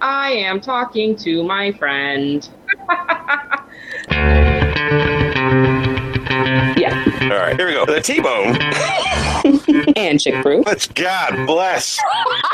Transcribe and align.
I 0.00 0.30
am 0.32 0.60
talking 0.60 1.16
to 1.16 1.42
my 1.44 1.72
friend. 1.72 2.48
Yeah. 6.76 7.04
All 7.24 7.28
right, 7.38 7.56
here 7.56 7.66
we 7.66 7.74
go. 7.74 7.84
The 7.84 8.00
T-bone. 8.00 8.56
And 9.96 10.20
chick 10.20 10.42
brew. 10.42 10.62
Let's 10.66 10.86
God 10.86 11.46
bless. 11.46 11.98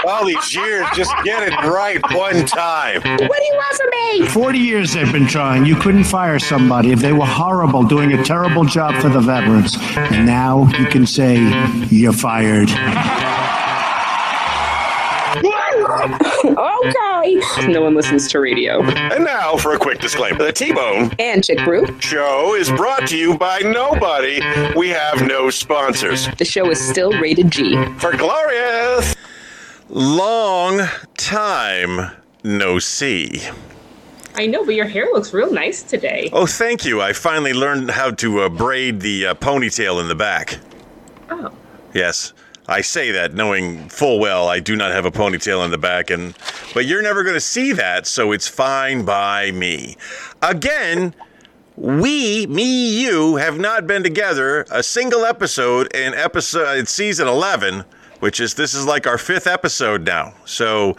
All 0.07 0.25
these 0.25 0.55
years, 0.55 0.87
just 0.95 1.13
get 1.25 1.43
it 1.43 1.53
right 1.69 2.01
one 2.13 2.47
time. 2.47 3.01
What 3.03 3.19
do 3.19 3.45
you 3.45 3.55
want 3.55 3.77
from 3.77 4.21
me? 4.21 4.29
40 4.29 4.59
years 4.59 4.93
they've 4.93 5.11
been 5.13 5.27
trying. 5.27 5.67
You 5.67 5.75
couldn't 5.77 6.05
fire 6.05 6.39
somebody 6.39 6.93
if 6.93 7.01
they 7.01 7.13
were 7.13 7.27
horrible, 7.27 7.83
doing 7.83 8.13
a 8.13 8.23
terrible 8.23 8.65
job 8.65 8.95
for 9.01 9.09
the 9.09 9.21
veterans. 9.21 9.77
And 9.97 10.27
now 10.27 10.69
you 10.79 10.87
can 10.87 11.07
say 11.07 11.37
you're 11.91 12.13
fired. 12.13 12.71
Okay. 16.57 17.41
No 17.69 17.83
one 17.83 17.95
listens 17.95 18.29
to 18.33 18.41
radio. 18.41 18.83
And 18.83 19.25
now 19.25 19.57
for 19.57 19.75
a 19.75 19.79
quick 19.79 19.99
disclaimer. 20.01 20.39
The 20.39 20.53
T-bone 20.53 21.13
And 21.19 21.45
chick 21.45 21.59
brew. 21.65 21.87
show 22.01 22.55
is 22.55 22.71
brought 22.71 23.07
to 23.09 23.17
you 23.17 23.37
by 23.37 23.59
nobody. 23.61 24.41
We 24.77 24.89
have 24.89 25.27
no 25.27 25.51
sponsors. 25.51 26.29
The 26.39 26.45
show 26.45 26.71
is 26.71 26.81
still 26.81 27.13
rated 27.21 27.51
G. 27.51 27.77
For 27.99 28.17
glorious. 28.17 29.15
Long 29.89 30.81
time 31.17 32.11
no 32.43 32.79
see. 32.79 33.43
I 34.35 34.47
know, 34.47 34.65
but 34.65 34.75
your 34.75 34.87
hair 34.87 35.07
looks 35.13 35.33
real 35.33 35.53
nice 35.53 35.83
today. 35.83 36.29
Oh, 36.33 36.47
thank 36.47 36.85
you. 36.85 37.01
I 37.01 37.13
finally 37.13 37.53
learned 37.55 37.91
how 37.91 38.11
to 38.13 38.41
uh, 38.43 38.49
braid 38.49 39.01
the 39.01 39.27
uh, 39.29 39.35
ponytail 39.35 40.01
in 40.01 40.09
the 40.09 40.15
back. 40.15 40.59
Oh. 41.31 41.51
Yes. 41.95 42.33
I 42.69 42.81
say 42.81 43.13
that 43.13 43.35
knowing 43.35 43.89
full 43.89 44.19
well 44.19 44.49
I 44.49 44.61
do 44.61 44.77
not 44.77 44.93
have 44.93 45.05
a 45.05 45.11
ponytail 45.11 45.65
in 45.65 45.71
the 45.71 45.79
back 45.79 46.11
and 46.11 46.35
but 46.75 46.85
you're 46.85 47.03
never 47.03 47.23
going 47.23 47.35
to 47.35 47.41
see 47.41 47.73
that, 47.73 48.07
so 48.07 48.33
it's 48.33 48.49
fine 48.49 49.05
by 49.05 49.51
me. 49.53 49.97
Again, 50.43 51.15
we, 51.77 52.47
me, 52.47 53.03
you 53.03 53.37
have 53.37 53.59
not 53.59 53.87
been 53.87 54.03
together 54.03 54.67
a 54.71 54.83
single 54.83 55.25
episode 55.25 55.95
in 55.95 56.15
episode 56.15 56.89
season 56.89 57.29
11, 57.29 57.85
which 58.21 58.41
is 58.41 58.55
this 58.55 58.75
is 58.75 58.87
like 58.87 59.07
our 59.07 59.19
fifth 59.19 59.47
episode 59.47 60.05
now. 60.05 60.35
So 60.45 60.97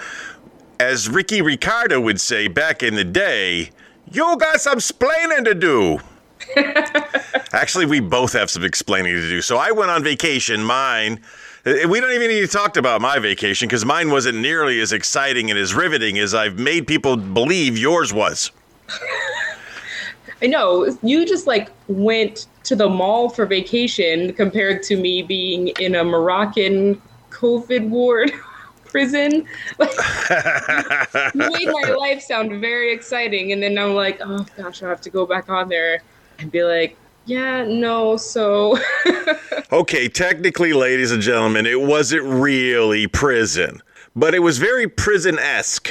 as 0.79 1.09
Ricky 1.09 1.41
Ricardo 1.41 1.99
would 1.99 2.21
say 2.21 2.47
back 2.47 2.83
in 2.83 2.95
the 2.95 3.03
day, 3.03 3.71
you 4.11 4.37
got 4.37 4.61
some 4.61 4.77
splaining 4.77 5.45
to 5.45 5.55
do. 5.55 5.99
Actually, 7.51 7.85
we 7.85 7.99
both 7.99 8.33
have 8.33 8.49
some 8.49 8.63
explaining 8.63 9.13
to 9.13 9.29
do. 9.29 9.41
So 9.41 9.57
I 9.57 9.71
went 9.71 9.91
on 9.91 10.03
vacation. 10.03 10.63
Mine, 10.63 11.21
Uh, 11.67 11.87
we 11.89 11.99
don't 11.99 12.11
even 12.11 12.29
need 12.29 12.39
to 12.39 12.47
talk 12.47 12.77
about 12.77 13.01
my 13.01 13.19
vacation 13.19 13.67
because 13.67 13.83
mine 13.83 14.09
wasn't 14.09 14.37
nearly 14.37 14.79
as 14.79 14.93
exciting 14.93 15.49
and 15.49 15.59
as 15.59 15.73
riveting 15.73 16.17
as 16.17 16.33
I've 16.33 16.57
made 16.57 16.87
people 16.87 17.17
believe 17.17 17.77
yours 17.77 18.13
was. 18.13 18.51
I 20.41 20.45
know. 20.45 20.97
You 21.01 21.25
just 21.25 21.45
like 21.45 21.69
went 21.89 22.45
to 22.63 22.75
the 22.75 22.87
mall 22.87 23.29
for 23.29 23.45
vacation 23.45 24.31
compared 24.33 24.81
to 24.83 24.95
me 24.95 25.23
being 25.23 25.69
in 25.79 25.95
a 25.95 26.05
Moroccan 26.05 27.01
COVID 27.31 27.89
ward 27.89 28.31
prison. 28.85 29.45
Like, 29.77 29.91
you 31.33 31.49
made 31.49 31.67
my 31.67 31.95
life 31.97 32.21
sound 32.21 32.61
very 32.61 32.93
exciting. 32.93 33.51
And 33.51 33.61
then 33.61 33.77
I'm 33.77 33.93
like, 33.93 34.21
oh 34.23 34.45
gosh, 34.55 34.83
I 34.83 34.87
have 34.87 35.01
to 35.01 35.09
go 35.09 35.25
back 35.25 35.49
on 35.49 35.67
there 35.67 36.01
and 36.39 36.49
be 36.49 36.63
like, 36.63 36.97
yeah, 37.27 37.63
no, 37.63 38.17
so. 38.17 38.77
Okay, 39.69 40.07
technically, 40.07 40.71
ladies 40.71 41.11
and 41.11 41.21
gentlemen, 41.21 41.65
it 41.65 41.81
wasn't 41.81 42.23
really 42.23 43.05
prison, 43.05 43.81
but 44.15 44.33
it 44.33 44.39
was 44.39 44.59
very 44.59 44.87
prison 44.87 45.37
esque. 45.37 45.89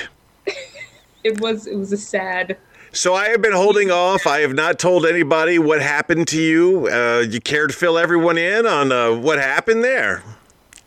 it 1.25 1.39
was 1.43 1.67
it 1.67 1.77
was 1.77 1.93
a 1.93 1.99
sad 1.99 2.57
So 2.93 3.15
I 3.15 3.29
have 3.29 3.43
been 3.43 3.53
holding 3.53 3.91
off. 3.91 4.27
I 4.27 4.41
have 4.41 4.55
not 4.55 4.79
told 4.79 5.05
anybody 5.05 5.59
what 5.59 5.83
happened 5.83 6.27
to 6.29 6.41
you. 6.41 6.89
Uh, 6.91 7.19
you 7.29 7.39
care 7.39 7.67
to 7.67 7.73
fill 7.75 7.99
everyone 7.99 8.39
in 8.39 8.65
on 8.65 8.91
uh, 8.91 9.13
what 9.13 9.39
happened 9.39 9.85
there? 9.85 10.23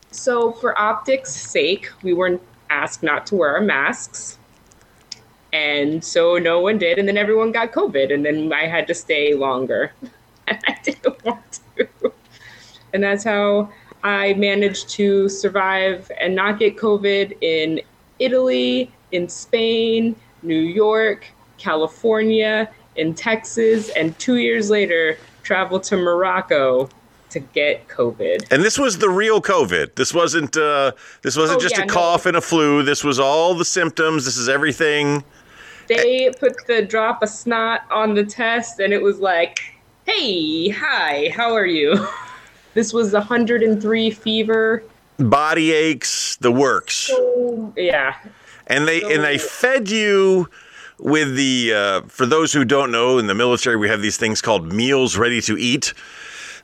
So, 0.09 0.52
for 0.53 0.75
optics' 0.75 1.35
sake, 1.35 1.91
we 2.02 2.13
weren't 2.13 2.41
asked 2.72 3.03
not 3.03 3.28
to 3.28 3.35
wear 3.35 3.56
our 3.56 3.62
masks. 3.62 4.40
And 5.53 6.03
so 6.03 6.40
no 6.40 6.59
one 6.59 6.79
did. 6.79 6.97
And 6.97 7.07
then 7.07 7.18
everyone 7.18 7.52
got 7.52 7.72
COVID. 7.72 8.12
And 8.12 8.25
then 8.25 8.52
I 8.52 8.66
had 8.66 8.88
to 8.88 8.96
stay 8.96 9.35
longer. 9.35 9.91
And 10.49 10.59
I 10.67 10.77
didn't 10.83 11.23
want 11.25 11.59
to. 11.77 11.87
And 12.93 13.03
that's 13.03 13.23
how 13.23 13.71
I 14.03 14.33
managed 14.33 14.89
to 14.91 15.29
survive 15.29 16.09
and 16.19 16.35
not 16.35 16.57
get 16.59 16.77
COVID 16.77 17.37
in 17.41 17.81
Italy, 18.19 18.91
in 19.11 19.29
Spain, 19.29 20.15
New 20.41 20.59
York, 20.59 21.25
California, 21.57 22.69
in 22.95 23.13
Texas, 23.13 23.89
and 23.89 24.17
two 24.19 24.37
years 24.37 24.69
later, 24.69 25.17
travel 25.43 25.79
to 25.81 25.97
Morocco 25.97 26.89
to 27.29 27.39
get 27.39 27.87
COVID. 27.87 28.51
And 28.51 28.63
this 28.63 28.79
was 28.79 28.97
the 28.97 29.09
real 29.09 29.39
COVID. 29.41 29.95
This 29.95 30.13
wasn't. 30.13 30.57
Uh, 30.57 30.93
this 31.21 31.37
wasn't 31.37 31.59
Oh, 31.59 31.61
just 31.61 31.77
yeah, 31.77 31.83
a 31.83 31.85
no. 31.85 31.93
cough 31.93 32.25
and 32.25 32.35
a 32.35 32.41
flu. 32.41 32.81
This 32.83 33.03
was 33.03 33.19
all 33.19 33.53
the 33.53 33.66
symptoms. 33.66 34.25
This 34.25 34.35
is 34.37 34.49
everything. 34.49 35.23
they 35.87 36.31
put 36.39 36.53
the 36.67 36.81
drop 36.81 37.21
of 37.23 37.29
snot 37.29 37.81
on 37.91 38.16
the 38.16 38.23
test 38.23 38.79
and 38.79 38.93
it 38.93 39.01
was 39.01 39.19
like 39.19 39.59
hey 40.09 40.70
hi 40.70 41.31
how 41.36 41.53
are 41.53 41.66
you? 41.66 42.08
This 42.75 42.94
was 42.94 43.14
103 43.14 44.12
fever. 44.12 44.84
Body 45.18 45.72
aches, 45.72 46.38
the 46.38 46.52
works. 46.52 46.94
so 46.96 47.74
yeah. 47.75 48.16
And 48.68 48.88
they 48.88 49.02
and 49.02 49.24
they 49.24 49.40
fed 49.40 49.90
you 49.90 50.47
with 51.00 51.36
the 51.36 51.74
uh, 51.74 52.02
for 52.08 52.28
those 52.28 52.53
who 52.53 52.64
don't 52.64 52.92
know 52.92 53.18
in 53.18 53.25
the 53.25 53.34
military 53.34 53.75
we 53.75 53.90
have 53.90 54.02
these 54.02 54.18
things 54.18 54.42
called 54.42 54.72
meals 54.72 55.18
ready 55.18 55.42
to 55.42 55.58
eat. 55.58 55.94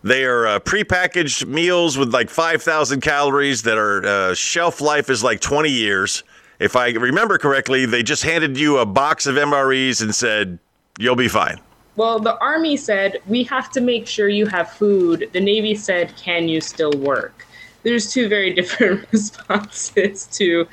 They 0.03 0.23
are 0.25 0.45
uh, 0.45 0.59
prepackaged 0.59 1.47
meals 1.47 1.97
with 1.97 2.13
like 2.13 2.29
5000 2.29 3.01
calories 3.01 3.63
that 3.63 3.77
are 3.77 4.05
uh, 4.05 4.35
shelf 4.35 4.81
life 4.81 5.09
is 5.09 5.23
like 5.23 5.41
20 5.41 5.69
years. 5.69 6.23
If 6.59 6.75
i 6.75 6.91
remember 6.91 7.39
correctly 7.39 7.87
they 7.87 8.03
just 8.03 8.23
handed 8.23 8.57
you 8.57 8.77
a 8.77 8.85
box 8.85 9.25
of 9.25 9.35
mres 9.35 10.01
and 10.01 10.15
said 10.15 10.59
you'll 10.99 11.17
be 11.17 11.27
fine 11.27 11.59
well 11.95 12.19
the 12.19 12.37
army 12.39 12.77
said 12.77 13.21
we 13.27 13.43
have 13.43 13.71
to 13.71 13.81
make 13.81 14.07
sure 14.07 14.29
you 14.29 14.45
have 14.47 14.71
food. 14.71 15.29
The 15.33 15.39
navy 15.41 15.75
said 15.75 16.15
can 16.17 16.47
you 16.47 16.61
still 16.61 16.91
work? 16.93 17.45
There's 17.83 18.11
two 18.11 18.27
very 18.27 18.53
different 18.59 19.05
responses 19.11 20.25
to 20.37 20.67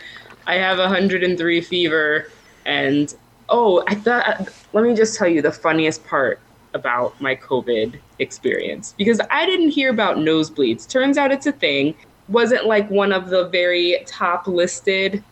i 0.46 0.54
have 0.54 0.78
103 0.78 1.60
fever 1.60 2.26
and 2.66 3.14
oh 3.48 3.84
i 3.86 3.94
thought 3.94 4.48
let 4.72 4.84
me 4.84 4.94
just 4.94 5.16
tell 5.16 5.28
you 5.28 5.40
the 5.40 5.52
funniest 5.52 6.04
part 6.04 6.40
about 6.74 7.20
my 7.20 7.36
covid 7.36 8.00
experience 8.18 8.94
because 8.98 9.20
i 9.30 9.46
didn't 9.46 9.70
hear 9.70 9.90
about 9.90 10.16
nosebleeds. 10.16 10.88
Turns 10.88 11.18
out 11.18 11.30
it's 11.30 11.46
a 11.46 11.52
thing. 11.52 11.94
Wasn't 12.28 12.66
like 12.66 12.88
one 12.90 13.12
of 13.12 13.28
the 13.28 13.48
very 13.48 14.02
top 14.06 14.46
listed 14.46 15.22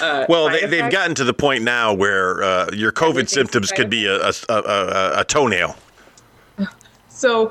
uh, 0.00 0.26
well 0.28 0.48
they, 0.50 0.66
they've 0.66 0.90
gotten 0.90 1.14
to 1.14 1.24
the 1.24 1.34
point 1.34 1.62
now 1.62 1.92
where 1.92 2.42
uh, 2.42 2.68
your 2.72 2.92
covid 2.92 3.28
symptoms 3.28 3.72
could 3.72 3.90
be 3.90 4.06
a, 4.06 4.16
a, 4.20 4.32
a, 4.48 4.54
a, 4.54 5.20
a 5.20 5.24
toenail 5.24 5.76
So 7.16 7.50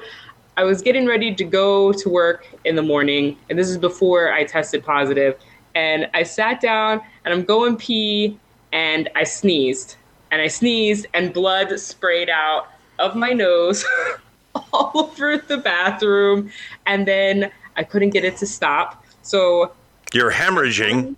I 0.58 0.64
was 0.64 0.84
getting 0.84 1.08
ready 1.08 1.34
to 1.34 1.44
go 1.44 1.92
to 1.92 2.10
work 2.10 2.48
in 2.66 2.76
the 2.76 2.84
morning, 2.84 3.36
and 3.50 3.58
this 3.58 3.68
is 3.68 3.80
before 3.80 4.32
I 4.32 4.44
tested 4.44 4.86
positive. 4.86 5.38
And 5.74 6.08
I 6.14 6.22
sat 6.22 6.62
down 6.62 7.02
and 7.26 7.34
I'm 7.34 7.44
going 7.44 7.76
pee, 7.76 8.40
and 8.72 9.10
I 9.16 9.24
sneezed. 9.24 9.96
And 10.32 10.40
I 10.40 10.48
sneezed, 10.48 11.08
and 11.16 11.34
blood 11.34 11.78
sprayed 11.80 12.30
out 12.30 12.68
of 13.00 13.16
my 13.16 13.32
nose 13.32 13.84
all 14.72 14.92
over 14.94 15.38
the 15.38 15.58
bathroom. 15.58 16.52
And 16.86 17.08
then 17.08 17.52
I 17.76 17.84
couldn't 17.84 18.12
get 18.12 18.24
it 18.24 18.38
to 18.38 18.46
stop. 18.46 19.04
So 19.24 19.74
you're 20.14 20.32
hemorrhaging 20.32 21.16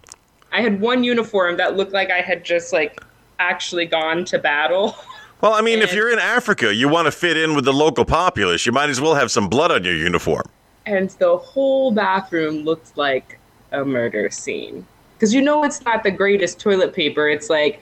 I 0.58 0.62
had 0.62 0.82
one 0.82 1.04
uniform 1.04 1.58
that 1.58 1.78
looked 1.78 1.94
like 1.94 2.10
I 2.10 2.22
had 2.22 2.44
just 2.44 2.74
like 2.74 3.00
actually 3.38 3.86
gone 3.86 4.26
to 4.26 4.40
battle. 4.40 4.96
Well, 5.40 5.54
I 5.54 5.62
mean, 5.62 5.84
if 5.84 5.94
you're 5.94 6.10
in 6.12 6.18
Africa, 6.18 6.74
you 6.74 6.90
want 6.90 7.06
to 7.06 7.12
fit 7.12 7.38
in 7.38 7.54
with 7.56 7.64
the 7.64 7.72
local 7.72 8.06
populace. 8.06 8.66
You 8.66 8.72
might 8.72 8.90
as 8.90 9.00
well 9.00 9.14
have 9.14 9.30
some 9.30 9.48
blood 9.48 9.70
on 9.72 9.84
your 9.84 9.94
uniform. 9.94 10.42
and 10.88 11.12
the 11.20 11.38
whole 11.38 11.92
bathroom 11.92 12.64
looked 12.64 12.98
like 12.98 13.38
a 13.72 13.86
murder 13.86 14.32
scene 14.32 14.84
because 15.14 15.36
you 15.36 15.42
know 15.44 15.64
it's 15.64 15.86
not 15.86 16.02
the 16.02 16.10
greatest 16.10 16.60
toilet 16.60 16.92
paper 16.92 17.30
it's 17.30 17.52
like 17.52 17.82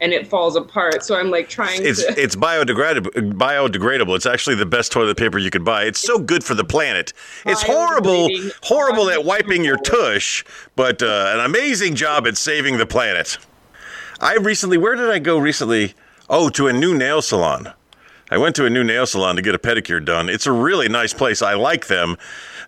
and 0.00 0.12
it 0.12 0.26
falls 0.26 0.56
apart 0.56 1.04
so 1.04 1.16
i'm 1.16 1.30
like 1.30 1.48
trying 1.48 1.84
It's 1.84 2.04
to 2.04 2.20
it's 2.20 2.36
biodegradable. 2.36 3.32
Biodegradable. 3.32 4.14
It's 4.16 4.26
actually 4.26 4.56
the 4.56 4.66
best 4.66 4.92
toilet 4.92 5.16
paper 5.16 5.38
you 5.38 5.50
could 5.50 5.64
buy. 5.64 5.84
It's 5.84 6.00
so 6.00 6.18
good 6.18 6.42
for 6.44 6.54
the 6.54 6.64
planet. 6.64 7.12
It's 7.46 7.62
horrible, 7.62 8.28
horrible 8.62 9.10
at 9.10 9.24
wiping 9.24 9.64
your 9.64 9.76
tush, 9.78 10.44
but 10.76 11.02
uh, 11.02 11.32
an 11.34 11.40
amazing 11.44 11.94
job 11.94 12.26
at 12.26 12.36
saving 12.36 12.78
the 12.78 12.86
planet. 12.86 13.38
I 14.20 14.34
recently, 14.36 14.78
where 14.78 14.94
did 14.94 15.10
I 15.10 15.18
go 15.18 15.38
recently? 15.38 15.94
Oh, 16.28 16.48
to 16.50 16.66
a 16.66 16.72
new 16.72 16.96
nail 16.96 17.22
salon. 17.22 17.72
I 18.30 18.36
went 18.38 18.56
to 18.56 18.66
a 18.66 18.70
new 18.70 18.84
nail 18.84 19.06
salon 19.06 19.36
to 19.36 19.42
get 19.42 19.54
a 19.54 19.58
pedicure 19.58 20.04
done. 20.04 20.28
It's 20.28 20.46
a 20.46 20.52
really 20.52 20.88
nice 20.88 21.14
place. 21.14 21.40
I 21.40 21.54
like 21.54 21.86
them. 21.86 22.16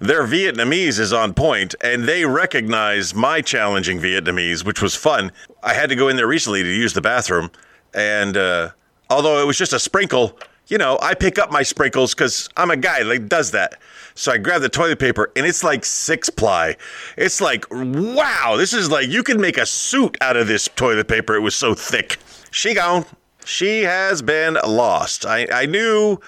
Their 0.01 0.23
Vietnamese 0.23 0.99
is 0.99 1.13
on 1.13 1.35
point, 1.35 1.75
and 1.83 2.05
they 2.05 2.25
recognize 2.25 3.15
my 3.15 3.43
challenging 3.43 4.01
Vietnamese, 4.01 4.65
which 4.65 4.81
was 4.81 4.95
fun. 4.95 5.31
I 5.63 5.75
had 5.75 5.91
to 5.91 5.95
go 5.95 6.09
in 6.09 6.17
there 6.17 6.27
recently 6.27 6.63
to 6.63 6.69
use 6.69 6.95
the 6.95 7.03
bathroom, 7.03 7.51
and 7.93 8.35
uh, 8.35 8.71
although 9.11 9.43
it 9.43 9.47
was 9.47 9.59
just 9.59 9.75
a 9.75 9.79
sprinkle, 9.79 10.39
you 10.69 10.79
know, 10.79 10.99
I 11.03 11.13
pick 11.13 11.39
up 11.39 11.53
my 11.53 11.63
sprinkles 11.63 12.15
because 12.15 12.49
I'm 12.57 12.71
a 12.71 12.79
guy 12.79 13.03
that 13.03 13.29
does 13.29 13.51
that. 13.51 13.79
So 14.15 14.33
I 14.33 14.39
grab 14.39 14.63
the 14.63 14.71
toilet 14.71 14.99
paper, 14.99 15.33
and 15.37 15.45
it's 15.45 15.63
like 15.63 15.85
six 15.85 16.31
ply. 16.31 16.77
It's 17.19 17.43
like, 17.43 17.67
wow, 17.71 18.55
this 18.57 18.73
is 18.73 18.91
like 18.91 19.09
you 19.09 19.23
can 19.23 19.39
make 19.39 19.59
a 19.59 19.67
suit 19.67 20.17
out 20.23 20.39
of 20.39 20.49
this 20.49 20.67
toilet 20.77 21.09
paper. 21.09 21.35
It 21.35 21.41
was 21.41 21.55
so 21.55 21.75
thick. 21.75 22.17
She 22.51 22.73
gone. 22.73 23.05
She 23.45 23.83
has 23.83 24.23
been 24.23 24.57
lost. 24.67 25.27
I, 25.27 25.47
I 25.53 25.67
knew. 25.67 26.19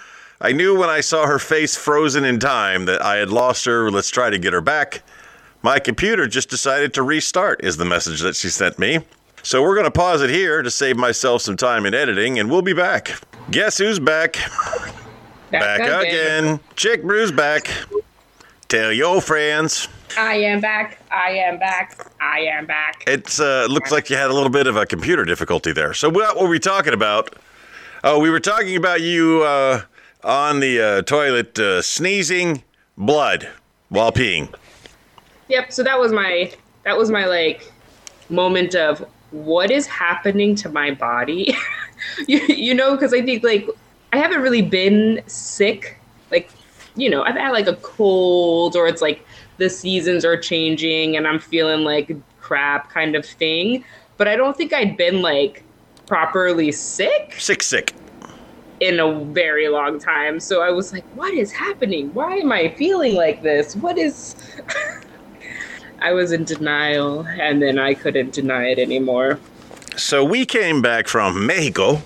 I 0.44 0.50
knew 0.50 0.76
when 0.76 0.90
I 0.90 1.02
saw 1.02 1.24
her 1.28 1.38
face 1.38 1.76
frozen 1.76 2.24
in 2.24 2.40
time 2.40 2.86
that 2.86 3.00
I 3.00 3.18
had 3.18 3.30
lost 3.30 3.64
her. 3.64 3.92
Let's 3.92 4.10
try 4.10 4.28
to 4.28 4.38
get 4.38 4.52
her 4.52 4.60
back. 4.60 5.02
My 5.62 5.78
computer 5.78 6.26
just 6.26 6.50
decided 6.50 6.92
to 6.94 7.04
restart, 7.04 7.62
is 7.62 7.76
the 7.76 7.84
message 7.84 8.22
that 8.22 8.34
she 8.34 8.48
sent 8.48 8.76
me. 8.76 8.98
So 9.44 9.62
we're 9.62 9.76
going 9.76 9.84
to 9.84 9.92
pause 9.92 10.20
it 10.20 10.30
here 10.30 10.60
to 10.60 10.68
save 10.68 10.96
myself 10.96 11.42
some 11.42 11.56
time 11.56 11.86
in 11.86 11.94
editing, 11.94 12.40
and 12.40 12.50
we'll 12.50 12.60
be 12.60 12.72
back. 12.72 13.20
Guess 13.52 13.78
who's 13.78 14.00
back? 14.00 14.36
Back, 15.52 15.80
again. 15.80 16.58
Chick 16.74 17.04
Brew's 17.04 17.30
back. 17.30 17.70
Tell 18.66 18.92
your 18.92 19.20
friends. 19.20 19.86
I 20.18 20.34
am 20.34 20.60
back. 20.60 20.98
I 21.12 21.30
am 21.30 21.60
back. 21.60 22.10
I 22.20 22.40
am 22.40 22.66
back. 22.66 23.04
It 23.06 23.38
uh, 23.38 23.66
looks 23.66 23.92
like 23.92 24.10
you 24.10 24.16
had 24.16 24.30
a 24.30 24.34
little 24.34 24.50
bit 24.50 24.66
of 24.66 24.76
a 24.76 24.86
computer 24.86 25.24
difficulty 25.24 25.72
there. 25.72 25.94
So 25.94 26.10
what 26.10 26.40
were 26.40 26.48
we 26.48 26.58
talking 26.58 26.94
about? 26.94 27.36
Oh, 28.02 28.18
we 28.18 28.28
were 28.28 28.40
talking 28.40 28.74
about 28.74 29.02
you 29.02 29.42
uh, 29.44 29.82
on 30.24 30.60
the 30.60 30.80
uh, 30.80 31.02
toilet 31.02 31.58
uh, 31.58 31.82
sneezing 31.82 32.62
blood 32.96 33.48
while 33.88 34.12
peeing. 34.12 34.54
Yep. 35.48 35.72
So 35.72 35.82
that 35.82 35.98
was 35.98 36.12
my 36.12 36.52
that 36.84 36.96
was 36.96 37.10
my 37.10 37.26
like 37.26 37.72
moment 38.28 38.74
of 38.74 39.06
what 39.30 39.70
is 39.70 39.86
happening 39.86 40.54
to 40.56 40.68
my 40.68 40.92
body. 40.92 41.54
you, 42.28 42.40
you 42.48 42.74
know, 42.74 42.92
because 42.92 43.12
I 43.12 43.22
think 43.22 43.42
like 43.42 43.68
I 44.12 44.18
haven't 44.18 44.42
really 44.42 44.62
been 44.62 45.22
sick. 45.26 45.98
Like, 46.30 46.50
you 46.96 47.10
know, 47.10 47.22
I've 47.22 47.36
had 47.36 47.50
like 47.50 47.66
a 47.66 47.76
cold 47.76 48.76
or 48.76 48.86
it's 48.86 49.02
like 49.02 49.24
the 49.58 49.70
seasons 49.70 50.24
are 50.24 50.36
changing 50.36 51.16
and 51.16 51.26
I'm 51.26 51.38
feeling 51.38 51.84
like 51.84 52.14
crap 52.40 52.90
kind 52.90 53.14
of 53.14 53.24
thing. 53.24 53.84
But 54.16 54.28
I 54.28 54.36
don't 54.36 54.56
think 54.56 54.72
I'd 54.72 54.96
been 54.96 55.22
like 55.22 55.64
properly 56.06 56.72
sick 56.72 57.34
Sick, 57.38 57.62
sick. 57.62 57.94
In 58.82 58.98
a 58.98 59.14
very 59.26 59.68
long 59.68 60.00
time. 60.00 60.40
So 60.40 60.60
I 60.60 60.70
was 60.70 60.92
like, 60.92 61.04
what 61.14 61.32
is 61.32 61.52
happening? 61.52 62.12
Why 62.14 62.38
am 62.38 62.50
I 62.50 62.70
feeling 62.70 63.14
like 63.14 63.42
this? 63.42 63.76
What 63.76 63.96
is. 63.96 64.34
I 66.00 66.12
was 66.12 66.32
in 66.32 66.42
denial 66.42 67.24
and 67.24 67.62
then 67.62 67.78
I 67.78 67.94
couldn't 67.94 68.32
deny 68.32 68.64
it 68.64 68.80
anymore. 68.80 69.38
So 69.96 70.24
we 70.24 70.44
came 70.44 70.82
back 70.82 71.06
from 71.06 71.46
Mexico. 71.46 72.02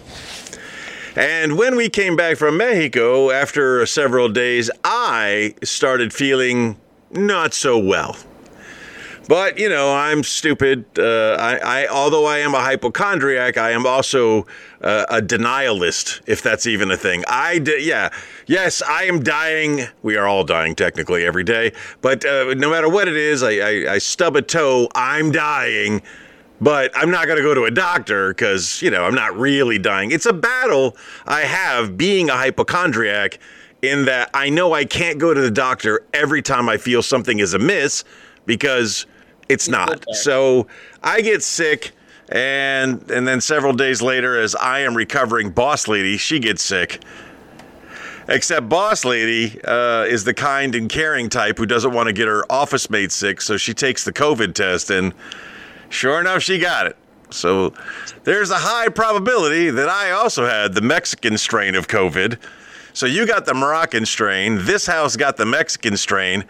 And 1.17 1.57
when 1.57 1.77
we 1.77 1.89
came 1.89 2.15
back 2.15 2.37
from 2.37 2.59
Mexico, 2.59 3.31
after 3.31 3.87
several 3.87 4.29
days, 4.29 4.71
I 4.85 5.55
started 5.65 6.13
feeling 6.13 6.77
not 7.11 7.55
so 7.55 7.79
well. 7.79 8.19
But 9.29 9.59
you 9.59 9.69
know, 9.69 9.95
I'm 9.95 10.23
stupid. 10.23 10.85
Uh, 10.99 11.37
I, 11.39 11.57
I, 11.57 11.87
although 11.89 12.27
I 12.27 12.39
am 12.39 12.55
a 12.55 12.61
hypochondriac, 12.61 13.57
I 13.57 13.71
am 13.73 13.85
also 13.87 14.47
uh, 14.81 15.07
a 15.09 15.21
denialist, 15.21 16.21
if 16.27 16.43
that's 16.43 16.67
even 16.67 16.91
a 16.91 16.97
thing. 16.97 17.25
I, 17.27 17.59
d- 17.59 17.81
yeah, 17.81 18.11
yes, 18.47 18.83
I 18.83 19.05
am 19.05 19.23
dying. 19.23 19.87
We 20.03 20.17
are 20.17 20.27
all 20.27 20.45
dying 20.45 20.77
technically 20.77 21.25
every 21.25 21.45
day. 21.45 21.73
But 22.01 22.25
uh, 22.25 22.55
no 22.55 22.71
matter 22.71 22.89
what 22.89 23.09
it 23.09 23.17
is, 23.17 23.43
I, 23.43 23.53
I, 23.59 23.95
I 23.95 23.99
stub 23.99 24.37
a 24.37 24.43
toe. 24.43 24.89
I'm 24.95 25.33
dying 25.33 26.03
but 26.59 26.91
I'm 26.95 27.11
not 27.11 27.27
going 27.27 27.37
to 27.37 27.43
go 27.43 27.53
to 27.53 27.65
a 27.65 27.71
doctor 27.71 28.31
because, 28.31 28.81
you 28.81 28.91
know, 28.91 29.05
I'm 29.05 29.15
not 29.15 29.37
really 29.37 29.79
dying. 29.79 30.11
It's 30.11 30.25
a 30.25 30.33
battle 30.33 30.97
I 31.27 31.43
have 31.43 31.99
being 31.99 32.31
a 32.31 32.33
hypochondriac 32.33 33.39
in 33.83 34.07
that 34.07 34.31
I 34.33 34.49
know 34.49 34.73
I 34.73 34.87
can't 34.87 35.19
go 35.19 35.35
to 35.35 35.41
the 35.41 35.51
doctor 35.51 36.03
every 36.15 36.41
time 36.41 36.67
I 36.69 36.79
feel 36.79 37.03
something 37.03 37.41
is 37.41 37.53
amiss 37.53 38.05
because 38.47 39.05
it's 39.49 39.69
not. 39.69 40.05
So 40.15 40.67
I 41.03 41.21
get 41.21 41.43
sick 41.43 41.93
and 42.29 43.09
and 43.11 43.27
then 43.27 43.41
several 43.41 43.73
days 43.73 44.03
later 44.03 44.39
as 44.39 44.55
I 44.55 44.81
am 44.81 44.97
recovering 44.97 45.51
boss 45.51 45.89
lady, 45.89 46.17
she 46.17 46.39
gets 46.39 46.63
sick. 46.63 47.03
Except 48.29 48.69
boss 48.69 49.05
lady 49.05 49.61
uh, 49.63 50.03
is 50.03 50.25
the 50.25 50.35
kind 50.35 50.75
and 50.75 50.89
caring 50.89 51.29
type 51.29 51.59
who 51.59 51.67
doesn't 51.67 51.93
want 51.93 52.09
to 52.09 52.13
get 52.13 52.27
her 52.27 52.45
office 52.51 52.91
mate 52.91 53.13
sick, 53.13 53.41
so 53.41 53.57
she 53.57 53.73
takes 53.73 54.03
the 54.03 54.13
COVID 54.13 54.55
test 54.55 54.91
and 54.91 55.15
Sure 55.89 56.21
enough, 56.21 56.43
she 56.43 56.59
got 56.59 56.87
it. 56.87 56.97
So 57.31 57.73
there's 58.25 58.51
a 58.51 58.59
high 58.59 58.89
probability 58.89 59.71
that 59.71 59.89
I 59.89 60.11
also 60.11 60.47
had 60.47 60.75
the 60.75 60.81
Mexican 60.81 61.39
strain 61.39 61.75
of 61.75 61.89
COVID. 61.89 62.39
So 62.93 63.07
you 63.07 63.27
got 63.27 63.47
the 63.47 63.55
Moroccan 63.55 64.07
strain. 64.07 64.65
This 64.65 64.87
house 64.87 65.17
got 65.17 65.37
the 65.37 65.47
Mexican 65.47 65.97
strain. 65.97 66.45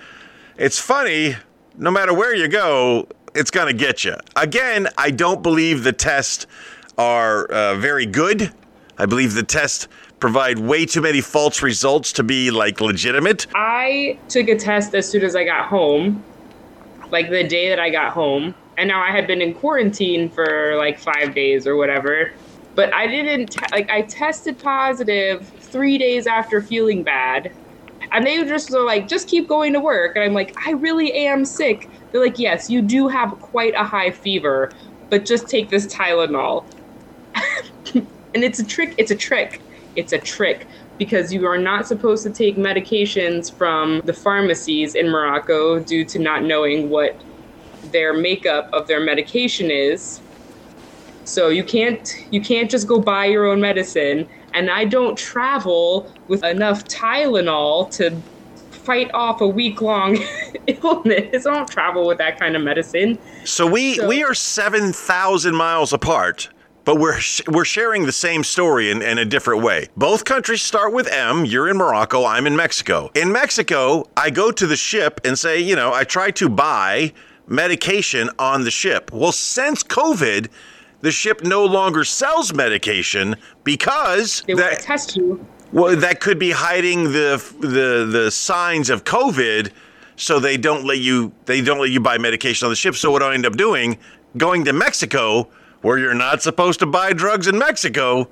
It's 0.56 0.78
funny, 0.78 1.36
no 1.78 1.90
matter 1.90 2.14
where 2.14 2.34
you 2.34 2.48
go, 2.48 3.06
it's 3.34 3.50
going 3.50 3.68
to 3.68 3.74
get 3.74 4.04
you. 4.04 4.16
Again, 4.34 4.88
I 4.96 5.10
don't 5.10 5.42
believe 5.42 5.84
the 5.84 5.92
tests 5.92 6.46
are 6.98 7.46
uh, 7.46 7.74
very 7.76 8.06
good. 8.06 8.52
I 8.98 9.06
believe 9.06 9.34
the 9.34 9.42
tests 9.42 9.88
provide 10.18 10.58
way 10.58 10.86
too 10.86 11.02
many 11.02 11.20
false 11.20 11.62
results 11.62 12.12
to 12.12 12.22
be 12.22 12.50
like 12.50 12.80
legitimate. 12.80 13.46
I 13.54 14.18
took 14.28 14.48
a 14.48 14.56
test 14.56 14.94
as 14.94 15.08
soon 15.08 15.22
as 15.22 15.36
I 15.36 15.44
got 15.44 15.66
home, 15.66 16.24
like 17.10 17.28
the 17.28 17.44
day 17.44 17.68
that 17.68 17.78
I 17.78 17.90
got 17.90 18.12
home. 18.12 18.54
And 18.78 18.88
now 18.88 19.02
I 19.02 19.10
had 19.10 19.26
been 19.26 19.42
in 19.42 19.54
quarantine 19.54 20.30
for 20.30 20.76
like 20.76 20.98
five 20.98 21.34
days 21.34 21.66
or 21.66 21.76
whatever. 21.76 22.32
But 22.74 22.92
I 22.94 23.06
didn't, 23.06 23.46
te- 23.48 23.66
like, 23.72 23.90
I 23.90 24.02
tested 24.02 24.58
positive 24.58 25.46
three 25.60 25.96
days 25.98 26.26
after 26.26 26.60
feeling 26.60 27.02
bad. 27.02 27.52
And 28.12 28.26
they 28.26 28.42
just 28.44 28.70
were 28.70 28.84
like, 28.84 29.08
just 29.08 29.28
keep 29.28 29.48
going 29.48 29.72
to 29.72 29.80
work. 29.80 30.16
And 30.16 30.24
I'm 30.24 30.34
like, 30.34 30.54
I 30.66 30.72
really 30.72 31.12
am 31.12 31.44
sick. 31.44 31.88
They're 32.10 32.22
like, 32.22 32.38
yes, 32.38 32.70
you 32.70 32.82
do 32.82 33.08
have 33.08 33.38
quite 33.40 33.74
a 33.74 33.84
high 33.84 34.10
fever, 34.10 34.70
but 35.10 35.24
just 35.24 35.48
take 35.48 35.70
this 35.70 35.86
Tylenol. 35.86 36.66
and 37.94 38.08
it's 38.34 38.58
a 38.58 38.64
trick. 38.64 38.94
It's 38.98 39.10
a 39.10 39.16
trick. 39.16 39.62
It's 39.96 40.12
a 40.12 40.18
trick 40.18 40.66
because 40.98 41.32
you 41.32 41.46
are 41.46 41.58
not 41.58 41.86
supposed 41.86 42.22
to 42.24 42.30
take 42.30 42.56
medications 42.56 43.52
from 43.52 44.00
the 44.04 44.12
pharmacies 44.12 44.94
in 44.94 45.08
Morocco 45.08 45.78
due 45.80 46.04
to 46.06 46.18
not 46.18 46.42
knowing 46.42 46.88
what 46.88 47.20
their 47.92 48.14
makeup 48.14 48.68
of 48.72 48.86
their 48.86 49.00
medication 49.00 49.70
is. 49.70 50.20
So 51.24 51.48
you 51.48 51.64
can't 51.64 52.08
you 52.30 52.40
can't 52.40 52.70
just 52.70 52.86
go 52.86 53.00
buy 53.00 53.26
your 53.26 53.46
own 53.46 53.60
medicine 53.60 54.28
and 54.56 54.70
I 54.70 54.84
don't 54.86 55.16
travel 55.18 56.10
with 56.28 56.42
enough 56.44 56.84
Tylenol 56.84 57.90
to 57.96 58.10
fight 58.70 59.10
off 59.14 59.40
a 59.40 59.46
week 59.46 59.82
long 59.82 60.16
illness. 60.66 61.46
I 61.46 61.54
don't 61.54 61.68
travel 61.70 62.06
with 62.06 62.18
that 62.18 62.38
kind 62.40 62.56
of 62.56 62.62
medicine. 62.62 63.18
So 63.44 63.66
we 63.66 63.94
So- 63.94 64.08
we 64.08 64.24
are 64.24 64.34
seven 64.34 64.92
thousand 64.92 65.54
miles 65.56 65.92
apart, 65.92 66.48
but 66.84 66.96
we're 66.98 67.18
sh- 67.18 67.42
we're 67.48 67.64
sharing 67.64 68.06
the 68.06 68.12
same 68.12 68.42
story 68.44 68.90
in, 68.90 69.02
in 69.02 69.18
a 69.18 69.24
different 69.24 69.62
way. 69.62 69.88
Both 69.96 70.24
countries 70.24 70.62
start 70.62 70.92
with 70.92 71.06
M. 71.08 71.44
You're 71.44 71.68
in 71.68 71.76
Morocco. 71.76 72.24
I'm 72.24 72.46
in 72.46 72.56
Mexico. 72.56 73.10
In 73.14 73.30
Mexico, 73.32 74.08
I 74.16 74.30
go 74.30 74.50
to 74.52 74.66
the 74.66 74.76
ship 74.76 75.20
and 75.24 75.38
say, 75.38 75.60
you 75.60 75.76
know, 75.76 75.92
I 75.92 76.04
try 76.04 76.30
to 76.32 76.48
buy 76.48 77.12
medication 77.46 78.30
on 78.38 78.64
the 78.64 78.70
ship. 78.70 79.12
Well, 79.12 79.32
since 79.32 79.82
COVID. 79.82 80.48
The 81.02 81.10
ship 81.12 81.42
no 81.44 81.64
longer 81.64 82.04
sells 82.04 82.52
medication 82.54 83.36
because 83.64 84.42
They 84.46 84.54
that- 84.54 84.80
test 84.80 85.16
you. 85.16 85.44
well, 85.72 85.94
that 85.96 86.20
could 86.20 86.38
be 86.38 86.50
hiding 86.52 87.12
the 87.12 87.42
the 87.60 88.08
the 88.10 88.30
signs 88.30 88.88
of 88.90 89.04
COVID, 89.04 89.70
so 90.16 90.38
they 90.40 90.56
don't 90.56 90.84
let 90.84 90.98
you 90.98 91.32
they 91.44 91.60
don't 91.60 91.78
let 91.80 91.90
you 91.90 92.00
buy 92.00 92.18
medication 92.18 92.66
on 92.66 92.70
the 92.72 92.76
ship. 92.76 92.94
So 92.96 93.10
what 93.10 93.22
I 93.22 93.34
end 93.34 93.44
up 93.46 93.56
doing, 93.56 93.98
going 94.36 94.64
to 94.64 94.72
Mexico, 94.72 95.48
where 95.82 95.98
you're 95.98 96.14
not 96.14 96.42
supposed 96.42 96.80
to 96.80 96.86
buy 96.86 97.12
drugs 97.12 97.46
in 97.46 97.58
Mexico, 97.58 98.28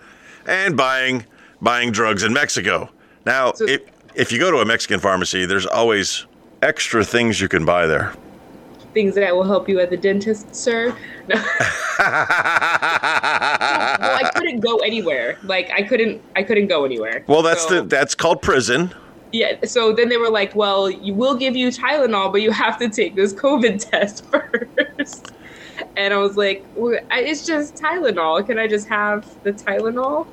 and 0.47 0.77
buying 0.77 1.25
buying 1.61 1.93
drugs 1.93 2.23
in 2.23 2.33
Mexico. 2.33 2.91
Now, 3.27 3.53
So- 3.53 3.67
if 3.67 3.81
if 4.15 4.33
you 4.33 4.39
go 4.39 4.51
to 4.51 4.59
a 4.59 4.65
Mexican 4.65 5.01
pharmacy, 5.01 5.45
there's 5.45 5.67
always 5.67 6.25
extra 6.63 7.05
things 7.05 7.41
you 7.41 7.49
can 7.49 7.65
buy 7.65 7.87
there. 7.87 8.13
Things 8.95 9.15
that 9.17 9.35
will 9.35 9.45
help 9.45 9.69
you 9.69 9.81
at 9.81 9.91
the 9.91 9.97
dentist, 9.97 10.55
sir. 10.55 10.97
No. 11.27 11.37
well, 11.37 11.47
I 14.17 14.31
couldn't 14.35 14.61
go 14.61 14.77
anywhere. 14.79 15.39
Like 15.43 15.71
I 15.75 15.83
couldn't 15.83 16.21
I 16.37 16.43
couldn't 16.43 16.67
go 16.69 16.85
anywhere. 16.85 17.25
well, 17.27 17.43
that's 17.43 17.67
So- 17.67 17.77
the 17.81 17.83
that's 17.89 18.15
called 18.15 18.43
prison. 18.43 18.95
Yeah, 19.33 19.57
so 19.65 19.93
then 19.93 20.11
they 20.11 20.17
were 20.17 20.31
like, 20.31 20.55
"Well, 20.55 20.89
you 20.89 21.13
will 21.13 21.35
give 21.35 21.57
you 21.57 21.69
Tylenol, 21.71 22.31
but 22.31 22.41
you 22.43 22.53
have 22.53 22.79
to 22.79 22.89
take 22.89 23.17
this 23.17 23.33
COVID 23.35 23.91
test 23.91 24.25
first. 24.31 25.33
And 25.97 26.15
I 26.15 26.19
was 26.19 26.37
like, 26.37 26.65
well, 26.77 26.97
"It's 27.11 27.45
just 27.45 27.75
Tylenol. 27.75 28.47
Can 28.47 28.59
I 28.61 28.69
just 28.69 28.87
have 28.89 29.27
the 29.43 29.53
Tylenol?" 29.53 30.27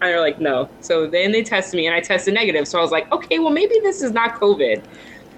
And 0.00 0.08
they're 0.10 0.20
like, 0.20 0.40
no. 0.40 0.68
So 0.80 1.06
then 1.06 1.30
they 1.32 1.42
tested 1.42 1.76
me 1.76 1.86
and 1.86 1.94
I 1.94 2.00
tested 2.00 2.32
negative. 2.34 2.66
So 2.66 2.78
I 2.78 2.82
was 2.82 2.90
like, 2.90 3.10
okay, 3.12 3.38
well, 3.38 3.50
maybe 3.52 3.74
this 3.82 4.02
is 4.02 4.10
not 4.12 4.34
COVID. 4.40 4.82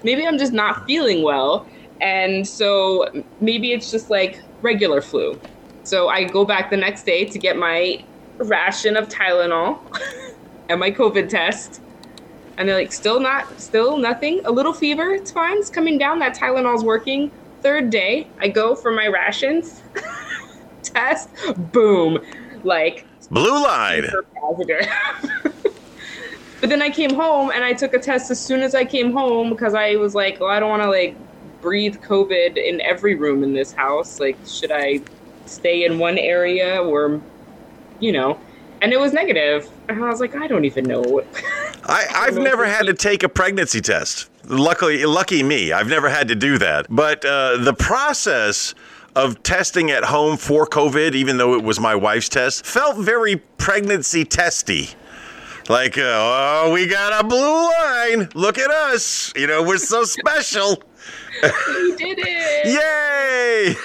Maybe 0.03 0.25
I'm 0.25 0.37
just 0.39 0.53
not 0.53 0.85
feeling 0.87 1.21
well. 1.21 1.67
And 2.01 2.47
so 2.47 3.23
maybe 3.39 3.71
it's 3.71 3.89
just 3.91 4.09
like 4.09 4.41
regular 4.61 5.01
flu. 5.01 5.39
So 5.83 6.09
I 6.09 6.23
go 6.23 6.45
back 6.45 6.69
the 6.69 6.77
next 6.77 7.03
day 7.03 7.25
to 7.25 7.39
get 7.39 7.57
my 7.57 8.03
ration 8.37 8.97
of 8.97 9.07
Tylenol 9.07 9.79
and 10.69 10.79
my 10.79 10.91
COVID 10.91 11.29
test. 11.29 11.81
And 12.57 12.67
they're 12.67 12.77
like, 12.77 12.93
still 12.93 13.19
not, 13.19 13.59
still 13.59 13.97
nothing. 13.97 14.41
A 14.45 14.51
little 14.51 14.73
fever, 14.73 15.11
it's 15.11 15.31
fine. 15.31 15.57
It's 15.57 15.69
coming 15.69 15.97
down. 15.97 16.19
That 16.19 16.35
Tylenol's 16.35 16.83
working. 16.83 17.31
Third 17.61 17.89
day, 17.89 18.27
I 18.39 18.47
go 18.47 18.75
for 18.75 18.91
my 18.91 19.07
rations, 19.07 19.81
test, 20.83 21.29
boom, 21.71 22.19
like 22.63 23.07
Blue 23.31 23.63
line. 23.63 24.05
but 26.61 26.69
then 26.69 26.81
I 26.81 26.89
came 26.89 27.13
home 27.13 27.51
and 27.51 27.63
I 27.63 27.73
took 27.73 27.93
a 27.93 27.99
test 27.99 28.29
as 28.31 28.39
soon 28.39 28.61
as 28.61 28.75
I 28.75 28.85
came 28.85 29.11
home 29.11 29.49
because 29.49 29.73
I 29.73 29.95
was 29.95 30.15
like, 30.15 30.39
well, 30.39 30.49
I 30.49 30.59
don't 30.59 30.69
want 30.69 30.83
to 30.83 30.89
like 30.89 31.15
breathe 31.65 31.95
COVID 31.95 32.57
in 32.57 32.79
every 32.81 33.15
room 33.15 33.43
in 33.43 33.51
this 33.51 33.73
house. 33.73 34.19
Like, 34.19 34.37
should 34.45 34.71
I 34.71 35.01
stay 35.47 35.83
in 35.83 35.97
one 35.97 36.19
area 36.19 36.79
or, 36.79 37.19
you 37.99 38.11
know? 38.11 38.39
And 38.83 38.93
it 38.93 38.99
was 38.99 39.13
negative. 39.13 39.67
And 39.89 40.03
I 40.05 40.07
was 40.07 40.19
like, 40.19 40.35
I 40.35 40.45
don't 40.45 40.65
even 40.65 40.83
know. 40.83 41.23
I, 41.85 42.05
I've 42.13 42.37
never 42.37 42.67
had 42.67 42.85
to 42.85 42.93
take 42.93 43.23
a 43.23 43.29
pregnancy 43.29 43.81
test. 43.81 44.29
Luckily, 44.47 45.03
lucky 45.07 45.41
me, 45.41 45.71
I've 45.71 45.87
never 45.87 46.07
had 46.07 46.27
to 46.27 46.35
do 46.35 46.59
that. 46.59 46.85
But 46.87 47.25
uh, 47.25 47.57
the 47.57 47.73
process 47.73 48.75
of 49.15 49.41
testing 49.41 49.89
at 49.89 50.03
home 50.03 50.37
for 50.37 50.67
COVID, 50.67 51.15
even 51.15 51.37
though 51.37 51.55
it 51.55 51.63
was 51.63 51.79
my 51.79 51.95
wife's 51.95 52.29
test, 52.29 52.63
felt 52.63 52.97
very 52.97 53.37
pregnancy 53.57 54.23
testy. 54.23 54.89
Like, 55.67 55.97
uh, 55.97 56.03
oh, 56.03 56.71
we 56.71 56.85
got 56.85 57.25
a 57.25 57.27
blue 57.27 57.63
line. 57.71 58.29
Look 58.35 58.59
at 58.59 58.69
us. 58.69 59.33
You 59.35 59.47
know, 59.47 59.63
we're 59.63 59.79
so 59.79 60.03
special. 60.03 60.83
You 61.43 61.95
did 61.97 62.19
it. 62.19 62.65
Yay! 62.65 63.75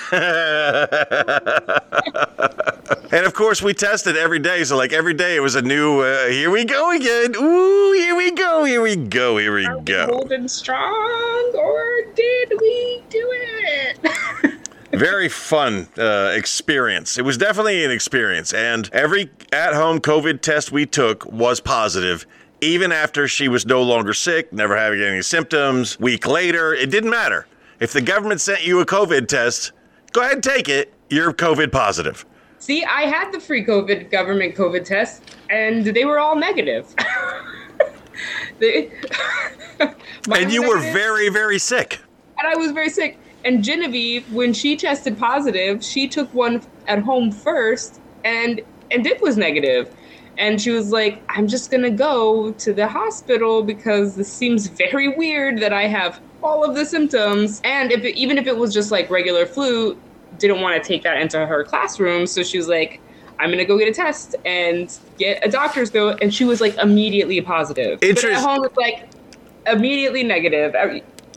and 3.13 3.27
of 3.27 3.35
course, 3.35 3.63
we 3.63 3.75
tested 3.75 4.17
every 4.17 4.39
day. 4.39 4.65
So, 4.65 4.77
like, 4.77 4.93
every 4.93 5.15
day 5.15 5.37
it 5.37 5.41
was 5.41 5.55
a 5.55 5.63
new, 5.63 6.01
uh, 6.01 6.27
here 6.29 6.51
we 6.51 6.65
go 6.65 6.91
again. 6.95 7.35
Ooh, 7.37 7.93
here 7.93 8.17
we 8.17 8.31
go, 8.33 8.65
here 8.65 8.81
we 8.83 8.97
go, 8.97 9.37
here 9.37 9.55
we 9.55 9.67
Are 9.67 9.79
we 9.79 9.85
go. 9.85 10.07
holding 10.07 10.49
strong 10.49 11.53
or 11.55 12.03
did 12.15 12.53
we 12.61 13.03
do 13.09 13.29
it? 13.33 13.99
Very 14.93 15.29
fun 15.29 15.89
uh, 15.97 16.33
experience. 16.35 17.17
It 17.17 17.23
was 17.25 17.39
definitely 17.39 17.85
an 17.85 17.91
experience. 17.93 18.53
And 18.53 18.91
every 18.93 19.31
at 19.53 19.73
home 19.73 20.01
COVID 20.01 20.41
test 20.41 20.73
we 20.73 20.85
took 20.85 21.25
was 21.27 21.61
positive. 21.61 22.27
Even 22.63 22.93
after 22.93 23.27
she 23.27 23.49
was 23.49 23.65
no 23.65 23.83
longer 23.83 24.13
sick, 24.13 24.53
never 24.53 24.77
having 24.77 25.01
any 25.01 25.23
symptoms, 25.23 25.99
week 25.99 26.27
later, 26.27 26.75
it 26.75 26.91
didn't 26.91 27.11
matter. 27.11 27.47
If 27.81 27.93
the 27.93 28.03
government 28.03 28.41
sent 28.41 28.67
you 28.67 28.81
a 28.81 28.87
COVID 28.87 29.29
test, 29.29 29.73
go 30.13 30.21
ahead 30.21 30.35
and 30.35 30.43
take 30.45 30.69
it. 30.69 30.93
You're 31.09 31.33
COVID 31.33 31.73
positive. 31.73 32.27
See, 32.59 32.85
I 32.85 33.03
had 33.03 33.33
the 33.33 33.41
free 33.41 33.65
COVID 33.65 34.11
government 34.11 34.55
COVID 34.55 34.85
test, 34.85 35.23
and 35.49 35.87
they 35.87 36.05
were 36.05 36.19
all 36.19 36.37
negative. 36.37 36.95
they, 38.59 38.91
And 40.31 40.53
you 40.53 40.61
was 40.63 40.71
were 40.71 40.93
very, 40.93 41.31
very 41.31 41.59
sick. 41.59 42.01
and 42.39 42.47
I 42.47 42.57
was 42.57 42.73
very 42.73 42.91
sick. 42.91 43.19
And 43.47 43.65
Genevieve, 43.65 44.31
when 44.31 44.53
she 44.53 44.77
tested 44.77 45.19
positive, 45.19 45.83
she 45.83 46.07
took 46.07 46.33
one 46.35 46.61
at 46.87 46.99
home 46.99 47.33
first, 47.33 47.99
and 48.25 48.61
and 48.91 49.07
it 49.07 49.23
was 49.23 49.39
negative. 49.39 49.95
And 50.41 50.61
she 50.61 50.73
was 50.73 50.91
like, 50.91 51.23
"I'm 51.29 51.47
just 51.47 51.71
gonna 51.71 51.91
go 51.91 52.51
to 52.53 52.73
the 52.73 52.89
hospital 52.89 53.63
because 53.63 54.17
this 54.17 54.33
seems 54.33 54.67
very 54.67 55.07
weird 55.07 55.61
that 55.61 55.73
I 55.73 55.87
have 55.87 56.21
all 56.43 56.65
of 56.65 56.75
the 56.75 56.85
symptoms, 56.85 57.61
and 57.63 57.93
if 57.93 58.03
it, 58.03 58.17
even 58.17 58.39
if 58.39 58.49
it 58.49 58.57
was 58.57 58.75
just 58.75 58.91
like 58.91 59.09
regular 59.11 59.47
flu, 59.47 59.97
didn't 60.39 60.63
want 60.63 60.83
to 60.83 60.89
take 60.89 61.03
that 61.05 61.19
into 61.19 61.47
her 61.47 61.63
classroom. 61.63 62.27
So 62.27 62.43
she 62.43 62.59
was 62.59 62.67
like." 62.67 63.01
I'm 63.43 63.49
gonna 63.49 63.65
go 63.65 63.79
get 63.79 63.89
a 63.89 63.93
test 63.95 64.37
and 64.45 64.95
get 65.17 65.43
a 65.43 65.49
doctor's 65.51 65.95
note, 65.95 66.19
and 66.21 66.35
she 66.35 66.45
was 66.45 66.61
like 66.61 66.77
immediately 66.77 67.41
positive. 67.41 67.99
But 68.01 68.23
at 68.23 68.35
home, 68.35 68.67
it's 68.67 68.77
like 68.77 69.09
immediately 69.67 70.23
negative. 70.23 70.75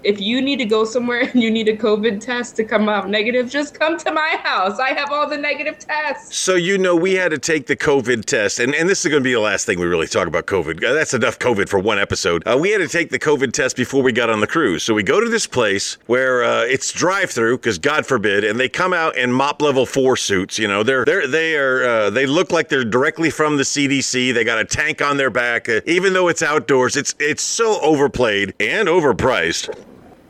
If 0.04 0.20
you 0.20 0.42
need 0.42 0.58
to 0.58 0.66
go 0.66 0.84
somewhere 0.84 1.22
and 1.22 1.42
you 1.42 1.50
need 1.50 1.70
a 1.70 1.78
COVID 1.78 2.20
test 2.20 2.58
to 2.58 2.64
come 2.64 2.90
out 2.90 3.10
negative, 3.10 3.50
just 3.50 3.80
come 3.80 3.98
to 4.00 4.12
my 4.12 4.38
house. 4.44 4.80
I 4.80 4.90
have 4.90 5.12
all 5.12 5.30
the 5.30 5.38
negative 5.38 5.80
tests. 5.80 6.38
So, 6.38 6.56
you 6.56 6.78
know, 6.78 6.96
we 6.96 7.14
had 7.14 7.32
to 7.32 7.38
take 7.38 7.68
the 7.68 7.76
COVID 7.76 8.26
test, 8.26 8.60
and, 8.60 8.76
and 8.76 8.90
this 8.90 9.06
is 9.06 9.10
going 9.10 9.22
to 9.22 9.28
be 9.28 9.34
the 9.34 9.40
last 9.40 9.66
thing 9.66 9.80
we 9.80 9.86
really 9.86 10.08
talk 10.08 10.28
about 10.28 10.46
COVID. 10.46 10.84
Uh, 10.84 10.94
That's 10.94 11.14
enough 11.14 11.40
COVID 11.40 11.70
for 11.70 11.80
one 11.80 12.00
episode. 12.00 12.46
Uh, 12.46 12.58
we 12.60 12.72
had 12.72 12.80
to 12.80 12.88
take 12.88 13.12
the 13.12 13.20
COVID 13.20 13.54
test 13.54 13.78
before 13.78 14.04
we 14.04 14.12
got 14.12 14.30
on 14.30 14.42
the 14.42 14.48
cruise. 14.48 14.84
So, 14.84 14.94
we 14.94 15.04
go 15.04 15.22
to 15.22 15.30
this 15.30 15.48
place 15.48 15.98
where 16.08 16.44
uh, 16.44 16.64
it's 16.64 16.92
drive 16.92 17.32
through, 17.32 17.58
because 17.58 17.78
God 17.78 18.06
forbid, 18.06 18.44
and 18.44 18.60
they 18.60 18.68
come 18.68 18.94
out 18.94 19.16
in 19.16 19.32
MOPP 19.32 19.62
level 19.62 19.86
four 19.86 20.18
suits. 20.18 20.60
You 20.60 20.68
know, 20.68 20.84
they're, 20.84 21.06
they're, 21.06 21.28
they 21.28 21.56
are, 21.56 21.84
uh, 21.84 22.10
they 22.10 22.26
look 22.26 22.52
like 22.52 22.68
they're 22.68 22.84
directly 22.84 23.30
from 23.30 23.56
the 23.56 23.64
CDC. 23.64 24.34
They 24.34 24.44
got 24.44 24.60
a 24.60 24.66
tank 24.66 25.02
on 25.02 25.16
their 25.16 25.30
back. 25.30 25.70
Uh, 25.70 25.80
even 25.86 26.12
though 26.12 26.28
it's 26.28 26.42
outdoors, 26.42 26.98
it's, 26.98 27.16
it's 27.20 27.44
so 27.44 27.80
overplayed 27.82 28.54
and 28.60 28.90
overpriced. 28.90 29.74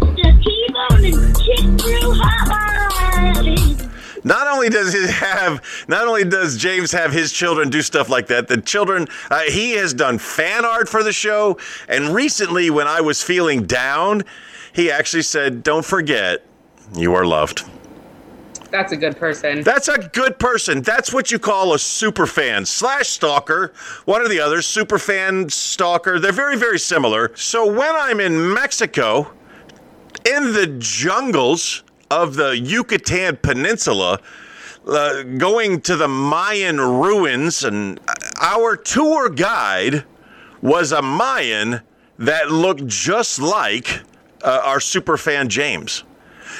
the 0.00 0.32
T-Bone 0.42 1.04
and 1.04 1.36
Chick 1.36 1.60
Brew 1.76 2.14
Hotline. 2.14 4.24
not 4.24 4.48
only 4.48 4.70
does 4.70 4.94
he 4.94 5.06
have, 5.12 5.60
not 5.88 6.08
only 6.08 6.24
does 6.24 6.56
James 6.56 6.90
have 6.92 7.12
his 7.12 7.34
children 7.34 7.68
do 7.68 7.82
stuff 7.82 8.08
like 8.08 8.28
that, 8.28 8.48
the 8.48 8.58
children, 8.58 9.08
uh, 9.30 9.42
he 9.42 9.72
has 9.72 9.92
done 9.92 10.16
fan 10.16 10.64
art 10.64 10.88
for 10.88 11.02
the 11.02 11.12
show. 11.12 11.58
And 11.86 12.14
recently, 12.14 12.70
when 12.70 12.86
I 12.86 13.02
was 13.02 13.22
feeling 13.22 13.64
down, 13.64 14.24
he 14.72 14.90
actually 14.90 15.24
said, 15.24 15.62
Don't 15.62 15.84
forget, 15.84 16.46
you 16.96 17.12
are 17.12 17.26
loved. 17.26 17.64
That's 18.70 18.92
a 18.92 18.96
good 18.96 19.16
person. 19.16 19.62
That's 19.62 19.88
a 19.88 19.98
good 19.98 20.38
person. 20.38 20.82
That's 20.82 21.12
what 21.12 21.30
you 21.30 21.38
call 21.38 21.72
a 21.72 21.78
super 21.78 22.26
fan 22.26 22.66
slash 22.66 23.08
stalker. 23.08 23.72
One 24.04 24.20
or 24.20 24.28
the 24.28 24.40
other, 24.40 24.60
super 24.60 24.98
fan, 24.98 25.48
stalker. 25.48 26.18
They're 26.18 26.32
very, 26.32 26.56
very 26.56 26.78
similar. 26.78 27.34
So 27.34 27.66
when 27.66 27.94
I'm 27.96 28.20
in 28.20 28.52
Mexico, 28.52 29.32
in 30.26 30.52
the 30.52 30.76
jungles 30.78 31.82
of 32.10 32.36
the 32.36 32.58
Yucatan 32.58 33.36
Peninsula, 33.36 34.20
uh, 34.86 35.22
going 35.22 35.80
to 35.82 35.96
the 35.96 36.08
Mayan 36.08 36.78
ruins, 36.78 37.64
and 37.64 37.98
Our 38.40 38.76
tour 38.76 39.28
guide 39.30 40.04
was 40.60 40.92
a 40.92 41.02
Mayan 41.02 41.80
that 42.18 42.50
looked 42.50 42.86
just 42.86 43.38
like 43.38 44.02
uh, 44.42 44.60
our 44.64 44.80
super 44.80 45.16
fan 45.16 45.48
James. 45.48 46.04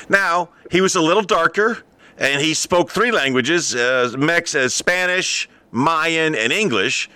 Now, 0.08 0.50
he 0.70 0.80
was 0.80 0.94
a 0.94 1.00
little 1.00 1.22
darker 1.22 1.78
and 2.18 2.42
he 2.42 2.54
spoke 2.54 2.90
three 2.90 3.10
languages 3.10 3.74
uh, 3.74 4.12
Mex, 4.18 4.54
uh, 4.54 4.68
Spanish, 4.68 5.48
Mayan, 5.70 6.34
and 6.34 6.52
English. 6.52 7.08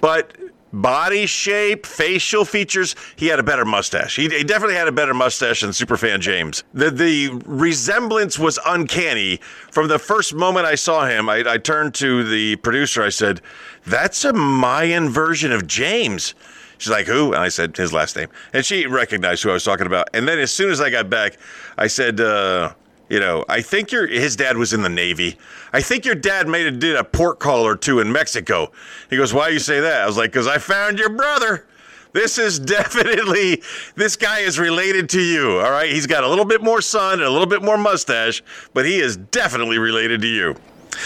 But 0.00 0.36
body 0.72 1.26
shape, 1.26 1.86
facial 1.86 2.44
features, 2.44 2.94
he 3.16 3.28
had 3.28 3.38
a 3.38 3.42
better 3.42 3.64
mustache. 3.64 4.16
He, 4.16 4.28
he 4.28 4.44
definitely 4.44 4.76
had 4.76 4.88
a 4.88 4.92
better 4.92 5.14
mustache 5.14 5.62
than 5.62 5.70
Superfan 5.70 6.20
James. 6.20 6.64
The, 6.74 6.90
the 6.90 7.42
resemblance 7.46 8.38
was 8.38 8.58
uncanny. 8.66 9.38
From 9.70 9.88
the 9.88 9.98
first 9.98 10.34
moment 10.34 10.66
I 10.66 10.74
saw 10.74 11.06
him, 11.06 11.28
I, 11.28 11.44
I 11.46 11.58
turned 11.58 11.94
to 11.94 12.24
the 12.24 12.56
producer. 12.56 13.02
I 13.02 13.08
said, 13.08 13.40
That's 13.86 14.24
a 14.24 14.32
Mayan 14.32 15.08
version 15.08 15.52
of 15.52 15.66
James. 15.66 16.34
She's 16.78 16.90
like, 16.90 17.06
who? 17.06 17.32
And 17.32 17.42
I 17.42 17.48
said 17.48 17.74
his 17.74 17.94
last 17.94 18.16
name. 18.16 18.28
And 18.52 18.62
she 18.62 18.86
recognized 18.86 19.42
who 19.42 19.48
I 19.48 19.54
was 19.54 19.64
talking 19.64 19.86
about. 19.86 20.10
And 20.12 20.28
then 20.28 20.38
as 20.38 20.52
soon 20.52 20.70
as 20.70 20.78
I 20.78 20.90
got 20.90 21.08
back, 21.08 21.38
I 21.78 21.86
said, 21.86 22.20
uh, 22.20 22.74
you 23.08 23.20
know, 23.20 23.44
I 23.48 23.62
think 23.62 23.92
your 23.92 24.06
his 24.06 24.36
dad 24.36 24.56
was 24.56 24.72
in 24.72 24.82
the 24.82 24.88
Navy. 24.88 25.38
I 25.72 25.80
think 25.80 26.04
your 26.04 26.14
dad 26.14 26.48
made 26.48 26.66
a 26.66 26.70
did 26.70 26.96
a 26.96 27.04
port 27.04 27.38
call 27.38 27.66
or 27.66 27.76
two 27.76 28.00
in 28.00 28.10
Mexico. 28.10 28.72
He 29.10 29.16
goes, 29.16 29.32
Why 29.32 29.48
you 29.48 29.58
say 29.58 29.80
that? 29.80 30.02
I 30.02 30.06
was 30.06 30.16
like, 30.16 30.32
Because 30.32 30.46
I 30.46 30.58
found 30.58 30.98
your 30.98 31.10
brother. 31.10 31.66
This 32.12 32.38
is 32.38 32.58
definitely 32.76 33.62
this 33.94 34.16
guy 34.16 34.40
is 34.40 34.58
related 34.58 35.08
to 35.10 35.20
you. 35.20 35.58
All 35.60 35.70
right. 35.70 35.90
He's 35.90 36.06
got 36.06 36.24
a 36.24 36.28
little 36.28 36.44
bit 36.44 36.62
more 36.62 36.80
sun 36.80 37.14
and 37.14 37.22
a 37.22 37.30
little 37.30 37.46
bit 37.46 37.62
more 37.62 37.78
mustache, 37.78 38.42
but 38.74 38.86
he 38.86 38.98
is 38.98 39.16
definitely 39.16 39.78
related 39.78 40.20
to 40.22 40.28
you. 40.28 40.56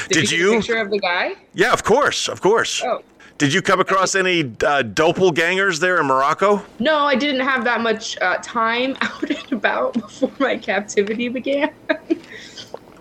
Did, 0.08 0.20
Did 0.20 0.30
you, 0.30 0.38
you? 0.38 0.52
a 0.52 0.56
picture 0.58 0.76
of 0.76 0.90
the 0.90 1.00
guy? 1.00 1.34
Yeah, 1.52 1.72
of 1.72 1.82
course, 1.82 2.28
of 2.28 2.40
course. 2.40 2.82
Oh. 2.84 3.02
Did 3.40 3.54
you 3.54 3.62
come 3.62 3.80
across 3.80 4.14
any 4.14 4.40
uh, 4.42 4.82
doppelgangers 4.82 5.80
there 5.80 5.98
in 5.98 6.04
Morocco? 6.04 6.62
No, 6.78 6.98
I 7.06 7.14
didn't 7.14 7.40
have 7.40 7.64
that 7.64 7.80
much 7.80 8.20
uh, 8.20 8.36
time 8.42 8.98
out 9.00 9.30
and 9.30 9.52
about 9.52 9.94
before 9.94 10.30
my 10.38 10.58
captivity 10.58 11.28
began. 11.28 11.72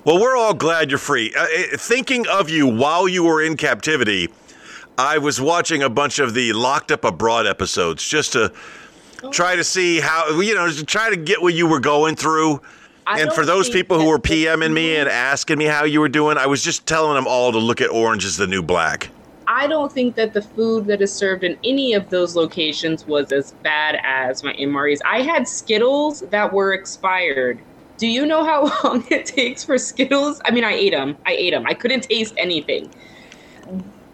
Well, 0.05 0.19
we're 0.19 0.37
all 0.37 0.53
glad 0.53 0.89
you're 0.89 0.97
free. 0.97 1.33
Uh, 1.37 1.43
uh, 1.43 1.47
thinking 1.77 2.25
of 2.27 2.49
you 2.49 2.65
while 2.65 3.07
you 3.07 3.25
were 3.25 3.43
in 3.43 3.57
captivity, 3.57 4.29
I 4.97 5.17
was 5.17 5.41
watching 5.41 5.83
a 5.83 5.89
bunch 5.89 6.19
of 6.19 6.33
the 6.33 6.53
Locked 6.53 6.91
Up 6.93 7.03
Abroad 7.03 7.45
episodes 7.45 8.07
just 8.07 8.31
to 8.31 8.53
try 9.29 9.57
to 9.57 9.63
see 9.63 9.99
how, 9.99 10.39
you 10.39 10.55
know, 10.55 10.71
to 10.71 10.85
try 10.85 11.09
to 11.09 11.17
get 11.17 11.41
what 11.41 11.53
you 11.53 11.67
were 11.67 11.81
going 11.81 12.15
through. 12.15 12.61
I 13.05 13.19
and 13.19 13.33
for 13.33 13.45
those 13.45 13.69
people 13.69 13.99
who 13.99 14.07
were 14.07 14.19
PMing 14.19 14.71
me 14.71 14.95
and 14.95 15.09
asking 15.09 15.57
me 15.57 15.65
how 15.65 15.83
you 15.83 15.99
were 15.99 16.09
doing, 16.09 16.37
I 16.37 16.47
was 16.47 16.63
just 16.63 16.87
telling 16.87 17.15
them 17.15 17.27
all 17.27 17.51
to 17.51 17.59
look 17.59 17.81
at 17.81 17.89
Orange 17.89 18.23
is 18.23 18.37
the 18.37 18.47
New 18.47 18.63
Black. 18.63 19.09
I 19.51 19.65
don't 19.65 19.91
think 19.91 20.13
that 20.13 20.33
the 20.33 20.43
food 20.43 20.85
that 20.85 21.01
is 21.01 21.11
served 21.11 21.43
in 21.43 21.57
any 21.63 21.93
of 21.93 22.11
those 22.11 22.35
locations 22.35 23.07
was 23.07 23.31
as 23.31 23.53
bad 23.63 23.99
as 24.03 24.43
my 24.43 24.53
MREs. 24.53 24.99
I 25.03 25.23
had 25.23 25.47
Skittles 25.47 26.21
that 26.29 26.53
were 26.53 26.73
expired. 26.73 27.57
Do 27.97 28.05
you 28.05 28.27
know 28.27 28.43
how 28.43 28.71
long 28.83 29.03
it 29.09 29.25
takes 29.25 29.63
for 29.63 29.79
Skittles? 29.79 30.39
I 30.45 30.51
mean, 30.51 30.63
I 30.63 30.73
ate 30.73 30.91
them. 30.91 31.17
I 31.25 31.31
ate 31.31 31.49
them. 31.49 31.65
I 31.65 31.73
couldn't 31.73 32.01
taste 32.01 32.35
anything. 32.37 32.91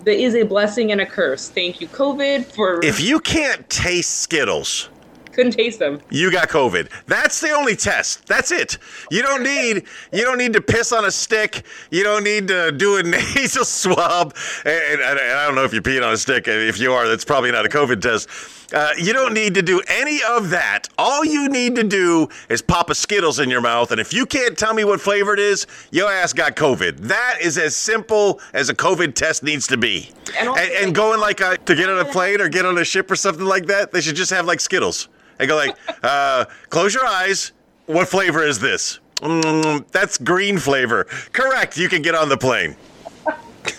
That 0.06 0.18
is 0.18 0.36
a 0.36 0.44
blessing 0.44 0.94
and 0.94 1.01
a 1.01 1.06
curse. 1.06 1.50
Thank 1.50 1.82
you, 1.82 1.88
COVID, 1.89 2.46
for 2.46 2.80
If 2.86 3.01
you 3.01 3.20
can't 3.20 3.70
taste 3.70 4.22
Skittles, 4.22 4.89
couldn't 5.36 5.51
taste 5.51 5.80
them. 5.80 6.01
you 6.10 6.32
got 6.32 6.50
COVID. 6.50 6.89
That's 7.08 7.39
the 7.42 7.51
only 7.51 7.75
test. 7.75 8.25
That's 8.27 8.51
it. 8.51 8.77
You 9.12 9.22
don't 9.22 9.44
need 9.44 9.84
you 10.12 10.24
don't 10.24 10.38
need 10.38 10.54
to 10.54 10.62
piss 10.62 10.92
on 10.92 11.06
a 11.06 11.12
stick. 11.12 11.63
You 11.92 12.04
don't 12.04 12.24
need 12.24 12.48
to 12.48 12.72
do 12.72 12.98
a 12.98 13.04
nasal 13.15 13.65
swab. 13.65 14.36
And, 14.65 15.01
and- 15.01 15.01
and 15.20 15.20
I 15.39 15.46
don't 15.46 15.56
know 15.56 15.63
if 15.63 15.74
you're 15.74 15.82
peeing 15.82 16.06
on 16.06 16.13
a 16.13 16.18
stick. 16.18 16.48
If 16.48 16.80
you 16.80 16.92
are, 16.94 17.08
that's 17.08 17.25
probably 17.25 17.51
not 17.51 17.65
a 17.65 17.70
COVID 17.70 18.01
test. 18.01 18.30
Uh, 18.74 18.89
you 18.98 19.13
don't 19.13 19.34
need 19.34 19.54
to 19.54 19.62
do 19.62 19.80
any 19.88 20.20
of 20.27 20.50
that. 20.50 20.89
All 20.98 21.24
you 21.24 21.48
need 21.50 21.75
to 21.75 21.84
do 21.84 22.27
is 22.50 22.62
pop 22.63 22.89
a 22.89 22.96
Skittles 22.96 23.38
in 23.39 23.48
your 23.50 23.62
mouth, 23.62 23.92
and 23.92 24.01
if 24.01 24.12
you 24.12 24.25
can't 24.25 24.58
tell 24.58 24.74
me 24.74 24.84
what 24.84 25.00
flavor 25.00 25.34
it 25.36 25.39
is, 25.39 25.68
your 25.92 26.12
ass 26.12 26.34
got 26.34 26.56
COVID. 26.56 26.98
That 27.01 27.38
is 27.42 27.60
as 27.60 27.75
simple 27.75 28.42
as 28.54 28.70
a 28.70 28.74
COVID 28.74 29.13
test 29.13 29.44
needs 29.44 29.68
to 29.68 29.77
be. 29.77 30.10
And 30.30 30.38
And, 30.39 30.50
also, 30.50 30.62
and, 30.63 30.86
like- 30.88 30.94
going 30.96 31.19
like 31.19 31.39
a, 31.41 31.58
to 31.58 31.76
get 31.76 31.89
on 31.89 32.00
a 32.00 32.06
plane 32.06 32.41
or 32.41 32.50
get 32.50 32.65
on 32.65 32.78
a 32.80 32.84
ship 32.84 33.10
or 33.12 33.15
something 33.15 33.45
like 33.45 33.67
that, 33.67 33.91
they 33.91 34.02
should 34.02 34.15
just 34.15 34.32
have 34.32 34.45
like 34.48 34.60
Skittles. 34.60 35.10
And 35.39 35.48
go 35.48 35.56
like, 35.56 35.76
uh, 36.04 36.45
close 36.69 36.93
your 36.93 37.06
eyes. 37.06 37.52
What 37.86 38.08
flavor 38.08 38.43
is 38.43 38.60
this? 38.60 39.00
Mm, 39.17 39.86
that's 39.91 40.17
green 40.17 40.58
flavor. 40.58 41.06
Correct. 41.32 41.78
You 41.78 41.89
can 41.89 42.02
get 42.02 42.15
on 42.15 42.30
the 42.30 42.38
plane. 42.38 42.76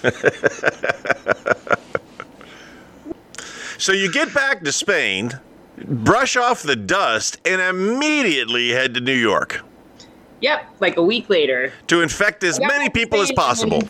so 3.79 3.93
you 3.93 4.11
get 4.11 4.33
back 4.35 4.65
to 4.65 4.73
Spain, 4.73 5.39
brush 5.85 6.37
off 6.37 6.63
the 6.63 6.77
dust, 6.77 7.39
and 7.45 7.61
immediately 7.61 8.71
head 8.71 8.95
to 8.95 9.01
New 9.01 9.13
York 9.13 9.63
Yep, 10.41 10.67
like 10.81 10.97
a 10.97 11.03
week 11.03 11.31
later. 11.31 11.73
to 11.87 12.03
infect 12.03 12.45
as 12.45 12.61
many 12.61 12.91
people 12.91 13.21
as 13.21 13.33
possible. 13.33 13.83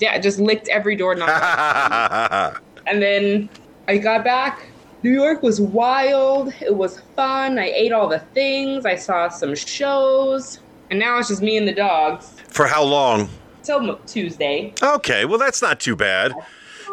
Yeah, 0.00 0.18
just 0.18 0.38
licked 0.38 0.68
every 0.68 0.96
door 0.96 1.14
doorknob. 1.14 2.58
And 2.86 3.02
then 3.02 3.50
I 3.86 3.98
got 3.98 4.24
back. 4.24 4.70
New 5.02 5.12
York 5.12 5.42
was 5.42 5.60
wild. 5.60 6.52
It 6.60 6.74
was 6.74 7.00
fun. 7.14 7.58
I 7.58 7.70
ate 7.70 7.92
all 7.92 8.08
the 8.08 8.18
things. 8.18 8.84
I 8.84 8.96
saw 8.96 9.28
some 9.28 9.54
shows. 9.54 10.58
And 10.90 10.98
now 10.98 11.18
it's 11.18 11.28
just 11.28 11.42
me 11.42 11.56
and 11.56 11.68
the 11.68 11.74
dogs. 11.74 12.34
For 12.48 12.66
how 12.66 12.82
long? 12.82 13.28
Till 13.62 13.96
Tuesday. 14.06 14.72
Okay, 14.82 15.24
well, 15.24 15.38
that's 15.38 15.62
not 15.62 15.78
too 15.78 15.94
bad. 15.94 16.32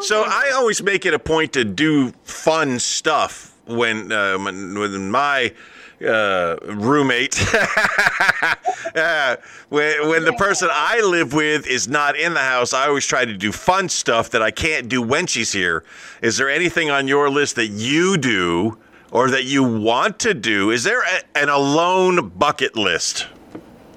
So 0.01 0.23
I 0.25 0.51
always 0.53 0.83
make 0.83 1.05
it 1.05 1.13
a 1.13 1.19
point 1.19 1.53
to 1.53 1.63
do 1.63 2.11
fun 2.23 2.79
stuff 2.79 3.55
when 3.65 4.11
uh, 4.11 4.37
when, 4.37 4.77
when 4.77 5.09
my 5.09 5.53
uh, 6.01 6.57
roommate, 6.63 7.41
uh, 8.95 9.37
when, 9.69 10.09
when 10.09 10.25
the 10.25 10.33
person 10.33 10.69
I 10.71 11.01
live 11.01 11.33
with 11.33 11.67
is 11.67 11.87
not 11.87 12.17
in 12.17 12.33
the 12.33 12.41
house, 12.41 12.73
I 12.73 12.87
always 12.87 13.05
try 13.05 13.25
to 13.25 13.33
do 13.35 13.51
fun 13.51 13.89
stuff 13.89 14.29
that 14.31 14.41
I 14.41 14.51
can't 14.51 14.89
do 14.89 15.01
when 15.01 15.27
she's 15.27 15.51
here. 15.51 15.83
Is 16.21 16.37
there 16.37 16.49
anything 16.49 16.89
on 16.89 17.07
your 17.07 17.29
list 17.29 17.55
that 17.55 17.67
you 17.67 18.17
do 18.17 18.77
or 19.11 19.29
that 19.29 19.45
you 19.45 19.63
want 19.63 20.19
to 20.19 20.33
do? 20.33 20.71
Is 20.71 20.83
there 20.83 21.01
a, 21.01 21.37
an 21.37 21.49
alone 21.49 22.29
bucket 22.29 22.75
list? 22.75 23.27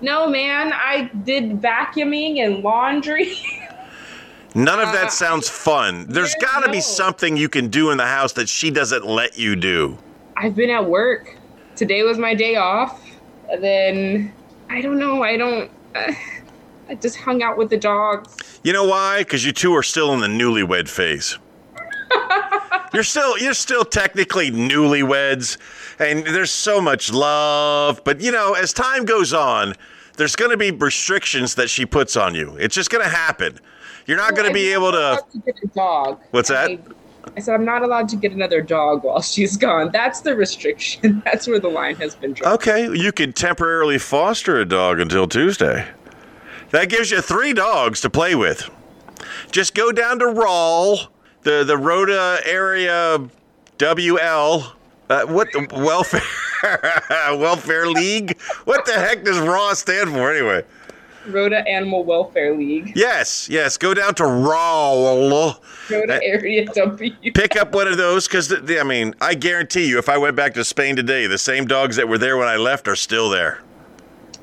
No, 0.01 0.29
man. 0.29 0.73
I 0.73 1.11
did 1.25 1.61
vacuuming 1.61 2.39
and 2.45 2.63
laundry. 2.63 3.35
None 4.55 4.81
of 4.81 4.89
Uh, 4.89 4.93
that 4.93 5.13
sounds 5.13 5.49
fun. 5.49 6.07
There's 6.09 6.35
got 6.37 6.65
to 6.65 6.71
be 6.71 6.81
something 6.81 7.37
you 7.37 7.49
can 7.49 7.69
do 7.69 7.91
in 7.91 7.99
the 7.99 8.07
house 8.07 8.33
that 8.35 8.49
she 8.49 8.71
doesn't 8.71 9.05
let 9.05 9.39
you 9.39 9.57
do. 9.57 9.99
I've 10.37 10.55
been 10.55 10.71
at 10.71 10.89
work. 10.89 11.38
Today 11.79 12.03
was 12.03 12.19
my 12.19 12.35
day 12.35 12.57
off. 12.57 13.09
And 13.49 13.63
then 13.63 14.33
I 14.69 14.81
don't 14.81 14.99
know. 14.99 15.23
I 15.23 15.37
don't. 15.37 15.71
Uh, 15.95 16.13
I 16.89 16.97
just 16.97 17.17
hung 17.17 17.41
out 17.41 17.57
with 17.57 17.71
the 17.71 17.77
dogs. 17.77 18.61
You 18.65 18.73
know 18.73 18.85
why? 18.85 19.19
Because 19.19 19.47
you 19.47 19.53
two 19.53 19.73
are 19.77 19.83
still 19.85 20.13
in 20.13 20.19
the 20.19 20.27
newlywed 20.27 20.89
phase. 20.89 21.39
you're 22.93 23.05
still 23.05 23.39
you're 23.39 23.55
still 23.55 23.85
technically 23.85 24.51
newlyweds, 24.51 25.57
and 26.01 26.27
there's 26.27 26.51
so 26.51 26.81
much 26.81 27.13
love. 27.13 28.03
But 28.03 28.21
you 28.21 28.33
know, 28.33 28.55
as 28.55 28.73
time 28.73 29.05
goes 29.05 29.33
on, 29.33 29.75
there's 30.17 30.35
going 30.35 30.51
to 30.51 30.57
be 30.57 30.73
restrictions 30.73 31.55
that 31.55 31.71
she 31.71 31.87
puts 31.87 32.17
on 32.17 32.35
you. 32.35 32.57
It's 32.57 32.75
just 32.75 32.91
going 32.91 33.05
to 33.05 33.11
happen. 33.11 33.61
You're 34.07 34.17
not 34.17 34.35
going 34.35 34.49
to 34.49 34.55
be 34.55 34.73
able 34.73 34.91
to. 34.91 35.23
to 35.31 35.39
get 35.39 35.55
a 35.63 35.67
dog. 35.69 36.21
What's 36.33 36.49
that? 36.49 36.71
I, 36.71 36.79
I 37.37 37.41
said 37.41 37.55
I'm 37.55 37.65
not 37.65 37.83
allowed 37.83 38.09
to 38.11 38.17
get 38.17 38.33
another 38.33 38.63
dog 38.63 39.05
while 39.05 39.23
she's 39.23 39.57
gone. 39.57 39.91
That's 39.93 40.21
the 40.21 40.35
restriction. 40.35 41.23
That's 41.25 41.47
where 41.47 41.61
the 41.61 41.69
line 41.69 41.97
has 41.97 42.15
been 42.15 42.33
drawn. 42.33 42.55
Okay, 42.55 42.89
you 42.97 43.13
can 43.13 43.33
temporarily 43.33 43.99
foster 43.99 44.59
a 44.59 44.65
dog 44.65 45.01
until 45.01 45.29
Tuesday. 45.29 45.87
That 46.71 46.89
gives 46.89 47.11
you 47.11 47.21
three 47.21 47.53
dogs 47.53 48.01
to 48.03 48.11
play 48.11 48.35
with. 48.35 48.69
Just 49.51 49.75
go 49.75 49.93
down 49.93 50.19
to 50.19 50.27
Rawl, 50.27 51.09
the 51.43 51.65
the 51.65 51.77
Rota 51.77 52.41
area 52.45 53.19
WL. 53.79 54.73
Uh, 55.11 55.25
what 55.25 55.49
the 55.53 55.67
welfare 55.73 56.21
welfare 57.39 57.87
league? 57.87 58.39
What 58.65 58.85
the 58.85 58.93
heck 58.93 59.25
does 59.25 59.39
RAW 59.39 59.73
stand 59.73 60.11
for 60.11 60.31
anyway? 60.31 60.65
Rota 61.29 61.67
Animal 61.69 62.05
Welfare 62.05 62.55
League. 62.57 62.93
Yes, 62.97 63.49
yes. 63.49 63.77
Go 63.77 63.95
down 63.95 64.15
to 64.17 64.23
Rawl. 64.25 65.61
Rota 65.91 66.15
Uh, 66.17 66.21
Area 66.23 66.65
W. 66.75 67.33
Pick 67.33 67.57
up 67.57 67.75
one 67.75 67.87
of 67.89 67.97
those 67.97 68.27
because 68.27 68.53
I 68.53 68.83
mean, 68.83 69.15
I 69.21 69.35
guarantee 69.35 69.89
you, 69.89 69.99
if 69.99 70.09
I 70.09 70.19
went 70.19 70.37
back 70.37 70.55
to 70.55 70.65
Spain 70.65 70.97
today, 70.97 71.27
the 71.27 71.39
same 71.39 71.67
dogs 71.67 71.97
that 71.97 72.09
were 72.09 72.19
there 72.19 72.37
when 72.37 72.49
I 72.49 72.57
left 72.57 72.89
are 72.89 72.97
still 72.97 73.29
there. 73.31 73.61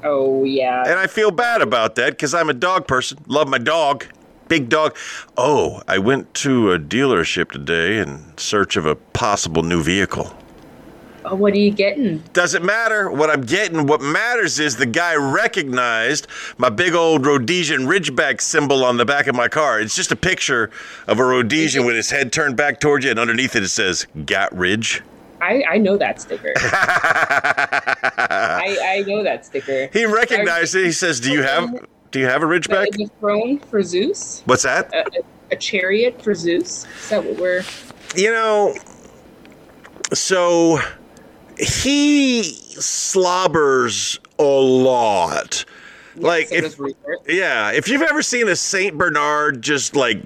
Oh 0.04 0.43
yeah. 0.43 0.84
And 0.86 1.00
I 1.00 1.08
feel 1.08 1.32
bad 1.32 1.62
about 1.62 1.95
that 1.95 2.12
because 2.12 2.34
I'm 2.34 2.50
a 2.50 2.54
dog 2.54 2.88
person. 2.88 3.17
Love 3.28 3.48
my 3.48 3.58
dog. 3.58 4.06
Big 4.48 4.69
dog. 4.69 4.95
Oh, 5.36 5.82
I 5.88 5.98
went 5.98 6.32
to 6.36 6.71
a 6.71 6.78
dealership 6.80 7.52
today 7.52 7.98
in 7.98 8.38
search 8.38 8.76
of 8.78 8.86
a 8.86 8.95
possible 8.95 9.63
new 9.63 9.82
vehicle. 9.82 10.36
Oh, 11.28 11.36
what 11.36 11.54
are 11.54 11.58
you 11.58 11.72
getting? 11.72 12.20
Doesn't 12.34 12.64
matter 12.64 13.10
what 13.10 13.32
I'm 13.32 13.42
getting. 13.42 13.88
What 13.88 14.00
matters 14.00 14.60
is 14.60 14.76
the 14.76 14.86
guy 14.86 15.16
recognized 15.16 16.28
my 16.60 16.70
big 16.70 16.94
old 16.94 17.26
Rhodesian 17.26 17.88
Ridgeback 17.88 18.42
symbol 18.42 18.86
on 18.86 18.98
the 18.98 19.06
back 19.06 19.26
of 19.26 19.36
my 19.36 19.48
car. 19.48 19.80
It's 19.80 19.96
just 19.96 20.12
a 20.12 20.16
picture 20.16 20.70
of 21.08 21.20
a 21.20 21.26
Rhodesian 21.26 21.84
with 21.84 21.96
his 21.96 22.12
head 22.12 22.32
turned 22.32 22.58
back 22.58 22.80
towards 22.80 23.06
you, 23.06 23.12
and 23.12 23.20
underneath 23.20 23.56
it 23.56 23.64
it 23.64 23.70
says 23.70 24.06
"Got 24.26 24.56
Ridge." 24.56 25.02
I, 25.42 25.64
I 25.68 25.78
know 25.80 25.98
that 25.98 26.22
sticker. 26.22 26.54
I, 26.58 28.78
I 28.84 29.04
know 29.08 29.24
that 29.24 29.46
sticker. 29.46 29.90
He 29.92 30.06
recognized 30.06 30.76
it. 30.76 30.86
He 30.86 30.92
says, 30.92 31.20
"Do 31.20 31.32
you 31.32 31.42
have 31.42 31.88
do 32.12 32.20
you 32.20 32.28
have 32.28 32.44
a 32.44 32.46
Ridgeback?" 32.46 33.04
a 33.04 33.08
throne 33.20 33.58
for 33.60 33.82
Zeus. 33.82 34.44
What's 34.46 34.64
that? 34.64 34.94
A, 34.94 35.00
a, 35.00 35.24
a 35.52 35.56
chariot 35.56 36.22
for 36.22 36.36
Zeus. 36.36 36.86
Is 36.86 37.10
that 37.10 37.24
what 37.24 37.40
we're? 37.40 37.64
You 38.16 38.32
know, 38.32 38.76
so 40.14 40.80
he 41.58 42.44
slobbers 42.44 44.20
a 44.39 44.44
lot. 44.44 45.65
Like 46.15 46.48
so 46.48 46.56
if. 46.56 46.80
Yeah, 47.28 47.72
if 47.72 47.88
you've 47.88 48.02
ever 48.02 48.22
seen 48.22 48.48
a 48.48 48.56
Saint 48.56 48.98
Bernard 48.98 49.62
just 49.62 49.96
like 49.96 50.22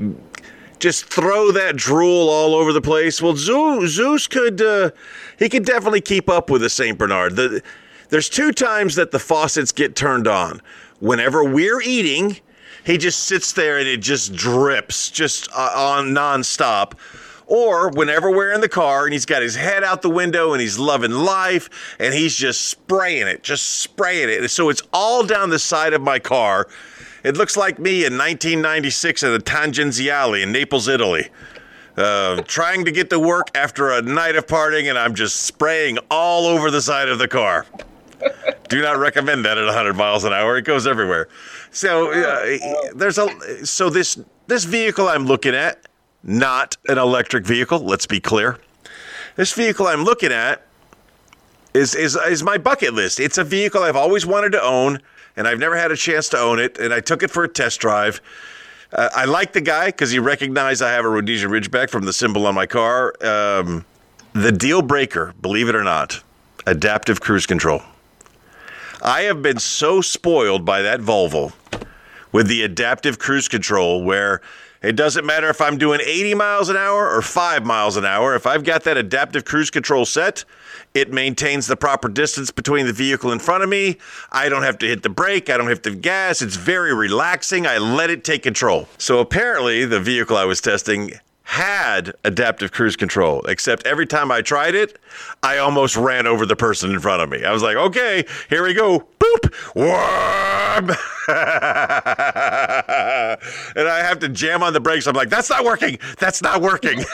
just 0.79 1.05
throw 1.05 1.51
that 1.51 1.75
drool 1.75 2.29
all 2.29 2.55
over 2.55 2.71
the 2.71 2.81
place, 2.81 3.21
well, 3.21 3.35
Zeus, 3.35 3.91
Zeus 3.91 4.27
could 4.27 4.61
uh, 4.61 4.91
he 5.37 5.49
could 5.49 5.65
definitely 5.65 6.01
keep 6.01 6.29
up 6.29 6.49
with 6.49 6.63
a 6.63 6.69
Saint 6.69 6.97
Bernard. 6.97 7.35
The, 7.35 7.61
there's 8.09 8.29
two 8.29 8.51
times 8.51 8.95
that 8.95 9.11
the 9.11 9.19
faucets 9.19 9.71
get 9.71 9.95
turned 9.95 10.27
on. 10.27 10.61
Whenever 10.99 11.43
we're 11.43 11.81
eating, 11.81 12.37
he 12.83 12.97
just 12.97 13.23
sits 13.23 13.53
there 13.53 13.77
and 13.77 13.87
it 13.87 14.01
just 14.01 14.33
drips 14.33 15.09
just 15.11 15.49
uh, 15.53 15.71
on 15.75 16.07
nonstop. 16.07 16.93
Or 17.49 17.89
whenever 17.89 18.29
we're 18.29 18.53
in 18.53 18.61
the 18.61 18.69
car 18.69 19.05
and 19.05 19.11
he's 19.11 19.25
got 19.25 19.41
his 19.41 19.55
head 19.55 19.83
out 19.83 20.03
the 20.03 20.09
window 20.09 20.53
and 20.53 20.61
he's 20.61 20.77
loving 20.77 21.11
life 21.11 21.97
and 21.99 22.13
he's 22.13 22.35
just 22.35 22.61
spraying 22.61 23.27
it, 23.27 23.41
just 23.41 23.65
spraying 23.81 24.29
it. 24.29 24.47
So 24.49 24.69
it's 24.69 24.83
all 24.93 25.25
down 25.25 25.49
the 25.49 25.57
side 25.57 25.93
of 25.93 26.01
my 26.01 26.19
car. 26.19 26.67
It 27.23 27.35
looks 27.35 27.57
like 27.57 27.79
me 27.79 28.05
in 28.05 28.13
1996 28.13 29.23
at 29.23 29.29
the 29.31 29.39
Tangenziale 29.39 30.43
in 30.43 30.51
Naples, 30.51 30.87
Italy. 30.87 31.29
Uh, 31.97 32.41
trying 32.43 32.85
to 32.85 32.91
get 32.91 33.09
to 33.09 33.19
work 33.19 33.49
after 33.55 33.89
a 33.89 34.01
night 34.01 34.35
of 34.35 34.45
partying 34.45 34.87
and 34.87 34.97
I'm 34.97 35.15
just 35.15 35.37
spraying 35.37 35.97
all 36.11 36.45
over 36.45 36.69
the 36.69 36.83
side 36.83 37.09
of 37.09 37.17
the 37.17 37.27
car. 37.27 37.65
Do 38.69 38.81
not 38.81 38.97
recommend 38.97 39.43
that 39.45 39.57
at 39.57 39.65
100 39.65 39.95
miles 39.95 40.23
an 40.23 40.33
hour. 40.33 40.55
It 40.57 40.65
goes 40.65 40.85
everywhere. 40.85 41.29
So 41.71 42.11
uh, 42.11 42.89
there's 42.93 43.17
a 43.17 43.65
so 43.65 43.89
this 43.89 44.19
this 44.47 44.65
vehicle 44.65 45.07
I'm 45.07 45.25
looking 45.25 45.55
at, 45.55 45.87
not 46.23 46.77
an 46.87 46.97
electric 46.97 47.45
vehicle. 47.45 47.79
Let's 47.79 48.05
be 48.05 48.19
clear. 48.19 48.57
This 49.35 49.53
vehicle 49.53 49.87
I'm 49.87 50.03
looking 50.03 50.31
at 50.31 50.65
is 51.73 51.95
is 51.95 52.15
is 52.15 52.43
my 52.43 52.57
bucket 52.57 52.93
list. 52.93 53.19
It's 53.19 53.37
a 53.37 53.43
vehicle 53.43 53.83
I've 53.83 53.95
always 53.95 54.25
wanted 54.25 54.51
to 54.53 54.63
own, 54.63 54.99
and 55.35 55.47
I've 55.47 55.59
never 55.59 55.75
had 55.75 55.91
a 55.91 55.95
chance 55.95 56.29
to 56.29 56.39
own 56.39 56.59
it. 56.59 56.77
And 56.77 56.93
I 56.93 56.99
took 56.99 57.23
it 57.23 57.31
for 57.31 57.43
a 57.43 57.47
test 57.47 57.79
drive. 57.79 58.21
Uh, 58.91 59.09
I 59.15 59.25
like 59.25 59.53
the 59.53 59.61
guy 59.61 59.87
because 59.87 60.11
he 60.11 60.19
recognized 60.19 60.81
I 60.81 60.91
have 60.91 61.05
a 61.05 61.09
Rhodesian 61.09 61.51
Ridgeback 61.51 61.89
from 61.89 62.05
the 62.05 62.13
symbol 62.13 62.47
on 62.47 62.55
my 62.55 62.65
car. 62.65 63.13
Um, 63.21 63.85
the 64.33 64.51
deal 64.51 64.81
breaker, 64.81 65.33
believe 65.41 65.69
it 65.69 65.75
or 65.75 65.83
not, 65.83 66.23
adaptive 66.65 67.21
cruise 67.21 67.45
control. 67.45 67.81
I 69.01 69.21
have 69.21 69.41
been 69.41 69.59
so 69.59 70.01
spoiled 70.01 70.65
by 70.65 70.81
that 70.81 70.99
Volvo 70.99 71.53
with 72.31 72.47
the 72.47 72.63
adaptive 72.63 73.19
cruise 73.19 73.47
control 73.47 74.03
where 74.03 74.41
it 74.81 74.95
doesn't 74.95 75.25
matter 75.25 75.49
if 75.49 75.59
I'm 75.61 75.77
doing 75.77 75.99
80 76.03 76.35
miles 76.35 76.69
an 76.69 76.77
hour 76.77 77.09
or 77.09 77.21
5 77.21 77.65
miles 77.65 77.97
an 77.97 78.05
hour. 78.05 78.35
If 78.35 78.47
I've 78.47 78.63
got 78.63 78.83
that 78.83 78.97
adaptive 78.97 79.45
cruise 79.45 79.69
control 79.69 80.05
set, 80.05 80.45
it 80.93 81.11
maintains 81.11 81.67
the 81.67 81.75
proper 81.75 82.07
distance 82.07 82.49
between 82.51 82.85
the 82.85 82.93
vehicle 82.93 83.31
in 83.31 83.39
front 83.39 83.63
of 83.63 83.69
me. 83.69 83.97
I 84.31 84.49
don't 84.49 84.63
have 84.63 84.77
to 84.79 84.87
hit 84.87 85.03
the 85.03 85.09
brake, 85.09 85.49
I 85.49 85.57
don't 85.57 85.67
have 85.67 85.81
to 85.83 85.95
gas. 85.95 86.41
It's 86.41 86.55
very 86.55 86.93
relaxing. 86.93 87.67
I 87.67 87.77
let 87.77 88.09
it 88.09 88.23
take 88.23 88.43
control. 88.43 88.87
So 88.97 89.19
apparently, 89.19 89.85
the 89.85 89.99
vehicle 89.99 90.37
I 90.37 90.45
was 90.45 90.61
testing 90.61 91.11
had 91.49 92.13
adaptive 92.23 92.71
cruise 92.71 92.95
control, 92.95 93.41
except 93.47 93.87
every 93.87 94.05
time 94.05 94.31
I 94.31 94.43
tried 94.43 94.75
it, 94.75 94.99
I 95.41 95.57
almost 95.57 95.97
ran 95.97 96.27
over 96.27 96.45
the 96.45 96.55
person 96.55 96.91
in 96.91 96.99
front 96.99 97.23
of 97.23 97.29
me. 97.29 97.43
I 97.43 97.51
was 97.51 97.63
like, 97.63 97.75
okay, 97.75 98.23
here 98.49 98.63
we 98.63 98.75
go. 98.75 99.07
Boop! 99.19 99.75
Worm! 99.75 100.89
and 103.75 103.87
I 103.87 104.03
have 104.03 104.19
to 104.19 104.29
jam 104.29 104.61
on 104.61 104.73
the 104.73 104.79
brakes. 104.79 105.07
I'm 105.07 105.15
like, 105.15 105.29
that's 105.29 105.49
not 105.49 105.65
working. 105.65 105.97
That's 106.19 106.43
not 106.43 106.61
working. 106.61 107.03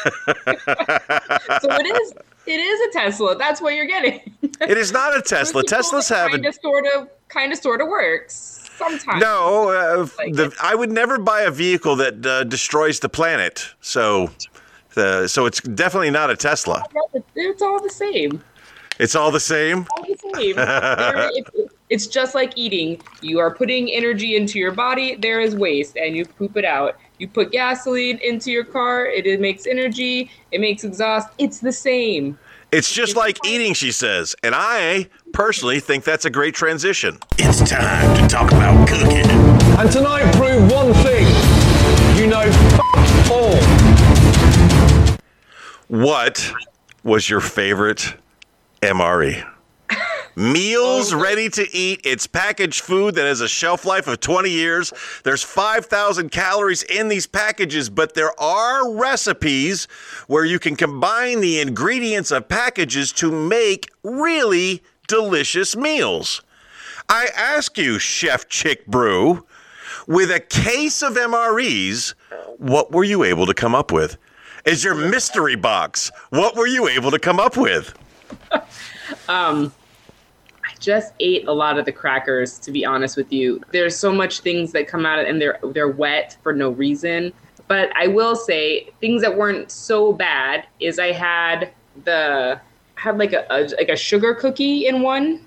So 1.61 1.71
it 1.71 1.85
is. 1.85 2.13
It 2.47 2.59
is 2.59 2.89
a 2.89 2.99
Tesla. 2.99 3.37
That's 3.37 3.61
what 3.61 3.73
you're 3.73 3.85
getting. 3.87 4.19
it 4.61 4.77
is 4.77 4.91
not 4.91 5.17
a 5.17 5.21
Tesla. 5.21 5.63
Teslas 5.63 6.09
have 6.09 6.31
kind 6.31 6.45
of 6.45 6.55
sort 6.55 6.85
of 6.95 7.09
kind 7.29 7.53
of 7.53 7.59
sort 7.59 7.81
of 7.81 7.87
works 7.87 8.64
sometimes. 8.77 9.21
No, 9.21 9.69
uh, 9.69 10.07
Like 10.17 10.33
the. 10.33 10.55
I 10.61 10.75
would 10.75 10.91
never 10.91 11.17
buy 11.17 11.41
a 11.41 11.51
vehicle 11.51 11.95
that 11.97 12.25
uh, 12.25 12.43
destroys 12.43 12.99
the 12.99 13.09
planet. 13.09 13.67
So, 13.81 14.29
the, 14.93 15.27
so 15.27 15.45
it's 15.45 15.61
definitely 15.61 16.11
not 16.11 16.29
a 16.29 16.35
Tesla. 16.35 16.83
It's 17.35 17.61
all 17.61 17.81
the 17.81 17.89
same. 17.89 18.43
It's 18.97 19.13
all 19.15 19.29
the 19.29 19.39
same. 19.41 19.85
All 19.97 20.05
the 20.05 20.17
same. 20.37 20.55
There- 20.55 21.29
it- 21.33 21.71
it's 21.89 22.07
just 22.07 22.33
like 22.33 22.53
eating. 22.57 22.99
You 23.21 23.37
are 23.39 23.53
putting 23.53 23.91
energy 23.91 24.35
into 24.35 24.57
your 24.57 24.71
body. 24.71 25.15
There 25.15 25.39
is 25.39 25.55
waste, 25.55 25.97
and 25.97 26.15
you 26.15 26.25
poop 26.25 26.57
it 26.57 26.65
out. 26.65 26.97
You 27.19 27.27
put 27.27 27.51
gasoline 27.51 28.17
into 28.23 28.51
your 28.51 28.63
car. 28.63 29.05
It, 29.05 29.27
it 29.27 29.39
makes 29.39 29.67
energy. 29.67 30.31
It 30.51 30.61
makes 30.61 30.83
exhaust. 30.83 31.29
It's 31.37 31.59
the 31.59 31.71
same. 31.71 32.39
It's 32.71 32.91
just 32.91 33.15
like 33.15 33.37
eating, 33.45 33.73
she 33.75 33.91
says. 33.91 34.35
And 34.43 34.55
I 34.55 35.07
personally 35.35 35.81
think 35.81 36.05
that's 36.05 36.23
a 36.23 36.29
great 36.29 36.55
transition. 36.55 37.19
It's 37.37 37.69
time 37.69 38.15
to 38.15 38.27
talk 38.27 38.53
about 38.53 38.87
cooking. 38.87 39.29
And 39.77 39.91
tonight 39.91 40.33
prove 40.33 40.71
one 40.71 40.93
thing. 40.93 41.25
You 42.17 42.27
know 42.27 42.39
f- 42.39 43.31
all. 43.31 43.57
What 45.89 46.53
was 47.03 47.29
your 47.29 47.41
favorite 47.41 48.15
MRE? 48.81 49.45
Meals 50.37 51.13
oh. 51.13 51.21
ready 51.21 51.49
to 51.49 51.67
eat. 51.75 51.99
It's 52.05 52.27
packaged 52.27 52.81
food 52.81 53.15
that 53.15 53.25
has 53.25 53.41
a 53.41 53.47
shelf 53.49 53.83
life 53.83 54.07
of 54.07 54.21
20 54.21 54.49
years. 54.49 54.93
There's 55.25 55.43
5,000 55.43 56.29
calories 56.29 56.83
in 56.83 57.09
these 57.09 57.27
packages, 57.27 57.89
but 57.89 58.13
there 58.13 58.37
are 58.39 58.89
recipes 58.93 59.89
where 60.27 60.45
you 60.45 60.59
can 60.59 60.77
combine 60.77 61.41
the 61.41 61.59
ingredients 61.59 62.31
of 62.31 62.47
packages 62.47 63.11
to 63.13 63.31
make 63.31 63.89
really 64.01 64.81
delicious 65.07 65.75
meals. 65.75 66.41
I 67.09 67.27
ask 67.35 67.77
you, 67.77 67.99
Chef 67.99 68.47
Chick 68.49 68.85
Brew, 68.87 69.45
with 70.07 70.31
a 70.31 70.39
case 70.39 71.01
of 71.01 71.13
MREs, 71.13 72.13
what 72.57 72.91
were 72.91 73.03
you 73.03 73.23
able 73.23 73.45
to 73.45 73.53
come 73.53 73.75
up 73.75 73.91
with? 73.91 74.17
Is 74.65 74.83
your 74.83 74.95
mystery 74.95 75.55
box? 75.55 76.11
What 76.29 76.55
were 76.55 76.67
you 76.67 76.87
able 76.87 77.11
to 77.11 77.19
come 77.19 77.39
up 77.39 77.57
with? 77.57 77.93
Um, 79.29 79.71
I 80.63 80.73
just 80.79 81.13
ate 81.19 81.47
a 81.47 81.51
lot 81.51 81.77
of 81.77 81.85
the 81.85 81.91
crackers. 81.91 82.57
To 82.59 82.71
be 82.71 82.83
honest 82.83 83.17
with 83.17 83.31
you, 83.31 83.61
there's 83.71 83.95
so 83.95 84.11
much 84.11 84.39
things 84.39 84.71
that 84.71 84.87
come 84.87 85.05
out 85.05 85.25
and 85.25 85.39
they're 85.39 85.59
they're 85.73 85.89
wet 85.89 86.37
for 86.41 86.53
no 86.53 86.71
reason. 86.71 87.31
But 87.67 87.95
I 87.95 88.07
will 88.07 88.35
say 88.35 88.89
things 89.01 89.21
that 89.21 89.37
weren't 89.37 89.71
so 89.71 90.11
bad 90.11 90.65
is 90.79 90.97
I 90.97 91.11
had 91.11 91.71
the 92.03 92.59
had 93.05 93.17
like 93.17 93.33
a, 93.33 93.45
a 93.49 93.69
like 93.77 93.89
a 93.89 93.95
sugar 93.95 94.33
cookie 94.33 94.87
in 94.87 95.01
one, 95.01 95.45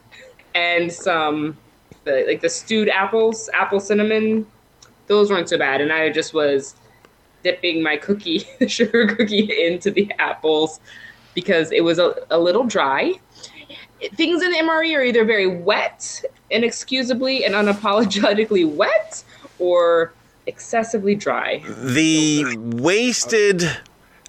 and 0.55 0.93
some 0.93 1.57
the 2.05 2.25
like 2.27 2.41
the 2.41 2.49
stewed 2.49 2.89
apples, 2.89 3.51
apple 3.53 3.81
cinnamon. 3.81 4.47
Those 5.09 5.31
weren't 5.31 5.49
so 5.49 5.59
bad, 5.59 5.81
and 5.81 5.93
I 5.93 6.11
just 6.11 6.35
was 6.35 6.75
dipping 7.43 7.83
my 7.83 7.97
cookie, 7.97 8.47
the 8.59 8.69
sugar 8.69 9.07
cookie, 9.07 9.67
into 9.67 9.91
the 9.91 10.11
apples 10.19 10.81
because 11.35 11.71
it 11.73 11.83
was 11.83 11.99
a, 11.99 12.15
a 12.31 12.39
little 12.39 12.65
dry 12.65 13.15
things 14.15 14.43
in 14.43 14.53
MRE 14.53 14.97
are 14.97 15.03
either 15.03 15.25
very 15.25 15.47
wet, 15.47 16.25
inexcusably 16.51 17.45
and 17.45 17.55
unapologetically 17.55 18.71
wet, 18.73 19.25
or 19.59 20.13
excessively 20.47 21.15
dry. 21.15 21.63
The 21.67 22.57
wasted 22.57 23.65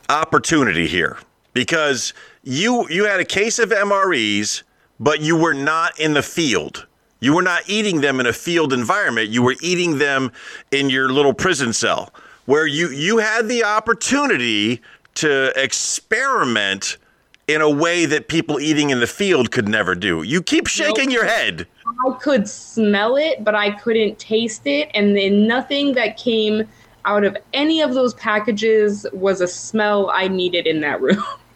opportunity 0.09 0.87
here 0.87 1.17
because 1.53 2.13
you 2.43 2.88
you 2.89 3.06
had 3.06 3.19
a 3.19 3.25
case 3.25 3.60
of 3.60 3.69
MREs, 3.69 4.63
but 4.99 5.21
you 5.21 5.36
were 5.36 5.54
not 5.54 5.99
in 5.99 6.13
the 6.13 6.23
field. 6.23 6.86
You 7.19 7.36
were 7.36 7.41
not 7.41 7.63
eating 7.67 8.02
them 8.02 8.19
in 8.19 8.25
a 8.25 8.34
field 8.34 8.71
environment. 8.71 9.30
You 9.30 9.43
were 9.43 9.56
eating 9.62 9.97
them 9.97 10.32
in 10.71 10.89
your 10.89 11.10
little 11.10 11.34
prison 11.34 11.73
cell 11.73 12.13
where 12.49 12.65
you 12.65 12.89
you 12.89 13.19
had 13.19 13.47
the 13.47 13.63
opportunity 13.63 14.82
to 15.13 15.52
experiment 15.62 16.97
in 17.47 17.62
a 17.62 17.69
way 17.69 18.06
that 18.06 18.28
people 18.28 18.60
eating 18.60 18.89
in 18.89 18.99
the 18.99 19.08
field 19.08 19.52
could 19.52 19.67
never 19.67 19.93
do. 19.93 20.23
You 20.23 20.41
keep 20.41 20.65
shaking 20.65 21.12
your 21.12 21.25
head. 21.25 21.67
I 22.08 22.12
could 22.19 22.47
smell 22.47 23.17
it, 23.17 23.43
but 23.43 23.54
I 23.54 23.71
couldn't 23.71 24.17
taste 24.17 24.65
it, 24.65 24.89
and 24.95 25.15
then 25.15 25.45
nothing 25.45 25.93
that 25.93 26.17
came 26.17 26.67
out 27.06 27.23
of 27.23 27.38
any 27.54 27.82
of 27.82 27.93
those 27.93 28.15
packages 28.15 29.06
was 29.13 29.41
a 29.41 29.47
smell 29.47 30.10
I 30.10 30.28
needed 30.28 30.65
in 30.65 30.82
that 30.82 31.02
room. 31.02 31.23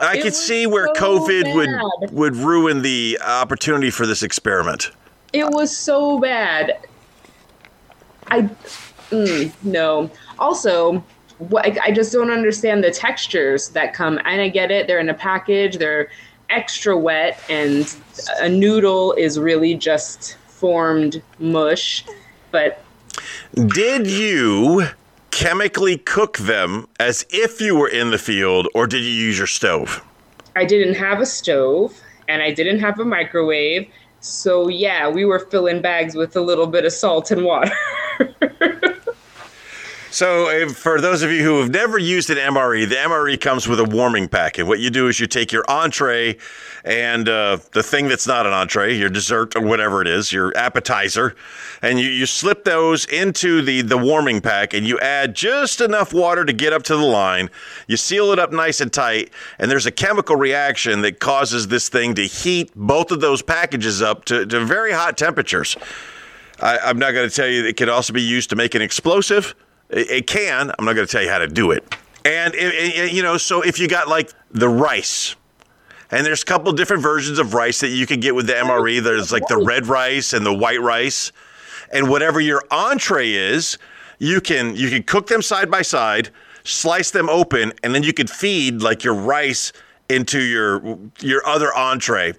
I 0.00 0.16
It 0.16 0.22
could 0.22 0.34
see 0.34 0.66
where 0.66 0.86
so 0.94 1.02
COVID 1.02 1.54
would 1.54 1.68
bad. 1.68 2.12
would 2.12 2.36
ruin 2.36 2.82
the 2.82 3.18
opportunity 3.24 3.90
for 3.90 4.06
this 4.06 4.22
experiment. 4.22 4.90
It 5.32 5.48
was 5.50 5.76
so 5.76 6.18
bad. 6.18 6.78
I 8.28 8.42
mm, 9.10 9.52
no. 9.62 10.10
Also, 10.38 11.02
what, 11.38 11.66
I, 11.66 11.76
I 11.86 11.90
just 11.92 12.12
don't 12.12 12.30
understand 12.30 12.82
the 12.84 12.90
textures 12.90 13.70
that 13.70 13.94
come. 13.94 14.18
And 14.24 14.40
I 14.40 14.48
get 14.48 14.70
it; 14.70 14.86
they're 14.86 15.00
in 15.00 15.08
a 15.08 15.14
package. 15.14 15.78
They're 15.78 16.10
extra 16.50 16.96
wet, 16.96 17.42
and 17.48 17.94
a 18.40 18.48
noodle 18.48 19.12
is 19.14 19.38
really 19.38 19.74
just 19.74 20.36
formed 20.46 21.22
mush. 21.38 22.04
But 22.50 22.82
Did 23.54 24.06
you 24.06 24.86
chemically 25.30 25.98
cook 25.98 26.38
them 26.38 26.88
as 26.98 27.24
if 27.30 27.60
you 27.60 27.76
were 27.76 27.88
in 27.88 28.10
the 28.10 28.18
field, 28.18 28.68
or 28.74 28.86
did 28.86 29.02
you 29.02 29.10
use 29.10 29.38
your 29.38 29.46
stove? 29.46 30.04
I 30.56 30.64
didn't 30.64 30.94
have 30.94 31.20
a 31.20 31.26
stove, 31.26 31.94
and 32.28 32.42
I 32.42 32.52
didn't 32.52 32.80
have 32.80 32.98
a 32.98 33.04
microwave. 33.04 33.88
So 34.20 34.68
yeah, 34.68 35.08
we 35.08 35.24
were 35.24 35.38
filling 35.38 35.80
bags 35.80 36.14
with 36.14 36.36
a 36.36 36.40
little 36.40 36.66
bit 36.66 36.84
of 36.84 36.92
salt 36.92 37.30
and 37.30 37.44
water. 37.44 37.72
So, 40.10 40.48
if, 40.48 40.76
for 40.76 41.00
those 41.00 41.22
of 41.22 41.30
you 41.30 41.44
who 41.44 41.60
have 41.60 41.70
never 41.70 41.98
used 41.98 42.30
an 42.30 42.38
MRE, 42.38 42.88
the 42.88 42.94
MRE 42.94 43.38
comes 43.38 43.68
with 43.68 43.78
a 43.78 43.84
warming 43.84 44.26
packet. 44.26 44.66
What 44.66 44.80
you 44.80 44.88
do 44.88 45.06
is 45.06 45.20
you 45.20 45.26
take 45.26 45.52
your 45.52 45.64
entree 45.68 46.38
and 46.88 47.28
uh, 47.28 47.58
the 47.72 47.82
thing 47.82 48.08
that's 48.08 48.26
not 48.26 48.46
an 48.46 48.54
entree, 48.54 48.94
your 48.96 49.10
dessert 49.10 49.54
or 49.54 49.60
whatever 49.60 50.00
it 50.00 50.08
is, 50.08 50.32
your 50.32 50.56
appetizer, 50.56 51.36
and 51.82 52.00
you, 52.00 52.08
you 52.08 52.24
slip 52.24 52.64
those 52.64 53.04
into 53.04 53.60
the, 53.60 53.82
the 53.82 53.98
warming 53.98 54.40
pack 54.40 54.72
and 54.72 54.86
you 54.86 54.98
add 55.00 55.34
just 55.34 55.82
enough 55.82 56.14
water 56.14 56.46
to 56.46 56.52
get 56.54 56.72
up 56.72 56.82
to 56.84 56.96
the 56.96 57.04
line. 57.04 57.50
You 57.88 57.98
seal 57.98 58.32
it 58.32 58.38
up 58.38 58.52
nice 58.52 58.80
and 58.80 58.90
tight, 58.90 59.30
and 59.58 59.70
there's 59.70 59.84
a 59.84 59.90
chemical 59.92 60.34
reaction 60.36 61.02
that 61.02 61.20
causes 61.20 61.68
this 61.68 61.90
thing 61.90 62.14
to 62.14 62.22
heat 62.26 62.72
both 62.74 63.10
of 63.12 63.20
those 63.20 63.42
packages 63.42 64.00
up 64.00 64.24
to, 64.24 64.46
to 64.46 64.64
very 64.64 64.92
hot 64.92 65.18
temperatures. 65.18 65.76
I, 66.62 66.78
I'm 66.78 66.98
not 66.98 67.12
going 67.12 67.28
to 67.28 67.34
tell 67.36 67.46
you 67.48 67.66
it 67.66 67.76
can 67.76 67.90
also 67.90 68.14
be 68.14 68.22
used 68.22 68.48
to 68.50 68.56
make 68.56 68.74
an 68.74 68.80
explosive. 68.80 69.54
It, 69.90 70.10
it 70.10 70.26
can. 70.26 70.72
I'm 70.78 70.86
not 70.86 70.94
going 70.94 71.06
to 71.06 71.12
tell 71.12 71.22
you 71.22 71.28
how 71.30 71.38
to 71.38 71.48
do 71.48 71.70
it. 71.70 71.84
And 72.24 72.54
it, 72.54 72.74
it- 72.74 73.12
you 73.12 73.22
know, 73.22 73.36
so 73.36 73.60
if 73.60 73.78
you 73.78 73.88
got 73.88 74.08
like 74.08 74.32
the 74.50 74.70
rice, 74.70 75.36
and 76.10 76.24
there's 76.24 76.42
a 76.42 76.46
couple 76.46 76.72
different 76.72 77.02
versions 77.02 77.38
of 77.38 77.54
rice 77.54 77.80
that 77.80 77.88
you 77.88 78.06
can 78.06 78.20
get 78.20 78.34
with 78.34 78.46
the 78.46 78.54
MRE. 78.54 78.98
Oh, 78.98 79.02
there's 79.02 79.32
like 79.32 79.46
the 79.46 79.58
red 79.58 79.86
rice 79.86 80.32
and 80.32 80.44
the 80.44 80.52
white 80.52 80.80
rice, 80.80 81.32
and 81.92 82.08
whatever 82.08 82.40
your 82.40 82.62
entree 82.70 83.30
is, 83.30 83.78
you 84.18 84.40
can 84.40 84.74
you 84.76 84.88
can 84.88 85.02
cook 85.02 85.26
them 85.26 85.42
side 85.42 85.70
by 85.70 85.82
side, 85.82 86.30
slice 86.64 87.10
them 87.10 87.28
open, 87.28 87.72
and 87.82 87.94
then 87.94 88.02
you 88.02 88.12
could 88.12 88.30
feed 88.30 88.82
like 88.82 89.04
your 89.04 89.14
rice 89.14 89.72
into 90.08 90.40
your 90.40 90.98
your 91.20 91.46
other 91.46 91.74
entree, 91.74 92.34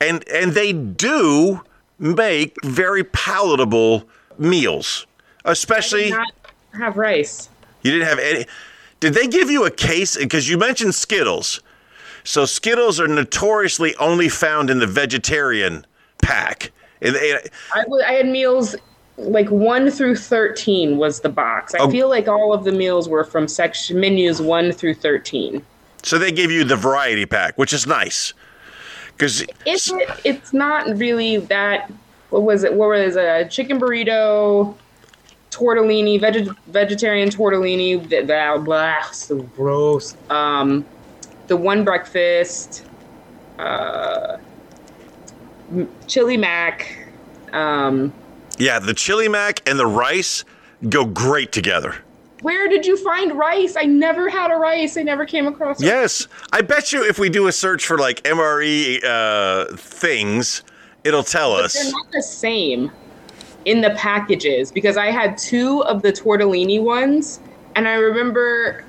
and 0.00 0.26
and 0.28 0.52
they 0.52 0.72
do 0.72 1.60
make 1.98 2.56
very 2.64 3.04
palatable 3.04 4.04
meals, 4.38 5.06
especially. 5.44 6.10
Not 6.10 6.32
have 6.78 6.96
rice. 6.96 7.48
You 7.82 7.92
didn't 7.92 8.08
have 8.08 8.18
any. 8.18 8.46
Did 9.00 9.14
they 9.14 9.26
give 9.26 9.50
you 9.50 9.64
a 9.64 9.70
case? 9.70 10.16
Because 10.16 10.48
you 10.48 10.56
mentioned 10.58 10.94
Skittles. 10.94 11.60
So 12.24 12.44
Skittles 12.44 13.00
are 13.00 13.08
notoriously 13.08 13.94
only 13.96 14.28
found 14.28 14.70
in 14.70 14.78
the 14.78 14.86
vegetarian 14.86 15.84
pack. 16.22 16.70
And 17.00 17.14
they- 17.16 17.38
I, 17.74 17.82
w- 17.82 18.04
I 18.06 18.12
had 18.12 18.26
meals 18.26 18.76
like 19.18 19.50
one 19.50 19.90
through 19.90 20.16
thirteen 20.16 20.96
was 20.96 21.20
the 21.20 21.28
box. 21.28 21.74
I 21.74 21.78
Oh. 21.80 21.90
feel 21.90 22.08
like 22.08 22.28
all 22.28 22.52
of 22.54 22.64
the 22.64 22.72
meals 22.72 23.08
were 23.08 23.24
from 23.24 23.46
section 23.48 24.00
menus 24.00 24.40
one 24.40 24.72
through 24.72 24.94
thirteen. 24.94 25.62
so 26.04 26.18
they 26.18 26.32
give 26.32 26.50
you 26.50 26.64
the 26.64 26.74
variety 26.76 27.26
pack, 27.26 27.56
which 27.58 27.72
is 27.72 27.86
nice. 27.86 28.32
Because 29.12 29.42
Is 29.66 29.92
it? 29.92 30.08
It's 30.24 30.52
not 30.52 30.96
really 30.98 31.36
that. 31.36 31.92
What 32.30 32.42
was 32.42 32.64
it? 32.64 32.72
What 32.74 32.88
was 32.88 33.14
it? 33.14 33.20
A 33.24 33.46
chicken 33.48 33.78
burrito, 33.78 34.74
tortellini, 35.50 36.18
veg- 36.20 36.56
vegetarian 36.68 37.28
tortellini. 37.28 38.08
That 38.08 38.26
blah, 38.26 38.58
blah, 38.58 39.02
so 39.12 39.42
gross. 39.56 40.16
Um, 40.30 40.84
the 41.52 41.56
one 41.58 41.84
breakfast, 41.84 42.82
uh, 43.58 44.38
chili 46.06 46.38
mac. 46.38 46.96
Um, 47.52 48.10
yeah, 48.56 48.78
the 48.78 48.94
chili 48.94 49.28
mac 49.28 49.60
and 49.68 49.78
the 49.78 49.86
rice 49.86 50.44
go 50.88 51.04
great 51.04 51.52
together. 51.52 51.94
where 52.40 52.68
did 52.70 52.86
you 52.86 52.96
find 53.04 53.32
rice? 53.38 53.76
I 53.76 53.82
never 53.84 54.30
had 54.30 54.50
a 54.50 54.54
rice. 54.56 54.96
I 54.96 55.02
never 55.02 55.26
came 55.26 55.46
across. 55.46 55.78
rice. 55.78 55.86
Yes, 55.90 56.26
I 56.54 56.62
bet 56.62 56.90
you 56.90 57.06
if 57.06 57.18
we 57.18 57.28
do 57.28 57.46
a 57.48 57.52
search 57.52 57.84
for 57.84 57.98
like 57.98 58.22
MRE 58.22 59.04
uh, 59.04 59.76
things, 59.76 60.62
it'll 61.04 61.22
tell 61.22 61.54
But 61.54 61.66
us. 61.66 61.74
they're 61.74 61.92
not 61.92 62.10
the 62.12 62.22
same 62.22 62.90
in 63.66 63.82
the 63.82 63.90
packages 63.90 64.72
because 64.72 64.96
I 64.96 65.10
had 65.10 65.36
two 65.36 65.84
of 65.84 66.00
the 66.00 66.12
tortellini 66.14 66.82
ones, 66.82 67.40
and 67.76 67.86
I 67.86 67.92
remember 67.96 68.84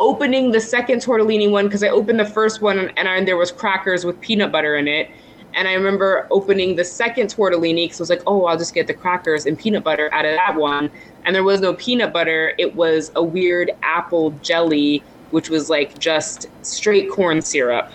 opening 0.00 0.50
the 0.50 0.60
second 0.60 1.00
tortellini 1.00 1.50
one 1.50 1.66
because 1.66 1.82
I 1.82 1.88
opened 1.88 2.20
the 2.20 2.24
first 2.26 2.60
one 2.60 2.78
and, 2.78 2.98
and 2.98 3.26
there 3.28 3.36
was 3.36 3.52
crackers 3.52 4.04
with 4.04 4.20
peanut 4.20 4.52
butter 4.52 4.76
in 4.76 4.88
it. 4.88 5.10
And 5.54 5.66
I 5.66 5.72
remember 5.72 6.26
opening 6.30 6.76
the 6.76 6.84
second 6.84 7.28
tortellini 7.28 7.84
because 7.84 8.00
I 8.00 8.02
was 8.02 8.10
like, 8.10 8.22
oh, 8.26 8.44
I'll 8.44 8.58
just 8.58 8.74
get 8.74 8.86
the 8.86 8.94
crackers 8.94 9.46
and 9.46 9.58
peanut 9.58 9.84
butter 9.84 10.12
out 10.12 10.26
of 10.26 10.34
that 10.34 10.54
one. 10.56 10.90
And 11.24 11.34
there 11.34 11.44
was 11.44 11.60
no 11.60 11.74
peanut 11.74 12.12
butter. 12.12 12.54
It 12.58 12.74
was 12.74 13.10
a 13.16 13.22
weird 13.22 13.70
apple 13.82 14.30
jelly, 14.42 15.02
which 15.30 15.48
was 15.48 15.70
like 15.70 15.98
just 15.98 16.46
straight 16.62 17.10
corn 17.10 17.40
syrup. 17.40 17.90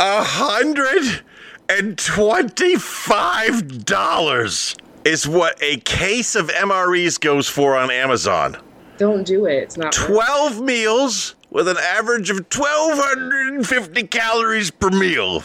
A 0.00 0.22
hundred 0.22 1.22
and 1.68 1.96
twenty-five 1.98 3.84
dollars 3.84 4.76
is 5.04 5.28
what 5.28 5.56
a 5.62 5.78
case 5.78 6.34
of 6.34 6.48
MREs 6.48 7.20
goes 7.20 7.48
for 7.48 7.76
on 7.76 7.90
Amazon. 7.90 8.56
Don't 8.98 9.24
do 9.24 9.46
it. 9.46 9.62
It's 9.62 9.76
not. 9.76 9.96
worth 9.96 10.06
12 10.06 10.60
meals 10.60 11.36
with 11.50 11.68
an 11.68 11.78
average 11.78 12.30
of 12.30 12.38
1,250 12.38 14.02
calories 14.08 14.70
per 14.70 14.90
meal. 14.90 15.42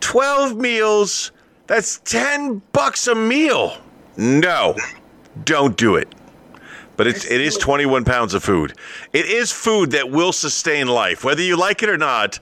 12 0.00 0.56
meals, 0.56 1.32
that's 1.66 1.98
10 2.00 2.62
bucks 2.72 3.06
a 3.06 3.14
meal. 3.14 3.78
No, 4.16 4.76
don't 5.44 5.76
do 5.76 5.96
it. 5.96 6.14
But 6.96 7.06
it's, 7.06 7.24
it 7.26 7.40
is 7.40 7.56
21 7.58 8.04
pounds 8.04 8.34
of 8.34 8.42
food. 8.42 8.74
It 9.12 9.26
is 9.26 9.52
food 9.52 9.92
that 9.92 10.10
will 10.10 10.32
sustain 10.32 10.88
life, 10.88 11.24
whether 11.24 11.42
you 11.42 11.56
like 11.56 11.82
it 11.82 11.88
or 11.88 11.98
not. 11.98 12.38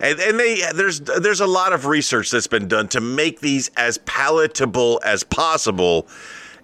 And, 0.00 0.18
and 0.18 0.40
they 0.40 0.62
there's 0.74 1.00
there's 1.00 1.40
a 1.40 1.46
lot 1.46 1.74
of 1.74 1.84
research 1.84 2.30
that's 2.30 2.46
been 2.46 2.68
done 2.68 2.88
to 2.88 3.02
make 3.02 3.40
these 3.40 3.70
as 3.76 3.98
palatable 3.98 4.98
as 5.04 5.22
possible. 5.24 6.08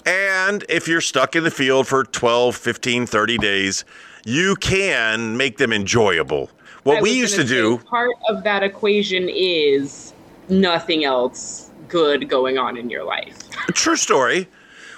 And 0.07 0.64
if 0.69 0.87
you're 0.87 1.01
stuck 1.01 1.35
in 1.35 1.42
the 1.42 1.51
field 1.51 1.88
for 1.88 2.05
12, 2.05 2.55
15, 2.55 3.07
30 3.07 3.38
days, 3.38 3.85
you 4.25 4.55
can 4.57 5.37
make 5.37 5.59
them 5.59 5.73
enjoyable. 5.73 6.51
What 6.85 7.03
we 7.03 7.11
used 7.11 7.35
to 7.35 7.45
do, 7.45 7.79
part 7.79 8.12
of 8.29 8.45
that 8.45 8.62
equation 8.62 9.29
is 9.29 10.14
nothing 10.49 11.05
else 11.05 11.73
good 11.88 12.29
going 12.29 12.59
on 12.59 12.77
in 12.77 12.88
your 12.88 13.03
life. 13.03 13.37
true 13.73 13.97
story. 13.97 14.49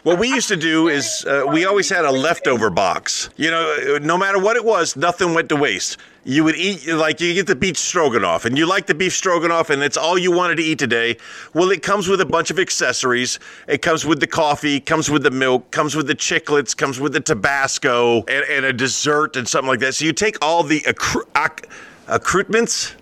What 0.05 0.19
we 0.19 0.29
used 0.29 0.49
to 0.49 0.57
do 0.57 0.89
is 0.89 1.25
uh, 1.27 1.45
we 1.51 1.65
always 1.65 1.89
had 1.89 2.05
a 2.05 2.11
leftover 2.11 2.71
box. 2.71 3.31
You 3.37 3.51
know, 3.51 3.99
no 4.01 4.17
matter 4.17 4.39
what 4.39 4.57
it 4.57 4.65
was, 4.65 4.97
nothing 4.97 5.35
went 5.35 5.49
to 5.49 5.57
waste. 5.57 5.97
You 6.25 6.45
would 6.45 6.55
eat 6.57 6.87
like 6.89 7.21
you 7.21 7.35
get 7.35 7.47
the 7.49 7.57
beef 7.57 7.77
stroganoff, 7.77 8.45
and 8.45 8.57
you 8.57 8.65
like 8.67 8.87
the 8.87 8.95
beef 8.95 9.13
stroganoff, 9.13 9.71
and 9.71 9.83
it's 9.83 9.97
all 9.97 10.17
you 10.17 10.31
wanted 10.31 10.57
to 10.57 10.63
eat 10.63 10.79
today. 10.79 11.17
Well, 11.53 11.71
it 11.73 11.83
comes 11.83 12.07
with 12.07 12.21
a 12.21 12.27
bunch 12.27 12.51
of 12.51 12.59
accessories. 12.61 13.41
It 13.67 13.83
comes 13.83 14.05
with 14.07 14.21
the 14.21 14.27
coffee, 14.27 14.79
comes 14.79 15.11
with 15.11 15.25
the 15.25 15.31
milk, 15.33 15.71
comes 15.73 15.97
with 15.97 16.07
the 16.07 16.15
chiclets, 16.15 16.77
comes 16.77 17.01
with 17.01 17.13
the 17.13 17.21
Tabasco, 17.21 18.19
and, 18.29 18.45
and 18.49 18.65
a 18.67 18.73
dessert 18.73 19.37
and 19.37 19.49
something 19.49 19.69
like 19.69 19.81
that. 19.81 19.95
So 19.97 20.05
you 20.05 20.13
take 20.13 20.37
all 20.43 20.63
the 20.63 20.81
accru- 20.83 21.27
acc- 21.35 21.69
accoutrements 22.07 22.95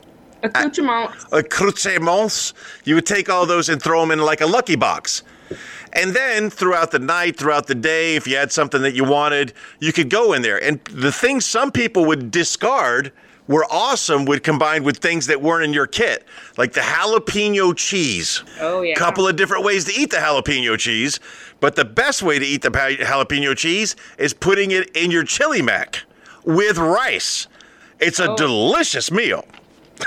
Accoutrements. 0.43 1.27
accoutrements. 1.33 2.55
You 2.85 2.95
would 2.95 3.07
take 3.07 3.29
all 3.29 3.45
those 3.47 3.69
and 3.69 3.83
throw 3.83 4.01
them 4.01 4.13
in 4.13 4.21
like 4.21 4.41
a 4.41 4.47
lucky 4.47 4.77
box. 4.77 5.23
And 5.97 6.15
then 6.15 6.51
throughout 6.51 6.91
the 6.91 6.99
night, 6.99 7.37
throughout 7.37 7.67
the 7.67 7.75
day, 7.75 8.17
if 8.17 8.27
you 8.27 8.37
had 8.37 8.53
something 8.53 8.83
that 8.83 8.95
you 8.95 9.03
wanted, 9.05 9.53
you 9.81 9.93
could 9.93 10.11
go 10.11 10.33
in 10.35 10.43
there. 10.43 10.63
And 10.63 10.79
the 10.85 11.11
things 11.11 11.47
some 11.47 11.73
people 11.73 12.05
would 12.05 12.31
discard 12.31 13.13
were 13.49 13.65
awesome 13.71 14.25
would 14.27 14.43
combine 14.43 14.83
with 14.85 14.99
things 14.99 15.27
that 15.29 15.41
weren't 15.41 15.65
in 15.65 15.73
your 15.73 15.87
kit, 15.87 16.25
like 16.59 16.73
the 16.73 16.81
jalapeno 16.81 17.75
cheese. 17.77 18.43
Oh, 18.61 18.83
yeah. 18.83 18.95
Couple 18.97 19.27
of 19.27 19.37
different 19.37 19.65
ways 19.65 19.85
to 19.85 19.93
eat 19.99 20.11
the 20.11 20.17
jalapeno 20.17 20.77
cheese, 20.77 21.21
but 21.61 21.77
the 21.77 21.85
best 21.85 22.23
way 22.23 22.39
to 22.41 22.45
eat 22.45 22.63
the 22.63 22.71
jalapeno 22.71 23.57
cheese 23.57 23.95
is 24.19 24.35
putting 24.35 24.73
it 24.73 24.91
in 24.97 25.11
your 25.13 25.23
chili 25.25 25.63
mac 25.63 26.03
with 26.45 26.77
rice. 26.77 27.47
It's 28.01 28.19
a 28.21 28.33
Oh. 28.33 28.37
delicious 28.37 29.11
meal. 29.13 29.47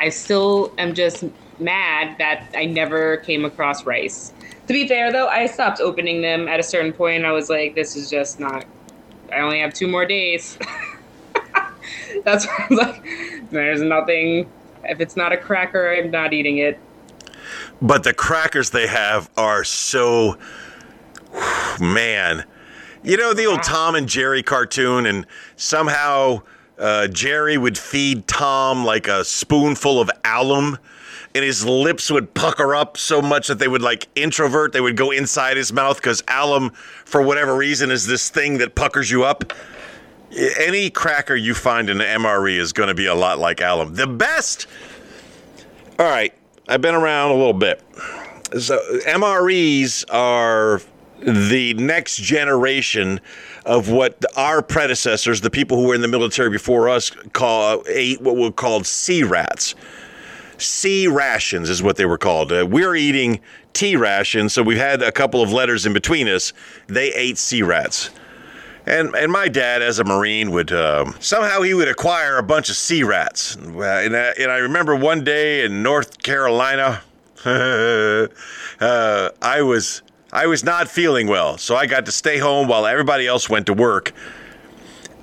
I 0.00 0.08
still 0.10 0.72
am 0.78 0.94
just 0.94 1.24
mad 1.60 2.16
that 2.18 2.48
I 2.54 2.64
never 2.66 3.18
came 3.18 3.44
across 3.44 3.84
rice. 3.84 4.32
To 4.66 4.72
be 4.72 4.86
fair, 4.86 5.12
though, 5.12 5.28
I 5.28 5.46
stopped 5.46 5.80
opening 5.80 6.20
them 6.22 6.48
at 6.48 6.60
a 6.60 6.62
certain 6.62 6.92
point. 6.92 7.24
I 7.24 7.32
was 7.32 7.48
like, 7.48 7.74
this 7.74 7.96
is 7.96 8.10
just 8.10 8.38
not. 8.38 8.66
I 9.32 9.40
only 9.40 9.60
have 9.60 9.72
two 9.74 9.88
more 9.88 10.04
days. 10.04 10.58
That's 12.24 12.46
why 12.46 12.66
I'm 12.68 12.76
like, 12.76 13.02
there's 13.50 13.82
nothing. 13.82 14.50
If 14.84 15.00
it's 15.00 15.16
not 15.16 15.32
a 15.32 15.36
cracker, 15.36 15.92
I'm 15.92 16.10
not 16.10 16.32
eating 16.32 16.58
it. 16.58 16.78
But 17.80 18.02
the 18.02 18.12
crackers 18.12 18.70
they 18.70 18.86
have 18.86 19.30
are 19.36 19.64
so 19.64 20.36
man. 21.80 22.44
You 23.02 23.16
know 23.16 23.32
the 23.32 23.46
old 23.46 23.62
Tom 23.62 23.94
and 23.94 24.08
Jerry 24.08 24.42
cartoon, 24.42 25.06
and 25.06 25.26
somehow 25.56 26.42
uh, 26.78 27.08
Jerry 27.08 27.56
would 27.56 27.78
feed 27.78 28.26
Tom 28.26 28.84
like 28.84 29.06
a 29.06 29.24
spoonful 29.24 30.00
of 30.00 30.10
alum, 30.24 30.78
and 31.34 31.44
his 31.44 31.64
lips 31.64 32.10
would 32.10 32.34
pucker 32.34 32.74
up 32.74 32.96
so 32.96 33.20
much 33.20 33.48
that 33.48 33.58
they 33.58 33.68
would 33.68 33.82
like 33.82 34.08
introvert. 34.14 34.72
They 34.72 34.80
would 34.80 34.96
go 34.96 35.10
inside 35.10 35.56
his 35.56 35.72
mouth 35.72 35.96
because 35.96 36.22
alum, 36.28 36.70
for 37.04 37.22
whatever 37.22 37.56
reason, 37.56 37.90
is 37.90 38.06
this 38.06 38.30
thing 38.30 38.58
that 38.58 38.74
puckers 38.74 39.10
you 39.10 39.24
up. 39.24 39.52
Any 40.60 40.90
cracker 40.90 41.34
you 41.34 41.54
find 41.54 41.88
in 41.88 42.00
an 42.00 42.20
MRE 42.22 42.58
is 42.58 42.72
going 42.72 42.88
to 42.88 42.94
be 42.94 43.06
a 43.06 43.14
lot 43.14 43.38
like 43.38 43.60
alum. 43.60 43.94
The 43.94 44.06
best. 44.06 44.66
All 45.98 46.06
right, 46.06 46.32
I've 46.68 46.80
been 46.80 46.94
around 46.94 47.30
a 47.30 47.34
little 47.34 47.52
bit. 47.52 47.82
So 48.58 48.78
MREs 49.06 50.04
are 50.12 50.80
the 51.20 51.74
next 51.74 52.16
generation 52.18 53.20
of 53.66 53.90
what 53.90 54.24
our 54.36 54.62
predecessors, 54.62 55.40
the 55.40 55.50
people 55.50 55.76
who 55.76 55.88
were 55.88 55.94
in 55.94 56.00
the 56.00 56.08
military 56.08 56.50
before 56.50 56.88
us, 56.88 57.10
call 57.32 57.82
ate 57.88 58.20
what 58.20 58.36
were 58.36 58.52
called 58.52 58.86
C-rats. 58.86 59.74
C 60.58 61.08
rations 61.08 61.70
is 61.70 61.82
what 61.82 61.96
they 61.96 62.04
were 62.04 62.18
called. 62.18 62.52
Uh, 62.52 62.66
we're 62.68 62.94
eating 62.94 63.40
T 63.72 63.96
rations, 63.96 64.52
so 64.52 64.62
we've 64.62 64.78
had 64.78 65.02
a 65.02 65.12
couple 65.12 65.42
of 65.42 65.52
letters 65.52 65.86
in 65.86 65.92
between 65.92 66.28
us. 66.28 66.52
They 66.86 67.12
ate 67.14 67.38
C-rats. 67.38 68.10
And, 68.86 69.14
and 69.14 69.30
my 69.30 69.48
dad, 69.48 69.82
as 69.82 69.98
a 69.98 70.04
Marine, 70.04 70.50
would 70.50 70.72
um, 70.72 71.14
somehow 71.20 71.60
he 71.60 71.74
would 71.74 71.88
acquire 71.88 72.38
a 72.38 72.42
bunch 72.42 72.70
of 72.70 72.76
C-rats. 72.76 73.54
And 73.56 73.76
I, 74.16 74.32
and 74.38 74.50
I 74.50 74.58
remember 74.58 74.96
one 74.96 75.24
day 75.24 75.64
in 75.64 75.82
North 75.82 76.22
Carolina, 76.22 77.02
uh, 77.44 78.28
I 78.80 79.62
was 79.62 80.02
I 80.32 80.46
was 80.46 80.64
not 80.64 80.88
feeling 80.88 81.28
well, 81.28 81.56
so 81.56 81.76
I 81.76 81.86
got 81.86 82.06
to 82.06 82.12
stay 82.12 82.38
home 82.38 82.66
while 82.66 82.84
everybody 82.84 83.26
else 83.26 83.48
went 83.48 83.66
to 83.66 83.74
work. 83.74 84.12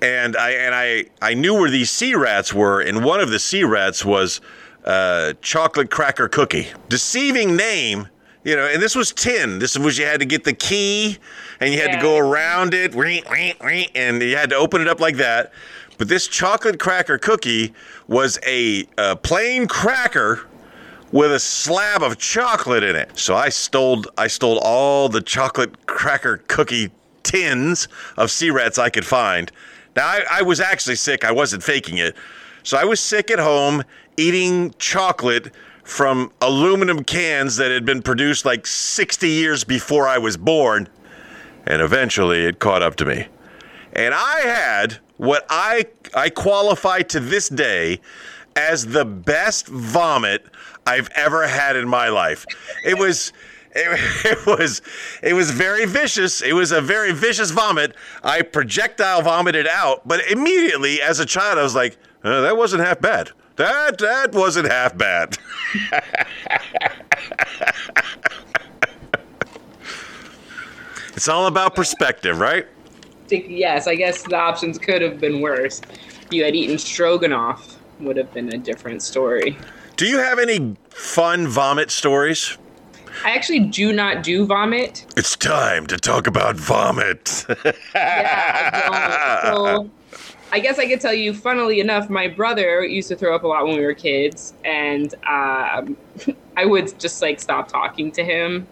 And 0.01 0.37
I 0.37 0.51
and 0.51 0.73
I 0.73 1.05
I 1.21 1.33
knew 1.33 1.55
where 1.55 1.69
these 1.69 1.91
C-rats 1.91 2.53
were, 2.53 2.79
and 2.79 3.03
one 3.03 3.19
of 3.19 3.31
the 3.31 3.39
C-rats 3.39 4.05
was 4.05 4.39
uh, 4.85 5.33
chocolate 5.41 5.91
cracker 5.91 6.27
cookie. 6.27 6.67
Deceiving 6.89 7.55
name, 7.55 8.07
you 8.43 8.55
know. 8.55 8.67
And 8.67 8.81
this 8.81 8.95
was 8.95 9.11
tin. 9.11 9.59
This 9.59 9.77
was 9.77 9.97
you 9.97 10.05
had 10.05 10.19
to 10.21 10.25
get 10.25 10.43
the 10.43 10.53
key, 10.53 11.17
and 11.59 11.73
you 11.73 11.81
had 11.81 11.91
to 11.91 12.01
go 12.01 12.17
around 12.17 12.73
it, 12.73 12.95
and 12.95 14.21
you 14.21 14.37
had 14.37 14.49
to 14.51 14.55
open 14.55 14.81
it 14.81 14.87
up 14.87 14.99
like 14.99 15.17
that. 15.17 15.51
But 15.97 16.07
this 16.07 16.27
chocolate 16.27 16.79
cracker 16.79 17.17
cookie 17.17 17.73
was 18.07 18.37
a, 18.45 18.85
uh 18.97 19.15
plain 19.15 19.67
cracker 19.67 20.45
with 21.11 21.31
a 21.31 21.39
slab 21.39 22.03
of 22.03 22.17
chocolate 22.17 22.83
in 22.83 22.95
it. 22.95 23.17
So 23.17 23.35
I 23.35 23.49
stole 23.49 24.03
I 24.17 24.27
stole 24.27 24.59
all 24.59 25.07
the 25.07 25.21
chocolate 25.21 25.85
cracker 25.85 26.37
cookie 26.47 26.91
tins 27.23 27.87
of 28.17 28.29
C-rats 28.29 28.77
I 28.77 28.89
could 28.89 29.05
find. 29.05 29.51
Now 29.95 30.05
I, 30.07 30.25
I 30.29 30.41
was 30.41 30.59
actually 30.59 30.97
sick. 30.97 31.23
I 31.23 31.31
wasn't 31.31 31.63
faking 31.63 31.97
it. 31.97 32.15
So 32.63 32.77
I 32.77 32.83
was 32.83 32.99
sick 32.99 33.31
at 33.31 33.39
home 33.39 33.83
eating 34.17 34.73
chocolate 34.77 35.51
from 35.83 36.31
aluminum 36.41 37.03
cans 37.03 37.57
that 37.57 37.71
had 37.71 37.85
been 37.85 38.01
produced 38.01 38.43
like 38.43 38.65
60 38.65 39.29
years 39.29 39.63
before 39.63 40.07
I 40.07 40.17
was 40.17 40.35
born. 40.35 40.89
And 41.67 41.81
eventually 41.81 42.45
it 42.45 42.59
caught 42.59 42.81
up 42.81 42.95
to 42.97 43.05
me. 43.05 43.27
And 43.93 44.13
I 44.13 44.41
had 44.41 44.97
what 45.17 45.45
I 45.49 45.85
I 46.13 46.29
qualify 46.29 47.01
to 47.03 47.19
this 47.19 47.47
day 47.47 48.01
as 48.55 48.87
the 48.87 49.05
best 49.05 49.67
vomit 49.67 50.45
I've 50.85 51.09
ever 51.15 51.47
had 51.47 51.75
in 51.75 51.87
my 51.87 52.09
life. 52.09 52.45
It 52.83 52.97
was 52.97 53.31
it, 53.75 54.25
it 54.25 54.45
was 54.45 54.81
it 55.21 55.33
was 55.33 55.51
very 55.51 55.85
vicious. 55.85 56.41
It 56.41 56.53
was 56.53 56.71
a 56.71 56.81
very 56.81 57.11
vicious 57.11 57.51
vomit. 57.51 57.95
I 58.23 58.41
projectile 58.41 59.21
vomited 59.21 59.67
out, 59.67 60.07
but 60.07 60.25
immediately 60.29 61.01
as 61.01 61.19
a 61.19 61.25
child 61.25 61.59
I 61.59 61.63
was 61.63 61.75
like, 61.75 61.97
"Uh, 62.23 62.41
that 62.41 62.57
wasn't 62.57 62.83
half 62.83 63.01
bad. 63.01 63.31
That 63.55 63.97
that 63.99 64.33
wasn't 64.33 64.67
half 64.69 64.97
bad. 64.97 65.37
it's 71.13 71.27
all 71.29 71.47
about 71.47 71.75
perspective, 71.75 72.39
right? 72.39 72.67
Yes, 73.29 73.87
I 73.87 73.95
guess 73.95 74.23
the 74.23 74.35
options 74.35 74.77
could 74.77 75.01
have 75.01 75.19
been 75.19 75.41
worse. 75.41 75.81
If 76.23 76.27
you 76.31 76.43
had 76.43 76.55
eaten 76.55 76.77
stroganoff, 76.77 77.79
would 77.99 78.17
have 78.17 78.33
been 78.33 78.53
a 78.53 78.57
different 78.57 79.01
story. 79.01 79.57
Do 79.95 80.05
you 80.05 80.17
have 80.17 80.37
any 80.39 80.75
fun 80.89 81.47
vomit 81.47 81.91
stories? 81.91 82.57
I 83.23 83.31
actually 83.31 83.61
do 83.61 83.93
not 83.93 84.23
do 84.23 84.45
vomit. 84.45 85.05
It's 85.15 85.37
time 85.37 85.87
to 85.87 85.97
talk 85.97 86.27
about 86.27 86.57
vomit. 86.57 87.45
Yeah, 87.95 88.81
I 88.91 89.51
don't. 89.51 89.91
I 90.55 90.59
guess 90.59 90.79
I 90.79 90.87
could 90.87 91.01
tell 91.01 91.13
you, 91.13 91.33
funnily 91.33 91.81
enough, 91.81 92.09
my 92.09 92.29
brother 92.29 92.85
used 92.85 93.09
to 93.09 93.17
throw 93.17 93.35
up 93.35 93.43
a 93.43 93.47
lot 93.47 93.65
when 93.67 93.75
we 93.75 93.83
were 93.83 93.93
kids, 93.93 94.53
and 94.63 95.13
um, 95.27 95.97
I 96.57 96.63
would 96.63 96.97
just 96.97 97.21
like 97.21 97.41
stop 97.41 97.67
talking 97.67 98.09
to 98.13 98.23
him, 98.23 98.65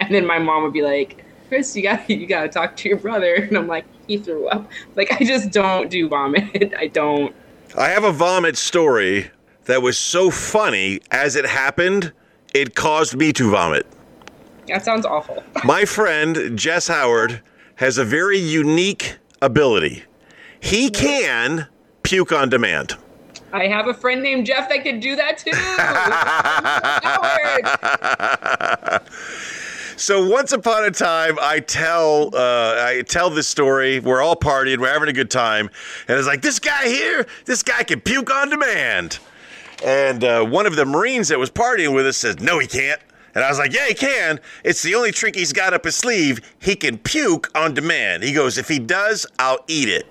and 0.00 0.14
then 0.14 0.26
my 0.26 0.38
mom 0.38 0.64
would 0.64 0.74
be 0.74 0.82
like, 0.82 1.24
"Chris, 1.48 1.74
you 1.74 1.82
got 1.82 2.10
you 2.10 2.26
got 2.26 2.42
to 2.42 2.48
talk 2.50 2.76
to 2.76 2.90
your 2.90 2.98
brother," 2.98 3.36
and 3.36 3.56
I'm 3.56 3.66
like, 3.66 3.86
"He 4.06 4.18
threw 4.18 4.48
up." 4.48 4.70
Like 4.96 5.10
I 5.10 5.24
just 5.24 5.50
don't 5.50 5.88
do 5.88 6.10
vomit. 6.10 6.74
I 6.78 6.88
don't. 6.88 7.34
I 7.74 7.88
have 7.88 8.04
a 8.04 8.12
vomit 8.12 8.58
story 8.58 9.30
that 9.64 9.80
was 9.80 9.96
so 9.96 10.30
funny 10.30 11.00
as 11.10 11.36
it 11.36 11.46
happened, 11.46 12.12
it 12.52 12.74
caused 12.74 13.16
me 13.16 13.32
to 13.32 13.50
vomit. 13.50 13.86
That 14.66 14.84
sounds 14.84 15.06
awful. 15.06 15.42
My 15.64 15.86
friend 15.86 16.58
Jess 16.58 16.86
Howard 16.88 17.40
has 17.76 17.96
a 17.96 18.04
very 18.04 18.38
unique 18.38 19.16
ability. 19.40 20.04
He 20.60 20.90
can 20.90 21.68
puke 22.02 22.32
on 22.32 22.48
demand. 22.48 22.96
I 23.52 23.66
have 23.66 23.86
a 23.88 23.94
friend 23.94 24.22
named 24.22 24.46
Jeff 24.46 24.68
that 24.68 24.82
could 24.82 25.00
do 25.00 25.16
that 25.16 25.38
too. 25.38 25.52
So 29.98 30.28
once 30.28 30.52
upon 30.52 30.84
a 30.84 30.92
time, 30.92 31.38
I 31.40 31.58
tell 31.58 32.30
uh, 32.32 32.76
I 32.78 33.02
tell 33.08 33.30
this 33.30 33.48
story. 33.48 33.98
We're 33.98 34.22
all 34.22 34.36
partying, 34.36 34.78
we're 34.78 34.92
having 34.92 35.08
a 35.08 35.12
good 35.12 35.30
time, 35.30 35.68
and 36.06 36.16
it's 36.16 36.28
like 36.28 36.40
this 36.40 36.60
guy 36.60 36.86
here, 36.86 37.26
this 37.46 37.64
guy 37.64 37.82
can 37.82 38.00
puke 38.00 38.32
on 38.32 38.48
demand. 38.48 39.18
And 39.84 40.22
uh, 40.22 40.44
one 40.44 40.66
of 40.66 40.76
the 40.76 40.84
Marines 40.84 41.28
that 41.28 41.38
was 41.40 41.50
partying 41.50 41.92
with 41.96 42.06
us 42.06 42.16
says, 42.16 42.38
"No, 42.38 42.60
he 42.60 42.68
can't." 42.68 43.00
And 43.34 43.42
I 43.42 43.48
was 43.48 43.58
like, 43.58 43.72
"Yeah, 43.72 43.86
he 43.88 43.94
can. 43.94 44.38
It's 44.62 44.82
the 44.82 44.94
only 44.94 45.10
trick 45.10 45.34
he's 45.34 45.52
got 45.52 45.74
up 45.74 45.84
his 45.84 45.96
sleeve. 45.96 46.40
He 46.60 46.76
can 46.76 46.98
puke 46.98 47.50
on 47.56 47.74
demand." 47.74 48.22
He 48.22 48.32
goes, 48.32 48.56
"If 48.56 48.68
he 48.68 48.78
does, 48.78 49.26
I'll 49.40 49.64
eat 49.66 49.88
it." 49.88 50.06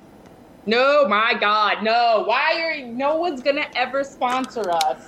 No, 0.68 1.08
my 1.08 1.34
God, 1.34 1.82
no. 1.82 2.24
Why 2.26 2.62
are 2.62 2.86
no 2.86 3.16
one's 3.16 3.42
gonna 3.42 3.68
ever 3.76 4.04
sponsor 4.04 4.70
us? 4.70 5.02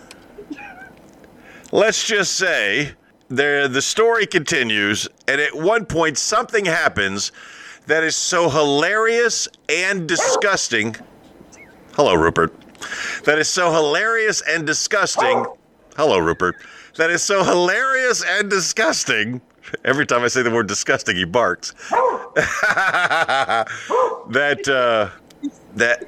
let's 1.71 2.03
just 2.07 2.33
say 2.33 2.91
there 3.27 3.67
the 3.67 3.81
story 3.81 4.25
continues 4.25 5.07
and 5.27 5.39
at 5.39 5.55
one 5.55 5.85
point 5.85 6.17
something 6.17 6.65
happens 6.65 7.31
that 7.85 8.03
is 8.03 8.15
so 8.15 8.49
hilarious 8.49 9.47
and 9.67 10.07
disgusting. 10.07 10.95
Hello 11.93 12.15
rupert. 12.15 12.53
That 13.25 13.37
is 13.37 13.47
so 13.47 13.71
hilarious 13.71 14.41
and 14.41 14.65
disgusting. 14.65 15.45
Hello 15.95 16.17
rupert. 16.19 16.55
That 16.95 17.09
is 17.11 17.21
so 17.21 17.43
hilarious 17.43 18.23
and 18.23 18.49
disgusting. 18.49 19.41
Every 19.85 20.05
time 20.05 20.23
i 20.23 20.27
say 20.27 20.41
the 20.41 20.51
word 20.51 20.67
disgusting 20.67 21.15
he 21.15 21.25
barks. 21.25 21.73
That 24.29 24.67
uh 24.67 25.09
that 25.75 26.03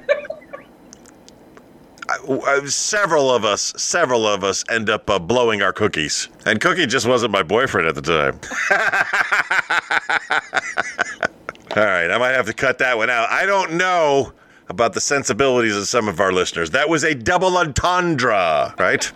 several 2.66 3.30
of 3.30 3.44
us, 3.44 3.72
several 3.76 4.26
of 4.26 4.44
us 4.44 4.64
end 4.68 4.90
up 4.90 5.08
uh, 5.08 5.18
blowing 5.18 5.62
our 5.62 5.72
cookies. 5.72 6.28
And 6.46 6.60
Cookie 6.60 6.86
just 6.86 7.06
wasn't 7.06 7.32
my 7.32 7.42
boyfriend 7.42 7.88
at 7.88 7.94
the 7.94 8.02
time. 8.02 8.38
All 11.76 11.84
right, 11.84 12.10
I 12.10 12.18
might 12.18 12.32
have 12.32 12.46
to 12.46 12.52
cut 12.52 12.78
that 12.78 12.96
one 12.96 13.08
out. 13.08 13.30
I 13.30 13.46
don't 13.46 13.74
know 13.74 14.32
about 14.68 14.92
the 14.92 15.00
sensibilities 15.00 15.76
of 15.76 15.88
some 15.88 16.06
of 16.08 16.20
our 16.20 16.32
listeners. 16.32 16.70
That 16.70 16.88
was 16.88 17.04
a 17.04 17.14
double 17.14 17.56
entendre, 17.56 18.74
right? 18.78 19.10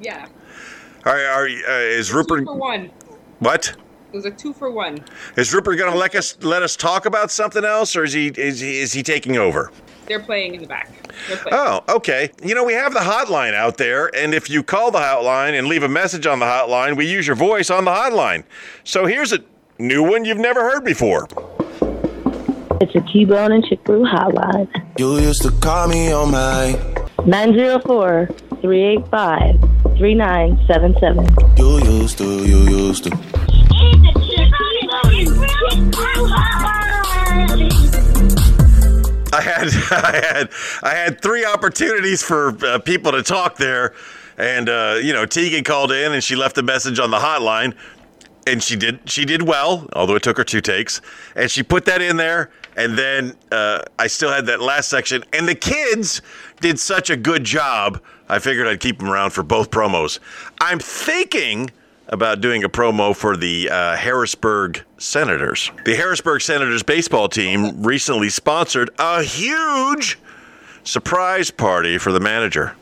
Yeah, 0.00 0.26
All 1.04 1.12
right, 1.12 1.24
are, 1.24 1.44
uh, 1.46 1.80
is 1.80 2.12
Rupert 2.12 2.44
one. 2.46 2.90
what? 3.40 3.74
It 4.12 4.16
was 4.16 4.26
a 4.26 4.30
two 4.30 4.52
for 4.52 4.70
one. 4.70 5.02
Is 5.38 5.54
Rupert 5.54 5.78
going 5.78 5.90
to 5.90 5.98
let 5.98 6.14
us 6.14 6.36
let 6.42 6.62
us 6.62 6.76
talk 6.76 7.06
about 7.06 7.30
something 7.30 7.64
else, 7.64 7.96
or 7.96 8.04
is 8.04 8.12
he 8.12 8.26
is 8.26 8.60
he, 8.60 8.78
is 8.78 8.92
he 8.92 9.02
taking 9.02 9.38
over? 9.38 9.72
They're 10.04 10.20
playing 10.20 10.54
in 10.54 10.60
the 10.60 10.68
back. 10.68 10.90
Oh, 11.50 11.82
okay. 11.88 12.30
You 12.42 12.54
know, 12.54 12.62
we 12.62 12.74
have 12.74 12.92
the 12.92 13.00
hotline 13.00 13.54
out 13.54 13.78
there, 13.78 14.14
and 14.14 14.34
if 14.34 14.50
you 14.50 14.62
call 14.62 14.90
the 14.90 14.98
hotline 14.98 15.58
and 15.58 15.66
leave 15.66 15.82
a 15.82 15.88
message 15.88 16.26
on 16.26 16.40
the 16.40 16.44
hotline, 16.44 16.94
we 16.94 17.10
use 17.10 17.26
your 17.26 17.36
voice 17.36 17.70
on 17.70 17.86
the 17.86 17.90
hotline. 17.90 18.44
So 18.84 19.06
here's 19.06 19.32
a 19.32 19.38
new 19.78 20.02
one 20.02 20.26
you've 20.26 20.36
never 20.36 20.60
heard 20.60 20.84
before. 20.84 21.26
It's 22.82 22.94
a 22.94 23.00
T-Bone 23.00 23.52
and 23.52 23.64
Chick 23.64 23.82
Brew 23.84 24.04
hotline. 24.04 24.68
You 24.98 25.20
used 25.20 25.40
to 25.42 25.52
call 25.52 25.88
me 25.88 26.12
on 26.12 26.32
my. 26.32 26.78
904-385-3977. 30.02 31.58
You 31.58 31.78
used 31.84 32.18
to, 32.18 32.24
you 32.44 32.58
used 32.58 33.04
to. 33.04 33.10
I 39.34 39.40
had 39.40 39.68
I 39.90 40.20
had 40.26 40.50
I 40.82 40.94
had 40.94 41.22
three 41.22 41.44
opportunities 41.44 42.22
for 42.22 42.56
uh, 42.64 42.78
people 42.80 43.12
to 43.12 43.22
talk 43.22 43.56
there, 43.56 43.94
and 44.36 44.68
uh, 44.68 44.98
you 45.02 45.12
know 45.12 45.24
Tegan 45.24 45.64
called 45.64 45.92
in 45.92 46.12
and 46.12 46.22
she 46.22 46.36
left 46.36 46.58
a 46.58 46.62
message 46.62 46.98
on 46.98 47.10
the 47.10 47.18
hotline, 47.18 47.74
and 48.46 48.62
she 48.62 48.76
did 48.76 49.00
she 49.08 49.24
did 49.24 49.42
well, 49.42 49.88
although 49.94 50.16
it 50.16 50.22
took 50.22 50.36
her 50.36 50.44
two 50.44 50.60
takes, 50.60 51.00
and 51.34 51.50
she 51.50 51.62
put 51.62 51.84
that 51.86 52.02
in 52.02 52.16
there, 52.16 52.50
and 52.76 52.98
then 52.98 53.34
uh, 53.50 53.82
I 53.98 54.06
still 54.06 54.30
had 54.30 54.46
that 54.46 54.60
last 54.60 54.88
section, 54.88 55.24
and 55.32 55.48
the 55.48 55.54
kids 55.54 56.22
did 56.60 56.78
such 56.78 57.08
a 57.10 57.16
good 57.16 57.44
job. 57.44 58.02
I 58.28 58.38
figured 58.38 58.66
I'd 58.66 58.80
keep 58.80 58.98
them 58.98 59.08
around 59.08 59.30
for 59.30 59.42
both 59.42 59.70
promos. 59.70 60.18
I'm 60.60 60.78
thinking 60.78 61.70
about 62.08 62.40
doing 62.40 62.62
a 62.64 62.68
promo 62.68 63.16
for 63.16 63.36
the 63.36 63.70
uh, 63.70 63.96
Harrisburg 63.96 64.84
Senators. 64.98 65.70
The 65.84 65.94
Harrisburg 65.94 66.42
Senators 66.42 66.82
baseball 66.82 67.28
team 67.28 67.82
recently 67.82 68.28
sponsored 68.28 68.90
a 68.98 69.22
huge 69.22 70.18
surprise 70.84 71.50
party 71.50 71.98
for 71.98 72.12
the 72.12 72.20
manager 72.20 72.74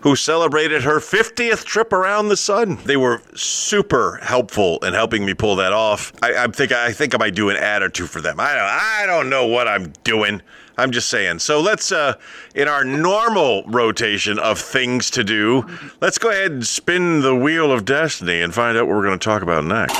who 0.00 0.16
celebrated 0.16 0.82
her 0.82 0.98
50th 0.98 1.64
trip 1.64 1.92
around 1.92 2.28
the 2.28 2.36
sun. 2.36 2.78
They 2.84 2.96
were 2.96 3.22
super 3.34 4.18
helpful 4.22 4.78
in 4.78 4.94
helping 4.94 5.24
me 5.26 5.34
pull 5.34 5.56
that 5.56 5.72
off. 5.72 6.12
I, 6.22 6.44
I 6.44 6.46
think 6.48 6.72
I 6.72 6.92
think 6.92 7.14
I 7.14 7.18
might 7.18 7.34
do 7.34 7.50
an 7.50 7.56
ad 7.56 7.82
or 7.82 7.88
two 7.88 8.06
for 8.06 8.20
them. 8.20 8.40
I 8.40 8.54
don't 8.54 8.64
I 8.64 9.06
don't 9.06 9.28
know 9.30 9.46
what 9.46 9.68
I'm 9.68 9.92
doing. 10.04 10.40
I'm 10.80 10.92
just 10.92 11.10
saying. 11.10 11.40
So 11.40 11.60
let's 11.60 11.92
uh 11.92 12.14
in 12.54 12.66
our 12.66 12.84
normal 12.84 13.64
rotation 13.66 14.38
of 14.38 14.58
things 14.58 15.10
to 15.10 15.22
do, 15.22 15.66
let's 16.00 16.16
go 16.16 16.30
ahead 16.30 16.52
and 16.52 16.66
spin 16.66 17.20
the 17.20 17.36
wheel 17.36 17.70
of 17.70 17.84
destiny 17.84 18.40
and 18.40 18.54
find 18.54 18.78
out 18.78 18.86
what 18.86 18.96
we're 18.96 19.04
going 19.04 19.18
to 19.18 19.24
talk 19.24 19.42
about 19.42 19.62
next. 19.64 19.94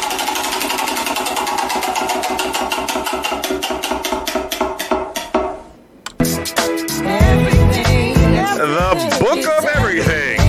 The 8.60 9.18
book 9.20 9.46
of 9.58 9.64
everything. 9.76 10.40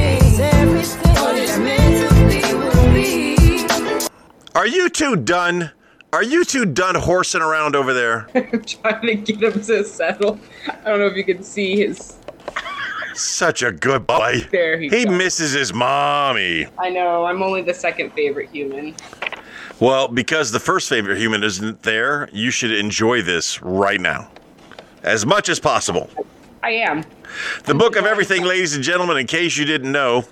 Are 4.56 4.68
you 4.68 4.90
two 4.90 5.16
done? 5.18 5.72
Are 6.14 6.24
you 6.24 6.44
two 6.44 6.66
done 6.66 6.96
horsing 6.96 7.42
around 7.42 7.76
over 7.76 7.94
there? 7.94 8.28
I'm 8.36 8.64
trying 8.64 9.02
to 9.08 9.16
get 9.34 9.42
him 9.56 9.62
to 9.64 9.84
settle. 9.86 10.40
I 10.68 10.90
don't 10.90 11.00
know 11.00 11.06
if 11.08 11.16
you 11.16 11.24
can 11.24 11.42
see 11.42 11.78
his. 11.78 12.18
Such 13.14 13.64
a 13.64 13.72
good 13.72 14.08
boy. 14.08 14.42
There 14.52 14.78
he 14.80 14.90
He 14.90 15.06
goes. 15.06 15.18
misses 15.18 15.52
his 15.54 15.74
mommy. 15.74 16.68
I 16.78 16.90
know. 16.90 17.26
I'm 17.26 17.42
only 17.42 17.62
the 17.62 17.74
second 17.74 18.12
favorite 18.12 18.50
human. 18.50 18.96
Well, 19.80 20.08
because 20.08 20.52
the 20.52 20.60
first 20.60 20.90
favorite 20.90 21.18
human 21.18 21.44
isn't 21.44 21.82
there, 21.84 22.30
you 22.32 22.52
should 22.52 22.72
enjoy 22.72 23.22
this 23.22 23.62
right 23.62 24.00
now. 24.00 24.32
As 25.04 25.26
much 25.26 25.50
as 25.50 25.60
possible. 25.60 26.10
I 26.62 26.72
am. 26.72 27.04
The 27.64 27.74
book 27.74 27.96
of 27.96 28.06
everything, 28.06 28.44
ladies 28.44 28.76
and 28.76 28.84
gentlemen, 28.84 29.18
in 29.18 29.28
case 29.28 29.58
you 29.58 29.66
didn't 29.66 29.92
know, 29.92 30.26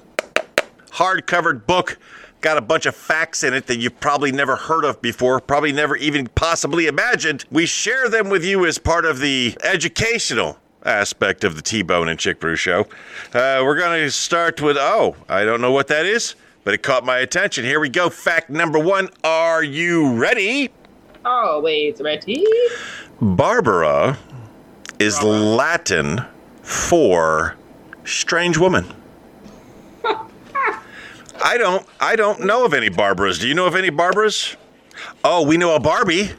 hard-covered 0.91 1.65
book, 1.65 1.97
got 2.41 2.57
a 2.57 2.61
bunch 2.61 2.85
of 2.85 2.95
facts 2.95 3.43
in 3.43 3.53
it 3.53 3.67
that 3.67 3.77
you've 3.79 3.99
probably 3.99 4.31
never 4.31 4.55
heard 4.55 4.85
of 4.85 5.01
before, 5.01 5.39
probably 5.39 5.71
never 5.71 5.95
even 5.97 6.27
possibly 6.27 6.87
imagined. 6.87 7.45
We 7.51 7.65
share 7.65 8.09
them 8.09 8.29
with 8.29 8.43
you 8.43 8.65
as 8.65 8.77
part 8.77 9.05
of 9.05 9.19
the 9.19 9.57
educational 9.63 10.57
aspect 10.85 11.43
of 11.43 11.55
the 11.55 11.61
T-Bone 11.61 12.07
and 12.07 12.19
Chick 12.19 12.39
Brew 12.39 12.55
show. 12.55 12.81
Uh, 13.33 13.61
we're 13.63 13.77
going 13.77 13.99
to 13.99 14.11
start 14.11 14.61
with 14.61 14.77
oh, 14.77 15.15
I 15.27 15.43
don't 15.43 15.61
know 15.61 15.71
what 15.71 15.87
that 15.87 16.05
is, 16.05 16.35
but 16.63 16.73
it 16.73 16.83
caught 16.83 17.05
my 17.05 17.19
attention. 17.19 17.65
Here 17.65 17.79
we 17.79 17.89
go. 17.89 18.09
Fact 18.09 18.49
number 18.49 18.79
one. 18.79 19.09
Are 19.23 19.63
you 19.63 20.13
ready? 20.15 20.69
Oh, 21.25 21.59
wait. 21.61 21.99
Ready? 21.99 22.45
Barbara 23.21 24.17
is 24.99 25.21
Latin 25.21 26.21
for 26.61 27.57
strange 28.05 28.57
woman. 28.57 28.85
I 31.43 31.57
don't 31.57 31.85
I 31.99 32.15
don't 32.15 32.41
know 32.45 32.65
of 32.65 32.73
any 32.73 32.89
Barbaras. 32.89 33.39
Do 33.39 33.47
you 33.47 33.53
know 33.53 33.65
of 33.65 33.75
any 33.75 33.89
Barbaras? 33.89 34.55
Oh, 35.23 35.45
we 35.45 35.57
know 35.57 35.75
a 35.75 35.79
Barbie. 35.79 36.31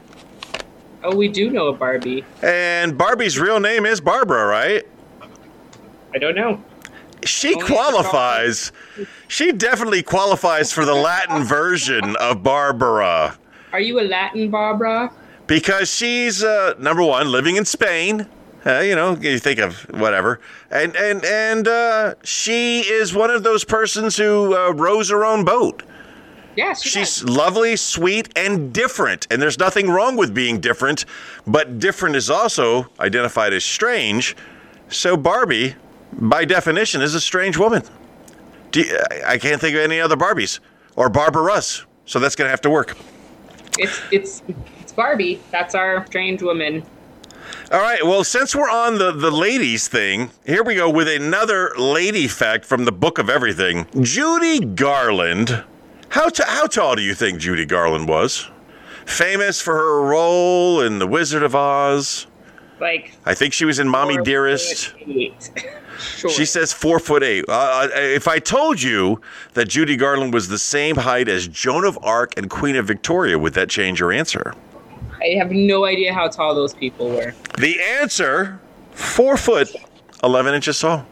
Oh, 1.03 1.15
we 1.15 1.27
do 1.27 1.49
know 1.49 1.67
a 1.67 1.73
Barbie. 1.73 2.23
And 2.43 2.97
Barbie's 2.97 3.39
real 3.39 3.59
name 3.59 3.85
is 3.85 3.99
Barbara, 3.99 4.45
right? 4.45 4.83
I 6.13 6.17
don't 6.19 6.35
know. 6.35 6.63
She 7.25 7.53
Only 7.55 7.65
qualifies. 7.67 8.71
She 9.27 9.51
definitely 9.51 10.03
qualifies 10.03 10.71
for 10.71 10.85
the 10.85 10.93
Latin 10.93 11.43
version 11.43 12.15
of 12.17 12.43
Barbara 12.43 13.37
Are 13.71 13.79
you 13.79 13.99
a 13.99 14.03
Latin 14.03 14.49
Barbara? 14.49 15.11
because 15.47 15.93
she's 15.93 16.43
uh, 16.43 16.73
number 16.79 17.03
one 17.03 17.31
living 17.31 17.55
in 17.57 17.65
Spain. 17.65 18.27
Uh, 18.65 18.79
you 18.79 18.95
know, 18.95 19.15
you 19.15 19.39
think 19.39 19.59
of 19.59 19.81
whatever, 19.91 20.39
and 20.69 20.95
and 20.95 21.25
and 21.25 21.67
uh, 21.67 22.13
she 22.23 22.81
is 22.81 23.13
one 23.13 23.31
of 23.31 23.41
those 23.43 23.63
persons 23.63 24.17
who 24.17 24.55
uh, 24.55 24.69
rows 24.71 25.09
her 25.09 25.25
own 25.25 25.43
boat. 25.43 25.81
Yes. 26.55 26.85
Yeah, 26.85 26.91
She's 27.03 27.23
lovely, 27.23 27.75
sweet, 27.77 28.29
and 28.37 28.71
different. 28.73 29.25
And 29.31 29.41
there's 29.41 29.57
nothing 29.57 29.89
wrong 29.89 30.15
with 30.17 30.33
being 30.33 30.59
different, 30.59 31.05
but 31.47 31.79
different 31.79 32.15
is 32.17 32.29
also 32.29 32.87
identified 32.99 33.53
as 33.53 33.63
strange. 33.63 34.35
So 34.89 35.15
Barbie, 35.15 35.75
by 36.11 36.43
definition, 36.45 37.01
is 37.01 37.15
a 37.15 37.21
strange 37.21 37.57
woman. 37.57 37.83
You, 38.75 38.83
I- 39.09 39.21
I 39.33 39.37
can't 39.37 39.61
think 39.61 39.75
of 39.75 39.81
any 39.81 39.99
other 40.01 40.17
Barbies 40.17 40.59
or 40.97 41.09
Barbaras, 41.09 41.85
so 42.05 42.19
that's 42.19 42.35
going 42.35 42.47
to 42.47 42.51
have 42.51 42.61
to 42.61 42.69
work. 42.69 42.95
It's 43.79 44.01
it's 44.11 44.43
it's 44.81 44.91
Barbie. 44.91 45.39
That's 45.51 45.73
our 45.73 46.05
strange 46.05 46.41
woman. 46.43 46.83
All 47.71 47.79
right. 47.81 48.03
Well, 48.05 48.23
since 48.23 48.55
we're 48.55 48.69
on 48.69 48.97
the, 48.97 49.11
the 49.11 49.31
ladies 49.31 49.87
thing, 49.87 50.31
here 50.45 50.63
we 50.63 50.75
go 50.75 50.89
with 50.89 51.07
another 51.07 51.71
lady 51.77 52.27
fact 52.27 52.65
from 52.65 52.85
the 52.85 52.91
Book 52.91 53.17
of 53.17 53.29
Everything. 53.29 53.87
Judy 54.01 54.59
Garland. 54.65 55.63
How, 56.09 56.29
t- 56.29 56.43
how 56.45 56.67
tall 56.67 56.95
do 56.95 57.01
you 57.01 57.13
think 57.13 57.39
Judy 57.39 57.65
Garland 57.65 58.07
was? 58.09 58.49
Famous 59.05 59.61
for 59.61 59.75
her 59.75 60.01
role 60.03 60.81
in 60.81 60.99
The 60.99 61.07
Wizard 61.07 61.43
of 61.43 61.55
Oz. 61.55 62.27
Like 62.79 63.13
I 63.25 63.33
think 63.35 63.53
she 63.53 63.63
was 63.65 63.79
in 63.79 63.87
Mommy 63.87 64.17
Dearest. 64.23 64.93
eight. 64.99 65.51
sure. 65.99 66.29
She 66.31 66.45
says 66.45 66.73
four 66.73 66.99
foot 66.99 67.21
eight. 67.23 67.45
Uh, 67.47 67.87
if 67.93 68.27
I 68.27 68.39
told 68.39 68.81
you 68.81 69.21
that 69.53 69.69
Judy 69.69 69.95
Garland 69.95 70.33
was 70.33 70.47
the 70.47 70.57
same 70.57 70.95
height 70.95 71.27
as 71.29 71.47
Joan 71.47 71.85
of 71.85 71.97
Arc 72.01 72.35
and 72.37 72.49
Queen 72.49 72.75
of 72.75 72.87
Victoria, 72.87 73.37
would 73.37 73.53
that 73.53 73.69
change 73.69 73.99
your 73.99 74.11
answer? 74.11 74.55
I 75.21 75.35
have 75.37 75.51
no 75.51 75.85
idea 75.85 76.13
how 76.13 76.27
tall 76.27 76.55
those 76.55 76.73
people 76.73 77.09
were. 77.09 77.33
The 77.59 77.79
answer: 77.81 78.59
four 78.91 79.37
foot, 79.37 79.69
eleven 80.23 80.53
inches 80.53 80.79
tall. 80.79 81.05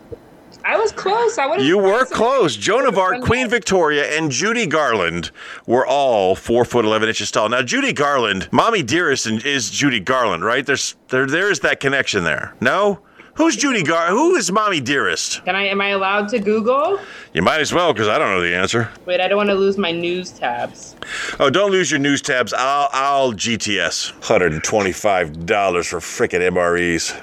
I 0.66 0.78
was 0.78 0.92
close. 0.92 1.38
I 1.38 1.48
would. 1.48 1.62
You 1.62 1.78
were 1.78 2.06
close. 2.06 2.56
Joan 2.56 2.86
of 2.86 2.98
Arc, 2.98 3.22
Queen 3.22 3.50
Victoria, 3.50 4.18
and 4.18 4.30
Judy 4.30 4.68
Garland 4.68 5.32
were 5.66 5.86
all 5.86 6.36
four 6.36 6.66
foot 6.66 6.86
eleven 6.86 7.08
inches 7.08 7.32
tall. 7.32 7.50
Now, 7.50 7.62
Judy 7.62 7.94
Garland, 7.94 8.50
Mommy 8.52 8.84
Dearest, 8.84 9.26
is 9.28 9.70
Judy 9.70 10.00
Garland, 10.00 10.44
right? 10.44 10.66
There's 10.66 10.96
there 11.10 11.26
there 11.26 11.50
is 11.50 11.62
that 11.62 11.80
connection 11.80 12.24
there. 12.24 12.56
No, 12.60 13.00
who's 13.40 13.56
Judy 13.56 13.82
Gar? 13.82 14.10
Who 14.10 14.36
is 14.36 14.52
Mommy 14.52 14.80
Dearest? 14.80 15.44
Can 15.46 15.56
I? 15.56 15.64
Am 15.64 15.82
I 15.82 15.90
allowed 15.90 16.28
to 16.30 16.40
Google? 16.40 17.00
You 17.34 17.42
might 17.42 17.62
as 17.62 17.74
well, 17.74 17.94
because 17.94 18.08
I 18.08 18.20
don't 18.20 18.30
know 18.30 18.42
the 18.42 18.54
answer. 18.54 18.92
Wait, 19.06 19.20
I 19.20 19.28
don't 19.28 19.38
want 19.38 19.50
to 19.50 19.56
lose 19.56 19.78
my 19.78 19.92
news 19.92 20.32
tabs. 20.32 20.96
Oh, 21.40 21.50
don't 21.50 21.72
lose 21.72 21.90
your 21.90 22.00
news 22.00 22.22
tabs. 22.22 22.54
I'll 22.54 22.90
I'll 22.92 23.34
GTS. 23.34 24.24
Hundred 24.24 24.54
and 24.54 24.64
twenty-five 24.64 25.48
dollars 25.48 25.88
for 25.88 26.00
frickin' 26.00 26.42
MREs. 26.52 27.16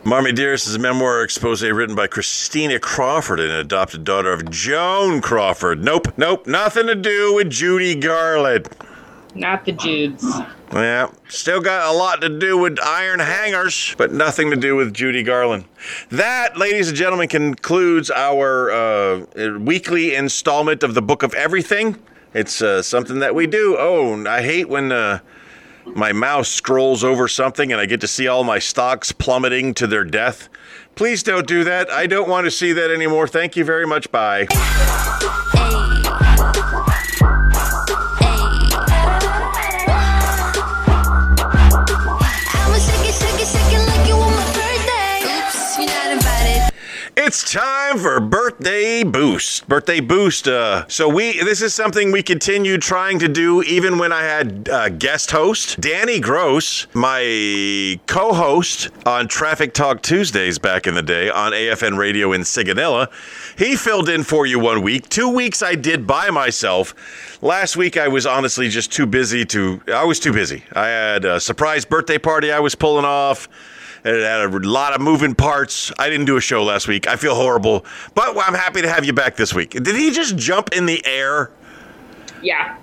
Mommy 0.04 0.32
Dearest 0.32 0.68
is 0.68 0.74
a 0.74 0.78
memoir 0.78 1.22
expose 1.22 1.62
written 1.62 1.96
by 1.96 2.06
Christina 2.06 2.78
Crawford, 2.78 3.40
an 3.40 3.50
adopted 3.50 4.04
daughter 4.04 4.32
of 4.32 4.48
Joan 4.50 5.20
Crawford. 5.20 5.82
Nope, 5.82 6.16
nope, 6.16 6.46
nothing 6.46 6.86
to 6.86 6.94
do 6.94 7.34
with 7.34 7.50
Judy 7.50 7.94
Garland. 7.96 8.68
Not 9.36 9.64
the 9.64 9.72
Judes. 9.72 10.24
Yeah, 10.72 11.10
still 11.28 11.60
got 11.60 11.94
a 11.94 11.96
lot 11.96 12.20
to 12.22 12.28
do 12.28 12.58
with 12.58 12.78
iron 12.82 13.20
hangers, 13.20 13.94
but 13.96 14.12
nothing 14.12 14.50
to 14.50 14.56
do 14.56 14.76
with 14.76 14.94
Judy 14.94 15.22
Garland. 15.22 15.66
That, 16.10 16.56
ladies 16.56 16.88
and 16.88 16.96
gentlemen, 16.96 17.28
concludes 17.28 18.10
our 18.10 18.70
uh, 18.70 19.58
weekly 19.58 20.14
installment 20.14 20.82
of 20.82 20.94
the 20.94 21.02
Book 21.02 21.22
of 21.22 21.34
Everything. 21.34 21.96
It's 22.34 22.60
uh, 22.60 22.82
something 22.82 23.20
that 23.20 23.34
we 23.34 23.46
do. 23.46 23.76
Oh, 23.78 24.24
I 24.26 24.42
hate 24.42 24.68
when 24.68 24.90
uh, 24.90 25.20
my 25.84 26.12
mouse 26.12 26.48
scrolls 26.48 27.04
over 27.04 27.28
something 27.28 27.72
and 27.72 27.80
I 27.80 27.86
get 27.86 28.00
to 28.00 28.08
see 28.08 28.26
all 28.26 28.44
my 28.44 28.58
stocks 28.58 29.12
plummeting 29.12 29.74
to 29.74 29.86
their 29.86 30.04
death. 30.04 30.48
Please 30.96 31.22
don't 31.22 31.46
do 31.46 31.64
that. 31.64 31.90
I 31.90 32.06
don't 32.06 32.28
want 32.28 32.46
to 32.46 32.50
see 32.50 32.72
that 32.72 32.90
anymore. 32.90 33.28
Thank 33.28 33.56
you 33.56 33.64
very 33.64 33.86
much. 33.86 34.10
Bye. 34.10 34.46
Time 47.30 47.98
for 47.98 48.20
birthday 48.20 49.02
boost. 49.02 49.68
Birthday 49.68 49.98
boost. 49.98 50.46
Uh, 50.46 50.86
so 50.86 51.08
we 51.08 51.42
this 51.42 51.60
is 51.60 51.74
something 51.74 52.12
we 52.12 52.22
continued 52.22 52.82
trying 52.82 53.18
to 53.18 53.26
do 53.26 53.62
even 53.64 53.98
when 53.98 54.12
I 54.12 54.22
had 54.22 54.68
uh, 54.68 54.88
guest 54.90 55.32
host 55.32 55.80
Danny 55.80 56.20
Gross, 56.20 56.86
my 56.94 57.98
co-host 58.06 58.90
on 59.04 59.26
Traffic 59.26 59.74
Talk 59.74 60.02
Tuesdays 60.02 60.60
back 60.60 60.86
in 60.86 60.94
the 60.94 61.02
day 61.02 61.28
on 61.28 61.50
AFN 61.50 61.98
Radio 61.98 62.32
in 62.32 62.42
Sigonella. 62.42 63.10
He 63.58 63.74
filled 63.74 64.08
in 64.08 64.22
for 64.22 64.46
you 64.46 64.60
one 64.60 64.82
week. 64.82 65.08
Two 65.08 65.28
weeks 65.28 65.62
I 65.62 65.74
did 65.74 66.06
by 66.06 66.30
myself. 66.30 66.94
Last 67.42 67.76
week 67.76 67.96
I 67.96 68.06
was 68.06 68.24
honestly 68.24 68.68
just 68.68 68.92
too 68.92 69.06
busy 69.06 69.44
to. 69.46 69.82
I 69.92 70.04
was 70.04 70.20
too 70.20 70.32
busy. 70.32 70.62
I 70.74 70.86
had 70.86 71.24
a 71.24 71.40
surprise 71.40 71.84
birthday 71.84 72.18
party 72.18 72.52
I 72.52 72.60
was 72.60 72.76
pulling 72.76 73.04
off. 73.04 73.48
It 74.06 74.22
had 74.22 74.40
a 74.54 74.58
lot 74.68 74.94
of 74.94 75.00
moving 75.00 75.34
parts. 75.34 75.90
I 75.98 76.08
didn't 76.08 76.26
do 76.26 76.36
a 76.36 76.40
show 76.40 76.62
last 76.62 76.86
week. 76.86 77.08
I 77.08 77.16
feel 77.16 77.34
horrible, 77.34 77.84
but 78.14 78.36
I'm 78.38 78.54
happy 78.54 78.80
to 78.82 78.88
have 78.88 79.04
you 79.04 79.12
back 79.12 79.34
this 79.36 79.52
week. 79.52 79.70
Did 79.70 79.96
he 79.96 80.10
just 80.12 80.36
jump 80.36 80.68
in 80.72 80.86
the 80.86 81.04
air? 81.04 81.50
Yeah. 82.42 82.76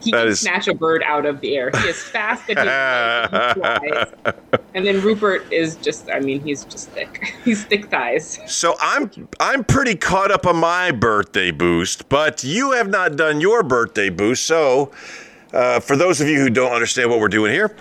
he 0.00 0.10
That 0.12 0.18
can 0.22 0.28
is- 0.28 0.40
snatch 0.40 0.68
a 0.68 0.74
bird 0.74 1.02
out 1.04 1.26
of 1.26 1.40
the 1.40 1.56
air. 1.56 1.70
He 1.74 1.88
is 1.88 2.02
fast 2.02 2.44
and 2.48 2.58
he 2.58 3.60
flies. 3.60 4.08
And 4.74 4.86
then 4.86 5.00
Rupert 5.00 5.52
is 5.52 5.76
just, 5.76 6.08
I 6.10 6.20
mean, 6.20 6.40
he's 6.40 6.64
just 6.64 6.88
thick. 6.90 7.34
He's 7.44 7.64
thick 7.64 7.90
thighs. 7.90 8.38
So 8.46 8.76
I'm 8.80 9.10
I'm 9.40 9.64
pretty 9.64 9.96
caught 9.96 10.30
up 10.30 10.46
on 10.46 10.56
my 10.56 10.92
birthday 10.92 11.50
boost, 11.50 12.08
but 12.08 12.44
you 12.44 12.70
have 12.72 12.88
not 12.88 13.16
done 13.16 13.40
your 13.40 13.62
birthday 13.64 14.10
boost. 14.10 14.44
So 14.44 14.92
uh, 15.52 15.80
for 15.80 15.96
those 15.96 16.20
of 16.20 16.28
you 16.28 16.38
who 16.38 16.50
don't 16.50 16.72
understand 16.72 17.10
what 17.10 17.18
we're 17.18 17.28
doing 17.28 17.52
here, 17.52 17.74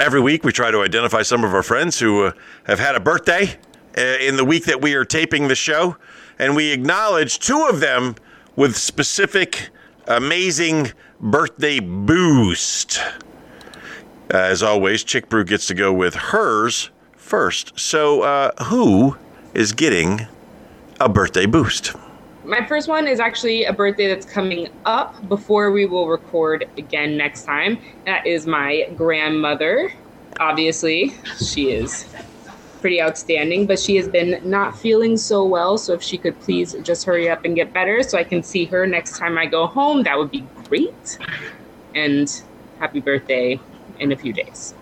every 0.00 0.20
week 0.20 0.44
we 0.44 0.52
try 0.52 0.70
to 0.70 0.82
identify 0.82 1.22
some 1.22 1.44
of 1.44 1.54
our 1.54 1.62
friends 1.62 1.98
who 1.98 2.24
uh, 2.24 2.32
have 2.64 2.78
had 2.78 2.94
a 2.94 3.00
birthday 3.00 3.56
uh, 3.96 4.00
in 4.20 4.36
the 4.36 4.44
week 4.44 4.64
that 4.64 4.80
we 4.80 4.94
are 4.94 5.04
taping 5.04 5.48
the 5.48 5.54
show, 5.54 5.96
and 6.38 6.54
we 6.54 6.72
acknowledge 6.72 7.38
two 7.38 7.66
of 7.68 7.80
them 7.80 8.14
with 8.56 8.76
specific 8.76 9.70
amazing 10.06 10.92
birthday 11.20 11.80
boost. 11.80 13.00
As 14.30 14.62
always, 14.62 15.04
Chick 15.04 15.28
Brew 15.28 15.44
gets 15.44 15.66
to 15.68 15.74
go 15.74 15.92
with 15.92 16.14
hers 16.14 16.90
first. 17.16 17.78
So, 17.78 18.22
uh, 18.22 18.64
who 18.64 19.16
is 19.54 19.72
getting 19.72 20.26
a 21.00 21.08
birthday 21.08 21.46
boost? 21.46 21.94
My 22.46 22.64
first 22.64 22.86
one 22.86 23.08
is 23.08 23.18
actually 23.18 23.64
a 23.64 23.72
birthday 23.72 24.06
that's 24.06 24.24
coming 24.24 24.68
up 24.84 25.28
before 25.28 25.72
we 25.72 25.84
will 25.84 26.06
record 26.06 26.68
again 26.78 27.16
next 27.16 27.42
time. 27.42 27.78
That 28.04 28.24
is 28.24 28.46
my 28.46 28.88
grandmother. 28.94 29.92
Obviously, 30.38 31.12
she 31.44 31.72
is 31.72 32.06
pretty 32.80 33.02
outstanding, 33.02 33.66
but 33.66 33.80
she 33.80 33.96
has 33.96 34.06
been 34.06 34.40
not 34.48 34.78
feeling 34.78 35.16
so 35.16 35.44
well. 35.44 35.76
So, 35.76 35.92
if 35.94 36.02
she 36.02 36.18
could 36.18 36.38
please 36.38 36.76
just 36.84 37.04
hurry 37.04 37.28
up 37.28 37.44
and 37.44 37.56
get 37.56 37.72
better 37.72 38.04
so 38.04 38.16
I 38.16 38.22
can 38.22 38.44
see 38.44 38.64
her 38.66 38.86
next 38.86 39.18
time 39.18 39.36
I 39.36 39.46
go 39.46 39.66
home, 39.66 40.04
that 40.04 40.16
would 40.16 40.30
be 40.30 40.46
great. 40.68 41.18
And 41.96 42.30
happy 42.78 43.00
birthday 43.00 43.58
in 43.98 44.12
a 44.12 44.16
few 44.16 44.32
days. 44.32 44.72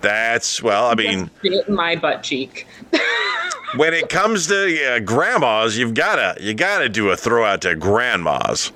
That's 0.00 0.62
well, 0.62 0.86
I 0.86 0.94
mean, 0.94 1.28
Bit 1.42 1.68
my 1.68 1.96
butt 1.96 2.22
cheek. 2.22 2.66
when 3.76 3.94
it 3.94 4.08
comes 4.08 4.46
to 4.46 4.94
uh, 4.94 4.98
grandmas, 5.00 5.76
you've 5.76 5.94
gotta 5.94 6.36
you 6.40 6.54
gotta 6.54 6.88
do 6.88 7.10
a 7.10 7.16
throw 7.16 7.44
out 7.44 7.62
to 7.62 7.74
grandmas. 7.74 8.72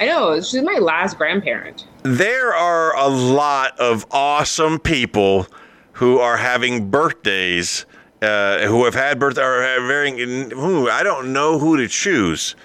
I 0.00 0.06
know, 0.06 0.40
she's 0.40 0.62
my 0.62 0.78
last 0.80 1.16
grandparent. 1.16 1.86
There 2.02 2.52
are 2.52 2.96
a 2.96 3.08
lot 3.08 3.78
of 3.78 4.04
awesome 4.10 4.78
people 4.80 5.46
who 5.92 6.18
are 6.18 6.36
having 6.36 6.90
birthdays, 6.90 7.86
uh, 8.20 8.66
who 8.66 8.84
have 8.84 8.94
had 8.94 9.18
birthday 9.20 9.42
or. 9.42 10.50
Who 10.50 10.88
I 10.90 11.02
don't 11.02 11.32
know 11.32 11.58
who 11.58 11.76
to 11.76 11.88
choose. 11.88 12.56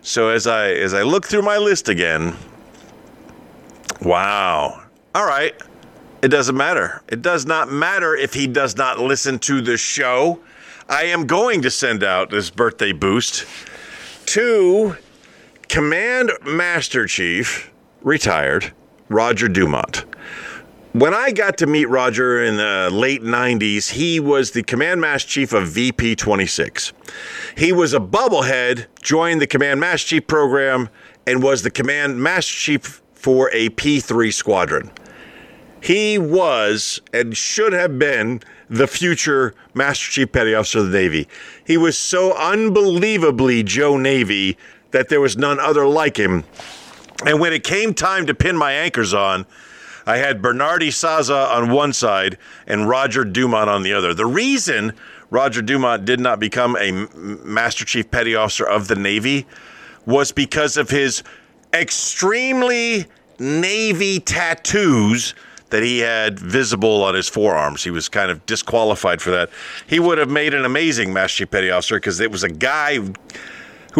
So 0.00 0.28
as 0.30 0.46
I 0.46 0.70
as 0.70 0.94
I 0.94 1.02
look 1.02 1.26
through 1.26 1.42
my 1.42 1.58
list 1.58 1.88
again, 1.88 2.34
wow. 4.00 4.82
All 5.14 5.26
right. 5.26 5.54
It 6.22 6.28
doesn't 6.28 6.56
matter. 6.56 7.02
It 7.08 7.22
does 7.22 7.46
not 7.46 7.70
matter 7.70 8.16
if 8.16 8.34
he 8.34 8.46
does 8.46 8.76
not 8.76 8.98
listen 8.98 9.38
to 9.40 9.60
the 9.60 9.76
show. 9.76 10.40
I 10.90 11.02
am 11.04 11.26
going 11.26 11.60
to 11.62 11.70
send 11.70 12.02
out 12.02 12.30
this 12.30 12.48
birthday 12.48 12.92
boost 12.92 13.44
to 14.24 14.96
Command 15.68 16.30
Master 16.46 17.06
Chief, 17.06 17.70
retired, 18.00 18.72
Roger 19.10 19.48
Dumont. 19.48 20.06
When 20.94 21.12
I 21.12 21.30
got 21.32 21.58
to 21.58 21.66
meet 21.66 21.90
Roger 21.90 22.42
in 22.42 22.56
the 22.56 22.88
late 22.90 23.20
90s, 23.20 23.90
he 23.90 24.18
was 24.18 24.52
the 24.52 24.62
Command 24.62 25.02
Master 25.02 25.28
Chief 25.28 25.52
of 25.52 25.68
VP 25.68 26.16
26. 26.16 26.94
He 27.58 27.70
was 27.70 27.92
a 27.92 28.00
bubblehead, 28.00 28.86
joined 29.02 29.42
the 29.42 29.46
Command 29.46 29.80
Master 29.80 30.08
Chief 30.08 30.26
program, 30.26 30.88
and 31.26 31.42
was 31.42 31.64
the 31.64 31.70
Command 31.70 32.22
Master 32.22 32.54
Chief 32.54 33.02
for 33.12 33.50
a 33.52 33.68
P3 33.68 34.32
squadron. 34.32 34.90
He 35.82 36.16
was 36.16 37.02
and 37.12 37.36
should 37.36 37.74
have 37.74 37.98
been 37.98 38.40
the 38.68 38.86
future 38.86 39.54
Master 39.74 40.10
Chief 40.10 40.32
Petty 40.32 40.54
Officer 40.54 40.80
of 40.80 40.90
the 40.90 40.98
Navy. 40.98 41.28
He 41.66 41.76
was 41.76 41.96
so 41.96 42.36
unbelievably 42.36 43.62
Joe 43.64 43.96
Navy 43.96 44.56
that 44.90 45.08
there 45.08 45.20
was 45.20 45.36
none 45.36 45.58
other 45.58 45.86
like 45.86 46.16
him. 46.16 46.44
And 47.26 47.40
when 47.40 47.52
it 47.52 47.64
came 47.64 47.94
time 47.94 48.26
to 48.26 48.34
pin 48.34 48.56
my 48.56 48.72
anchors 48.72 49.12
on, 49.12 49.46
I 50.06 50.18
had 50.18 50.40
Bernardi 50.40 50.88
Saza 50.88 51.48
on 51.54 51.70
one 51.70 51.92
side 51.92 52.38
and 52.66 52.88
Roger 52.88 53.24
Dumont 53.24 53.68
on 53.68 53.82
the 53.82 53.92
other. 53.92 54.14
The 54.14 54.24
reason 54.24 54.94
Roger 55.30 55.60
Dumont 55.60 56.04
did 56.04 56.20
not 56.20 56.40
become 56.40 56.76
a 56.76 56.92
Master 57.14 57.84
Chief 57.84 58.10
Petty 58.10 58.34
Officer 58.34 58.66
of 58.66 58.88
the 58.88 58.96
Navy 58.96 59.46
was 60.06 60.32
because 60.32 60.78
of 60.78 60.88
his 60.88 61.22
extremely 61.74 63.06
Navy 63.38 64.20
tattoos 64.20 65.34
that 65.70 65.82
he 65.82 65.98
had 65.98 66.38
visible 66.38 67.02
on 67.02 67.14
his 67.14 67.28
forearms. 67.28 67.84
He 67.84 67.90
was 67.90 68.08
kind 68.08 68.30
of 68.30 68.44
disqualified 68.46 69.20
for 69.20 69.30
that. 69.30 69.50
He 69.86 70.00
would 70.00 70.18
have 70.18 70.30
made 70.30 70.54
an 70.54 70.64
amazing 70.64 71.12
Master 71.12 71.38
Chief 71.38 71.50
Petty 71.50 71.70
Officer 71.70 71.96
because 71.96 72.20
it 72.20 72.30
was 72.30 72.42
a 72.42 72.48
guy 72.48 72.96
who- 72.96 73.14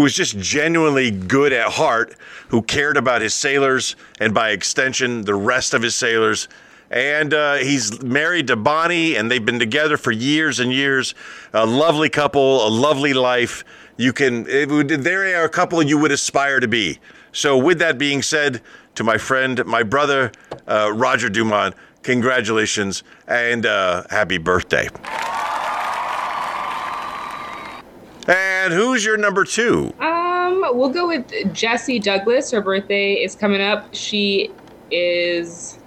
was 0.00 0.14
just 0.14 0.38
genuinely 0.38 1.10
good 1.10 1.52
at 1.52 1.72
heart, 1.72 2.14
who 2.48 2.62
cared 2.62 2.96
about 2.96 3.20
his 3.20 3.34
sailors 3.34 3.96
and 4.20 4.32
by 4.32 4.50
extension, 4.50 5.22
the 5.22 5.34
rest 5.34 5.74
of 5.74 5.82
his 5.82 5.94
sailors. 5.94 6.48
And 6.90 7.34
uh, 7.34 7.56
he's 7.56 8.00
married 8.02 8.46
to 8.46 8.56
Bonnie, 8.56 9.16
and 9.16 9.30
they've 9.30 9.44
been 9.44 9.58
together 9.58 9.96
for 9.96 10.10
years 10.10 10.58
and 10.60 10.72
years. 10.72 11.14
A 11.52 11.66
lovely 11.66 12.08
couple, 12.08 12.66
a 12.66 12.70
lovely 12.70 13.12
life. 13.12 13.64
You 13.98 14.12
can, 14.12 14.44
would, 14.44 14.88
they 14.88 15.34
are 15.34 15.44
a 15.44 15.48
couple 15.48 15.82
you 15.82 15.98
would 15.98 16.12
aspire 16.12 16.60
to 16.60 16.68
be. 16.68 16.98
So, 17.32 17.58
with 17.58 17.78
that 17.80 17.98
being 17.98 18.22
said, 18.22 18.62
to 18.98 19.04
my 19.04 19.16
friend, 19.16 19.64
my 19.64 19.84
brother, 19.84 20.32
uh, 20.66 20.90
Roger 20.92 21.28
Dumont, 21.28 21.76
congratulations 22.02 23.04
and 23.28 23.64
uh, 23.64 24.02
happy 24.10 24.38
birthday. 24.38 24.88
And 28.26 28.72
who's 28.72 29.04
your 29.04 29.16
number 29.16 29.44
two? 29.44 29.94
Um, 30.00 30.64
we'll 30.72 30.90
go 30.90 31.06
with 31.06 31.54
Jessie 31.54 32.00
Douglas. 32.00 32.50
Her 32.50 32.60
birthday 32.60 33.14
is 33.14 33.36
coming 33.36 33.60
up. 33.60 33.94
She 33.94 34.50
is 34.90 35.78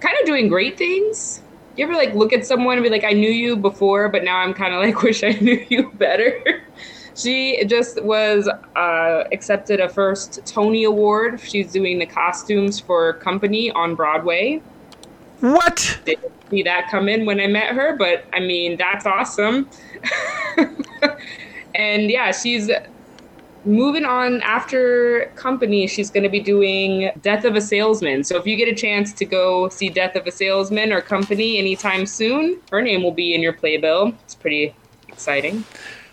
kind 0.00 0.16
of 0.18 0.24
doing 0.24 0.48
great 0.48 0.78
things. 0.78 1.42
You 1.76 1.84
ever 1.84 1.92
like 1.94 2.14
look 2.14 2.32
at 2.32 2.46
someone 2.46 2.78
and 2.78 2.82
be 2.82 2.88
like, 2.88 3.04
I 3.04 3.12
knew 3.12 3.30
you 3.30 3.56
before, 3.56 4.08
but 4.08 4.24
now 4.24 4.38
I'm 4.38 4.54
kind 4.54 4.72
of 4.72 4.80
like, 4.80 5.02
wish 5.02 5.22
I 5.22 5.32
knew 5.32 5.62
you 5.68 5.90
better. 5.90 6.62
she 7.16 7.64
just 7.64 8.02
was 8.02 8.48
uh, 8.76 9.24
accepted 9.32 9.80
a 9.80 9.88
first 9.88 10.44
Tony 10.46 10.84
Award. 10.84 11.40
She's 11.40 11.72
doing 11.72 11.98
the 11.98 12.06
costumes 12.06 12.78
for 12.78 13.14
Company 13.14 13.70
on 13.70 13.94
Broadway. 13.94 14.62
What? 15.40 15.98
Didn't 16.04 16.32
see 16.50 16.62
that 16.62 16.90
come 16.90 17.08
in 17.08 17.26
when 17.26 17.40
I 17.40 17.46
met 17.46 17.74
her, 17.74 17.96
but 17.96 18.24
I 18.32 18.40
mean, 18.40 18.76
that's 18.76 19.06
awesome. 19.06 19.68
and 21.74 22.10
yeah, 22.10 22.32
she's 22.32 22.70
moving 23.64 24.04
on 24.04 24.40
after 24.42 25.32
company 25.34 25.88
she's 25.88 26.08
going 26.08 26.22
to 26.22 26.28
be 26.28 26.38
doing 26.38 27.10
death 27.20 27.44
of 27.44 27.56
a 27.56 27.60
salesman 27.60 28.22
so 28.22 28.36
if 28.36 28.46
you 28.46 28.54
get 28.54 28.68
a 28.68 28.74
chance 28.74 29.12
to 29.12 29.24
go 29.24 29.68
see 29.68 29.88
death 29.88 30.14
of 30.14 30.24
a 30.24 30.30
salesman 30.30 30.92
or 30.92 31.00
company 31.00 31.58
anytime 31.58 32.06
soon 32.06 32.60
her 32.70 32.80
name 32.80 33.02
will 33.02 33.10
be 33.10 33.34
in 33.34 33.42
your 33.42 33.52
playbill 33.52 34.12
it's 34.22 34.36
pretty 34.36 34.72
exciting 35.08 35.64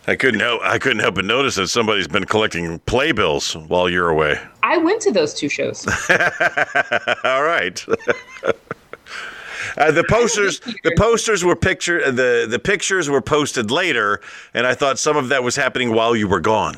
I 0.06 0.16
couldn't 0.16 0.42
help. 0.42 0.62
I 0.64 0.80
couldn't 0.80 1.00
help 1.00 1.16
but 1.16 1.26
notice 1.26 1.56
that 1.56 1.68
somebody's 1.70 2.08
been 2.08 2.26
collecting 2.26 2.80
playbills 2.80 3.56
while 3.56 3.90
you're 3.90 4.10
away. 4.10 4.38
i 4.62 4.78
went 4.78 5.02
to 5.04 5.12
those 5.12 5.34
two 5.34 5.50
shows 5.50 5.88
All 7.24 7.44
right. 7.44 7.84
Uh, 9.78 9.92
the 9.92 10.04
posters, 10.04 10.60
the 10.84 10.94
posters 10.98 11.44
were 11.44 11.56
picture. 11.56 12.12
The 12.12 12.46
the 12.48 12.60
pictures 12.60 13.10
were 13.10 13.22
posted 13.22 13.72
later, 13.72 14.22
and 14.54 14.68
I 14.68 14.76
thought 14.76 15.00
some 15.00 15.18
of 15.18 15.30
that 15.30 15.42
was 15.42 15.56
happening 15.56 15.94
while 15.94 16.16
you 16.16 16.28
were 16.28 16.42
gone. 16.42 16.76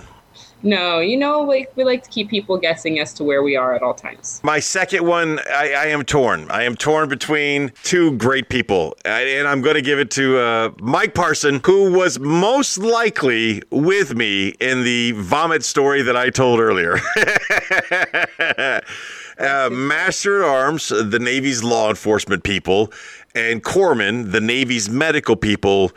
No, 0.65 0.99
you 0.99 1.15
know, 1.15 1.41
like 1.41 1.71
we 1.75 1.83
like 1.83 2.01
to 2.03 2.09
keep 2.09 2.27
people 2.27 2.57
guessing 2.57 2.99
as 2.99 3.13
to 3.13 3.23
where 3.23 3.43
we 3.43 3.55
are 3.55 3.75
at 3.75 3.83
all 3.83 3.93
times. 3.93 4.41
My 4.43 4.59
second 4.59 5.05
one, 5.05 5.39
I, 5.51 5.73
I 5.73 5.85
am 5.85 6.03
torn. 6.03 6.49
I 6.49 6.63
am 6.63 6.75
torn 6.75 7.07
between 7.07 7.71
two 7.83 8.17
great 8.17 8.49
people, 8.49 8.97
I- 9.05 9.21
and 9.21 9.47
I'm 9.47 9.61
going 9.61 9.75
to 9.75 9.83
give 9.83 9.99
it 9.99 10.09
to 10.11 10.39
uh, 10.39 10.71
Mike 10.79 11.13
Parson, 11.13 11.61
who 11.63 11.93
was 11.93 12.17
most 12.19 12.79
likely 12.79 13.61
with 13.69 14.15
me 14.15 14.55
in 14.59 14.83
the 14.83 15.11
vomit 15.11 15.63
story 15.63 16.01
that 16.01 16.17
I 16.17 16.31
told 16.31 16.59
earlier. 16.59 16.97
uh, 19.37 19.69
Master 19.71 20.43
at 20.43 20.49
Arms, 20.49 20.89
the 20.89 21.19
Navy's 21.19 21.63
law 21.63 21.89
enforcement 21.89 22.43
people, 22.43 22.91
and 23.35 23.63
Corpsman, 23.63 24.31
the 24.31 24.41
Navy's 24.41 24.89
medical 24.89 25.35
people. 25.35 25.91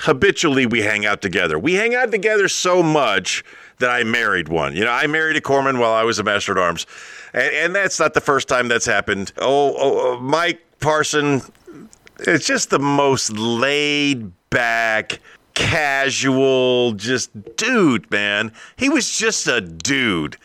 Habitually, 0.00 0.64
we 0.66 0.80
hang 0.82 1.06
out 1.06 1.22
together. 1.22 1.58
We 1.58 1.74
hang 1.74 1.94
out 1.94 2.10
together 2.10 2.48
so 2.48 2.82
much 2.84 3.44
that 3.80 3.90
I 3.90 4.04
married 4.04 4.48
one. 4.48 4.74
You 4.74 4.84
know, 4.84 4.92
I 4.92 5.06
married 5.06 5.36
a 5.36 5.40
corpsman 5.40 5.78
while 5.78 5.92
I 5.92 6.04
was 6.04 6.18
a 6.18 6.24
Master 6.24 6.52
at 6.52 6.58
Arms, 6.58 6.86
and, 7.32 7.54
and 7.54 7.74
that's 7.74 7.98
not 7.98 8.14
the 8.14 8.20
first 8.20 8.48
time 8.48 8.68
that's 8.68 8.86
happened. 8.86 9.32
Oh, 9.38 9.74
oh, 9.76 10.00
oh, 10.00 10.20
Mike 10.20 10.60
Parson, 10.80 11.42
it's 12.20 12.46
just 12.46 12.70
the 12.70 12.78
most 12.78 13.32
laid 13.32 14.32
back, 14.50 15.20
casual, 15.54 16.92
just 16.92 17.30
dude, 17.56 18.10
man. 18.10 18.52
He 18.76 18.88
was 18.88 19.16
just 19.16 19.46
a 19.46 19.60
dude. 19.60 20.36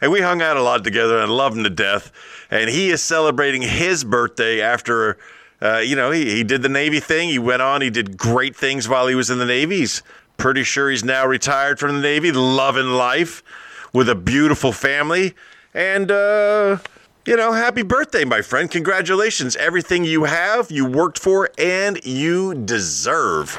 And 0.00 0.12
we 0.12 0.20
hung 0.20 0.42
out 0.42 0.56
a 0.56 0.62
lot 0.62 0.84
together 0.84 1.18
and 1.18 1.32
loved 1.32 1.56
him 1.56 1.64
to 1.64 1.70
death. 1.70 2.12
And 2.50 2.68
he 2.68 2.90
is 2.90 3.02
celebrating 3.02 3.62
his 3.62 4.04
birthday 4.04 4.60
after, 4.60 5.16
uh, 5.62 5.78
you 5.78 5.96
know, 5.96 6.10
he, 6.10 6.30
he 6.30 6.44
did 6.44 6.62
the 6.62 6.68
Navy 6.68 7.00
thing. 7.00 7.30
He 7.30 7.38
went 7.38 7.62
on, 7.62 7.80
he 7.80 7.90
did 7.90 8.18
great 8.18 8.54
things 8.54 8.86
while 8.88 9.06
he 9.06 9.14
was 9.14 9.30
in 9.30 9.38
the 9.38 9.46
Navy. 9.46 9.78
He's 9.78 10.02
pretty 10.36 10.62
sure 10.62 10.90
he's 10.90 11.04
now 11.04 11.26
retired 11.26 11.78
from 11.78 11.96
the 11.96 12.00
Navy, 12.00 12.32
loving 12.32 12.90
life 12.92 13.42
with 13.92 14.08
a 14.08 14.14
beautiful 14.14 14.72
family. 14.72 15.34
And, 15.72 16.10
uh, 16.10 16.78
you 17.26 17.36
know, 17.36 17.52
happy 17.52 17.82
birthday, 17.82 18.24
my 18.24 18.42
friend. 18.42 18.70
Congratulations. 18.70 19.56
Everything 19.56 20.04
you 20.04 20.24
have, 20.24 20.70
you 20.70 20.84
worked 20.84 21.18
for, 21.18 21.50
and 21.58 22.04
you 22.04 22.54
deserve. 22.54 23.58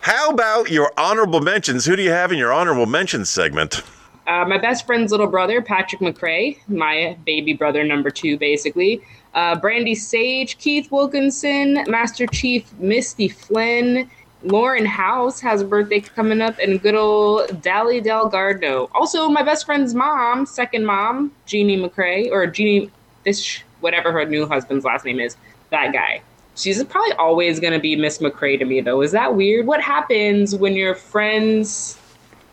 How 0.00 0.30
about 0.30 0.70
your 0.70 0.92
honorable 0.98 1.40
mentions? 1.40 1.86
Who 1.86 1.96
do 1.96 2.02
you 2.02 2.10
have 2.10 2.30
in 2.30 2.38
your 2.38 2.52
honorable 2.52 2.86
mentions 2.86 3.30
segment? 3.30 3.82
Uh, 4.26 4.44
my 4.46 4.58
best 4.58 4.86
friend's 4.86 5.10
little 5.10 5.26
brother, 5.26 5.60
Patrick 5.60 6.00
McRae, 6.00 6.58
my 6.68 7.16
baby 7.26 7.52
brother 7.52 7.84
number 7.84 8.10
two, 8.10 8.38
basically. 8.38 9.02
Uh, 9.34 9.56
Brandy 9.56 9.94
Sage, 9.94 10.58
Keith 10.58 10.90
Wilkinson, 10.92 11.84
Master 11.88 12.26
Chief 12.26 12.72
Misty 12.78 13.28
Flynn, 13.28 14.08
Lauren 14.44 14.84
House 14.84 15.40
has 15.40 15.62
a 15.62 15.64
birthday 15.64 16.00
coming 16.00 16.40
up, 16.40 16.58
and 16.58 16.80
good 16.80 16.94
old 16.94 17.62
Dally 17.62 18.00
Delgado. 18.00 18.90
Also, 18.94 19.28
my 19.28 19.42
best 19.42 19.64
friend's 19.64 19.94
mom, 19.94 20.46
second 20.46 20.84
mom, 20.84 21.32
Jeannie 21.46 21.78
McRae, 21.78 22.30
or 22.30 22.46
Jeannie, 22.46 22.90
this 23.24 23.60
whatever 23.80 24.12
her 24.12 24.24
new 24.24 24.46
husband's 24.46 24.84
last 24.84 25.04
name 25.04 25.18
is, 25.18 25.36
that 25.70 25.92
guy. 25.92 26.22
She's 26.56 26.82
probably 26.84 27.12
always 27.14 27.58
going 27.58 27.72
to 27.72 27.80
be 27.80 27.96
Miss 27.96 28.18
McRae 28.18 28.58
to 28.58 28.64
me, 28.64 28.80
though. 28.80 29.00
Is 29.00 29.12
that 29.12 29.34
weird? 29.34 29.66
What 29.66 29.80
happens 29.80 30.54
when 30.54 30.74
your 30.74 30.94
friends' 30.94 31.98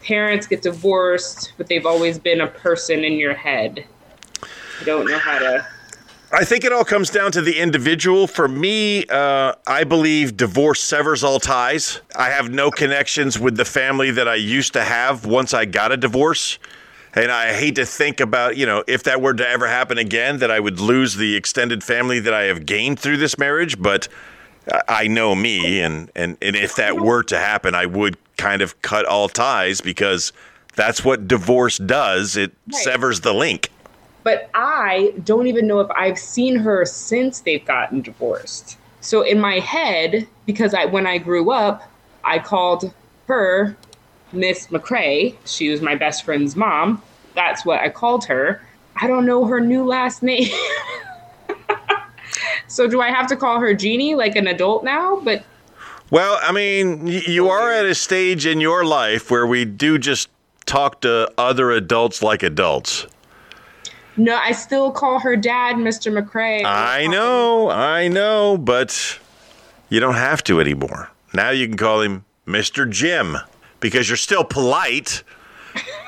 parents 0.02 0.48
get 0.48 0.64
divorced, 0.64 1.54
but 1.58 1.68
they've 1.68 1.86
always 1.86 2.18
been 2.18 2.42
a 2.42 2.48
person 2.48 3.04
in 3.04 3.14
your 3.14 3.34
head? 3.34 3.86
I 4.42 4.84
don't 4.86 5.08
know 5.08 5.20
how 5.20 5.38
to. 5.38 5.68
I 6.34 6.46
think 6.46 6.64
it 6.64 6.72
all 6.72 6.86
comes 6.86 7.10
down 7.10 7.34
to 7.34 7.42
the 7.42 7.60
individual. 7.60 8.26
For 8.26 8.48
me, 8.48 9.06
uh, 9.08 9.54
I 9.68 9.84
believe 9.84 10.38
divorce 10.38 10.82
severs 10.82 11.24
all 11.26 11.40
ties. 11.42 12.00
I 12.16 12.30
have 12.30 12.50
no 12.50 12.72
connections 12.72 13.38
with 13.38 13.58
the 13.58 13.66
family 13.66 14.12
that 14.12 14.30
I 14.30 14.36
used 14.36 14.72
to 14.74 14.84
have 14.84 15.26
once 15.26 15.54
I 15.54 15.66
got 15.66 15.92
a 15.92 15.98
divorce. 15.98 16.58
And 17.14 17.30
I 17.30 17.52
hate 17.52 17.76
to 17.76 17.86
think 17.86 18.22
about, 18.22 18.56
you 18.56 18.66
know, 18.66 18.86
if 18.88 19.04
that 19.04 19.22
were 19.22 19.34
to 19.34 19.46
ever 19.48 19.68
happen 19.68 19.98
again, 19.98 20.38
that 20.40 20.50
I 20.50 20.62
would 20.62 20.80
lose 20.80 21.16
the 21.16 21.36
extended 21.36 21.84
family 21.84 22.22
that 22.22 22.34
I 22.34 22.44
have 22.44 22.66
gained 22.66 22.98
through 23.00 23.18
this 23.18 23.38
marriage. 23.38 23.78
But 23.82 24.08
I- 24.88 25.08
know 25.08 25.36
me, 25.36 25.82
and, 25.82 26.10
and, 26.16 26.38
and 26.42 26.56
if 26.56 26.76
that 26.78 26.98
were 27.02 27.24
to 27.24 27.38
happen, 27.38 27.76
I 27.76 27.86
would 27.88 28.16
kind 28.38 28.62
of 28.62 28.82
cut 28.82 29.06
all 29.06 29.28
ties 29.28 29.82
because 29.82 30.32
that's 30.78 31.04
what 31.04 31.28
divorce 31.28 31.78
does. 31.78 32.38
It 32.38 32.54
Right. 32.72 32.84
severs 32.84 33.20
the 33.20 33.34
link. 33.34 33.70
But 34.24 34.50
I 34.54 35.14
don't 35.24 35.48
even 35.48 35.68
know 35.68 35.80
if 35.80 35.90
I've 35.92 36.20
seen 36.20 36.56
her 36.58 36.86
since 36.86 37.42
they've 37.42 37.66
gotten 37.66 38.02
divorced. 38.02 38.78
So 39.02 39.24
in 39.24 39.40
my 39.40 39.60
head, 39.60 40.28
because 40.46 40.74
I 40.74 40.86
when 40.86 41.08
I 41.08 41.18
grew 41.18 41.52
up, 41.52 41.90
I 42.24 42.40
called 42.40 42.94
her 43.28 43.76
Miss 44.32 44.68
McRae. 44.68 45.36
She 45.46 45.70
was 45.70 45.82
my 45.82 45.96
best 45.96 46.24
friend's 46.24 46.56
mom. 46.56 47.02
That's 47.34 47.66
what 47.66 47.82
I 47.82 47.90
called 47.90 48.26
her. 48.26 48.62
I 48.96 49.08
don't 49.08 49.26
know 49.26 49.46
her 49.46 49.60
new 49.60 49.86
last 49.86 50.22
name. 50.22 50.50
so 52.68 52.88
do 52.88 53.02
I 53.02 53.10
have 53.10 53.28
to 53.28 53.36
call 53.36 53.60
her 53.60 53.74
Jeannie 53.74 54.16
like 54.16 54.36
an 54.36 54.48
adult 54.48 54.84
now? 54.84 55.20
But 55.22 55.44
Well, 56.12 56.40
I 56.42 56.52
mean, 56.52 57.08
you 57.08 57.50
are 57.50 57.72
at 57.72 57.86
a 57.86 57.96
stage 57.96 58.46
in 58.46 58.62
your 58.62 58.86
life 58.86 59.32
where 59.32 59.48
we 59.48 59.66
do 59.66 59.98
just 59.98 60.30
talk 60.66 61.02
to 61.02 61.32
other 61.38 61.72
adults 61.72 62.22
like 62.22 62.44
adults. 62.44 63.08
No, 64.18 64.36
I 64.36 64.52
still 64.52 64.92
call 64.92 65.20
her 65.20 65.36
dad, 65.36 65.76
Mr. 65.78 66.12
McRae. 66.12 66.64
I 66.66 67.08
know, 67.08 67.70
I 67.70 68.08
know, 68.08 68.58
but 68.58 69.20
you 69.90 70.00
don't 70.00 70.16
have 70.16 70.44
to 70.46 70.60
anymore. 70.60 71.10
Now 71.34 71.52
you 71.52 71.68
can 71.68 71.78
call 71.78 72.02
him 72.02 72.26
Mr. 72.46 72.90
Jim 72.90 73.38
because 73.80 74.10
you're 74.10 74.18
still 74.18 74.44
polite, 74.44 75.24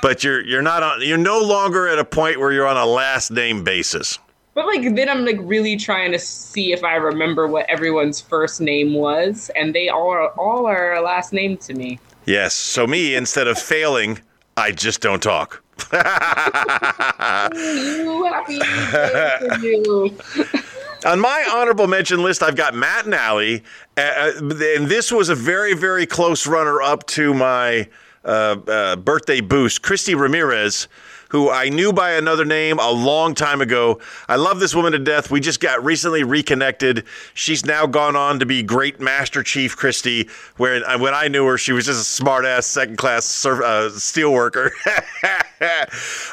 but 0.02 0.24
you're 0.24 0.42
you're 0.42 0.62
not 0.62 0.84
on 0.84 1.02
you're 1.02 1.18
no 1.18 1.40
longer 1.40 1.88
at 1.88 2.00
a 2.00 2.06
point 2.06 2.40
where 2.40 2.52
you're 2.52 2.68
on 2.68 2.78
a 2.78 2.86
last 2.86 3.32
name 3.32 3.64
basis. 3.64 4.20
But 4.54 4.68
like 4.68 4.96
then 4.96 5.10
I'm 5.10 5.26
like 5.26 5.40
really 5.40 5.78
trying 5.78 6.12
to 6.12 6.20
see 6.20 6.74
if 6.74 6.84
I 6.84 6.96
remember 6.96 7.48
what 7.48 7.70
everyone's 7.70 8.20
first 8.22 8.62
name 8.62 8.94
was, 8.94 9.50
and 9.56 9.74
they 9.74 9.90
all 9.90 10.10
are 10.10 10.30
all 10.32 10.66
are 10.66 10.94
a 10.94 11.02
last 11.02 11.34
name 11.34 11.58
to 11.58 11.74
me. 11.74 12.00
Yes, 12.26 12.54
so 12.54 12.88
me 12.88 13.16
instead 13.16 13.48
of 13.48 13.58
failing, 13.58 14.20
I 14.58 14.72
just 14.72 15.02
don't 15.02 15.22
talk. 15.22 15.64
You 17.54 18.26
happy 18.26 18.60
you. 19.68 20.18
On 21.06 21.20
my 21.20 21.46
honorable 21.52 21.88
mention 21.88 22.24
list, 22.24 22.42
I've 22.42 22.56
got 22.56 22.74
Matt 22.74 23.06
and 23.06 23.14
Allie, 23.14 23.64
uh, 23.98 24.02
uh, 24.02 24.32
and 24.40 24.88
this 24.88 25.12
was 25.12 25.30
a 25.30 25.36
very, 25.36 25.74
very 25.74 26.06
close 26.06 26.48
runner 26.48 26.82
up 26.82 27.06
to 27.08 27.34
my 27.34 27.90
uh, 28.24 28.58
uh, 28.68 28.96
birthday 28.96 29.42
boost. 29.42 29.82
Christy 29.82 30.16
Ramirez, 30.16 30.88
who 31.34 31.50
I 31.50 31.70
knew 31.70 31.92
by 31.92 32.12
another 32.12 32.46
name 32.46 32.78
a 32.78 32.92
long 32.92 33.34
time 33.34 33.60
ago. 33.60 34.00
I 34.30 34.36
love 34.36 34.60
this 34.60 34.76
woman 34.76 34.92
to 34.92 35.00
death. 35.00 35.32
We 35.32 35.40
just 35.40 35.60
got 35.60 35.84
recently 35.84 36.24
reconnected. 36.24 37.06
She's 37.34 37.66
now 37.66 37.88
gone 37.88 38.16
on 38.16 38.38
to 38.40 38.46
be 38.46 38.62
great 38.62 39.02
Master 39.02 39.42
Chief 39.42 39.76
Christy. 39.76 40.30
Where 40.58 40.88
uh, 40.88 41.00
when 41.00 41.16
I 41.16 41.30
knew 41.30 41.48
her, 41.48 41.58
she 41.58 41.72
was 41.72 41.88
just 41.88 42.00
a 42.00 42.04
smart 42.04 42.46
ass 42.46 42.68
second 42.68 42.98
class 42.98 43.26
surf, 43.26 43.62
uh, 43.62 43.90
steel 43.98 44.32
worker. 44.32 44.72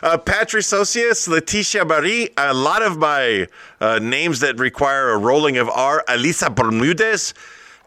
uh, 0.03 0.19
Patrick 0.19 0.65
Socias, 0.65 1.27
Leticia 1.29 1.89
Marie, 1.89 2.29
a 2.37 2.53
lot 2.53 2.83
of 2.83 2.99
my 2.99 3.49
uh, 3.81 3.99
names 4.01 4.41
that 4.41 4.59
require 4.59 5.13
a 5.13 5.19
rolling 5.19 5.57
of 5.57 5.71
R. 5.71 6.05
Elisa 6.09 6.51
Bermudez. 6.51 7.33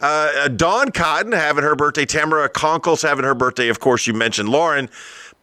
Uh, 0.01 0.31
uh, 0.35 0.47
Dawn 0.47 0.91
Cotton 0.91 1.31
having 1.31 1.63
her 1.63 1.75
birthday. 1.75 2.05
Tamara 2.05 2.49
Conkles 2.49 3.03
having 3.03 3.23
her 3.23 3.35
birthday. 3.35 3.69
Of 3.69 3.79
course, 3.79 4.07
you 4.07 4.15
mentioned 4.15 4.49
Lauren. 4.49 4.89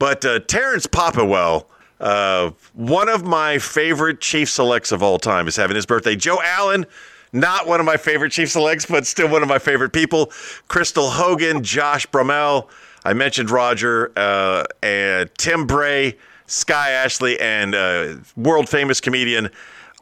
But 0.01 0.24
uh, 0.24 0.40
Terrence 0.40 0.86
Popwell, 0.86 1.66
uh, 2.01 2.53
one 2.72 3.11
of 3.11 3.22
my 3.22 3.59
favorite 3.59 4.22
Chief 4.22 4.48
Selects 4.48 4.92
of 4.92 5.03
all 5.03 5.18
time, 5.18 5.46
is 5.46 5.57
having 5.57 5.76
his 5.76 5.84
birthday. 5.84 6.16
Joe 6.16 6.40
Allen, 6.42 6.86
not 7.34 7.66
one 7.66 7.80
of 7.80 7.86
my 7.86 7.98
favorite 7.98 8.32
Chief 8.32 8.48
Selects, 8.51 8.86
but 8.86 9.07
still 9.07 9.28
one 9.28 9.42
of 9.42 9.48
my 9.48 9.59
favorite 9.59 9.92
people. 9.92 10.32
Crystal 10.68 11.11
Hogan, 11.11 11.62
Josh 11.62 12.07
Bromell. 12.07 12.68
I 13.05 13.12
mentioned 13.12 13.51
Roger, 13.51 14.11
uh, 14.16 14.64
and 14.82 15.30
Tim 15.36 15.66
Bray, 15.66 16.16
Sky 16.46 16.92
Ashley, 16.92 17.38
and 17.38 17.74
uh, 17.74 18.16
world 18.36 18.70
famous 18.70 19.03
comedian 19.03 19.51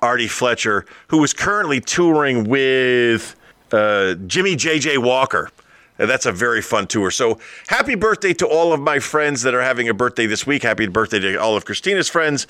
Artie 0.00 0.28
Fletcher, 0.28 0.86
who 1.08 1.24
is 1.24 1.32
currently 1.32 1.80
touring 1.80 2.44
with 2.44 3.34
uh, 3.72 4.14
Jimmie 4.14 4.54
J.J. 4.54 4.98
Walker. 4.98 5.50
That's 6.06 6.26
a 6.26 6.32
very 6.32 6.62
fun 6.62 6.86
tour. 6.86 7.10
So 7.10 7.38
happy 7.66 7.96
birthday 7.96 8.32
to 8.34 8.46
all 8.46 8.72
of 8.72 8.80
my 8.80 9.00
friends 9.00 9.42
that 9.42 9.54
are 9.54 9.62
having 9.62 9.88
a 9.88 9.94
birthday 9.94 10.26
this 10.26 10.46
week. 10.46 10.62
Happy 10.62 10.86
birthday 10.86 11.18
to 11.18 11.36
all 11.36 11.56
of 11.56 11.64
Christina's 11.64 12.08
friends. 12.08 12.46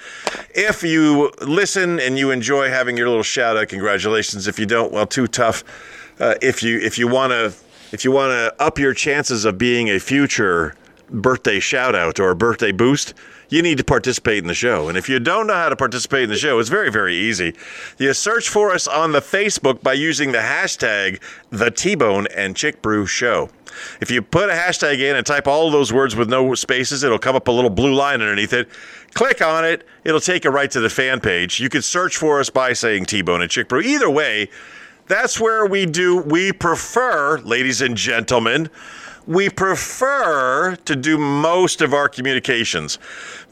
If 0.54 0.82
you 0.82 1.32
listen 1.40 1.98
and 1.98 2.18
you 2.18 2.30
enjoy 2.30 2.68
having 2.68 2.96
your 2.96 3.08
little 3.08 3.22
shout 3.22 3.56
out, 3.56 3.68
congratulations. 3.68 4.46
If 4.46 4.58
you 4.58 4.66
don't, 4.66 4.92
well, 4.92 5.06
too 5.06 5.26
tough. 5.26 5.64
Uh, 6.20 6.34
if 6.42 6.62
you 6.62 6.78
if 6.78 6.98
you 6.98 7.08
want 7.08 7.30
to 7.30 7.54
if 7.92 8.04
you 8.04 8.12
want 8.12 8.32
to 8.32 8.54
up 8.62 8.78
your 8.78 8.92
chances 8.92 9.44
of 9.44 9.56
being 9.56 9.88
a 9.88 9.98
future 9.98 10.74
birthday 11.10 11.58
shout 11.58 11.94
out 11.94 12.20
or 12.20 12.34
birthday 12.34 12.72
boost, 12.72 13.14
you 13.48 13.62
need 13.62 13.78
to 13.78 13.84
participate 13.84 14.38
in 14.38 14.46
the 14.46 14.54
show. 14.54 14.88
And 14.88 14.98
if 14.98 15.08
you 15.08 15.18
don't 15.18 15.46
know 15.46 15.54
how 15.54 15.68
to 15.68 15.76
participate 15.76 16.24
in 16.24 16.30
the 16.30 16.36
show, 16.36 16.58
it's 16.58 16.68
very, 16.68 16.90
very 16.90 17.14
easy. 17.16 17.54
You 17.98 18.12
search 18.12 18.48
for 18.48 18.72
us 18.72 18.86
on 18.86 19.12
the 19.12 19.20
Facebook 19.20 19.82
by 19.82 19.94
using 19.94 20.32
the 20.32 20.38
hashtag 20.38 21.20
the 21.50 21.70
T-Bone 21.70 22.26
and 22.36 22.54
Chick 22.56 22.82
Brew 22.82 23.06
Show. 23.06 23.50
If 24.00 24.10
you 24.10 24.22
put 24.22 24.50
a 24.50 24.54
hashtag 24.54 24.98
in 24.98 25.16
and 25.16 25.24
type 25.24 25.46
all 25.46 25.70
those 25.70 25.92
words 25.92 26.16
with 26.16 26.28
no 26.28 26.54
spaces, 26.54 27.02
it'll 27.04 27.18
come 27.18 27.36
up 27.36 27.48
a 27.48 27.52
little 27.52 27.70
blue 27.70 27.94
line 27.94 28.20
underneath 28.20 28.52
it. 28.52 28.68
Click 29.14 29.40
on 29.40 29.64
it, 29.64 29.86
it'll 30.04 30.20
take 30.20 30.44
you 30.44 30.50
right 30.50 30.70
to 30.70 30.80
the 30.80 30.90
fan 30.90 31.20
page. 31.20 31.60
You 31.60 31.68
can 31.68 31.82
search 31.82 32.16
for 32.16 32.40
us 32.40 32.50
by 32.50 32.72
saying 32.72 33.06
T-Bone 33.06 33.42
and 33.42 33.50
Chick 33.50 33.68
Brew. 33.68 33.80
Either 33.80 34.10
way, 34.10 34.50
that's 35.06 35.40
where 35.40 35.64
we 35.64 35.86
do, 35.86 36.18
we 36.18 36.52
prefer, 36.52 37.38
ladies 37.38 37.80
and 37.80 37.96
gentlemen, 37.96 38.68
we 39.28 39.50
prefer 39.50 40.74
to 40.86 40.96
do 40.96 41.18
most 41.18 41.82
of 41.82 41.92
our 41.92 42.08
communications. 42.08 42.98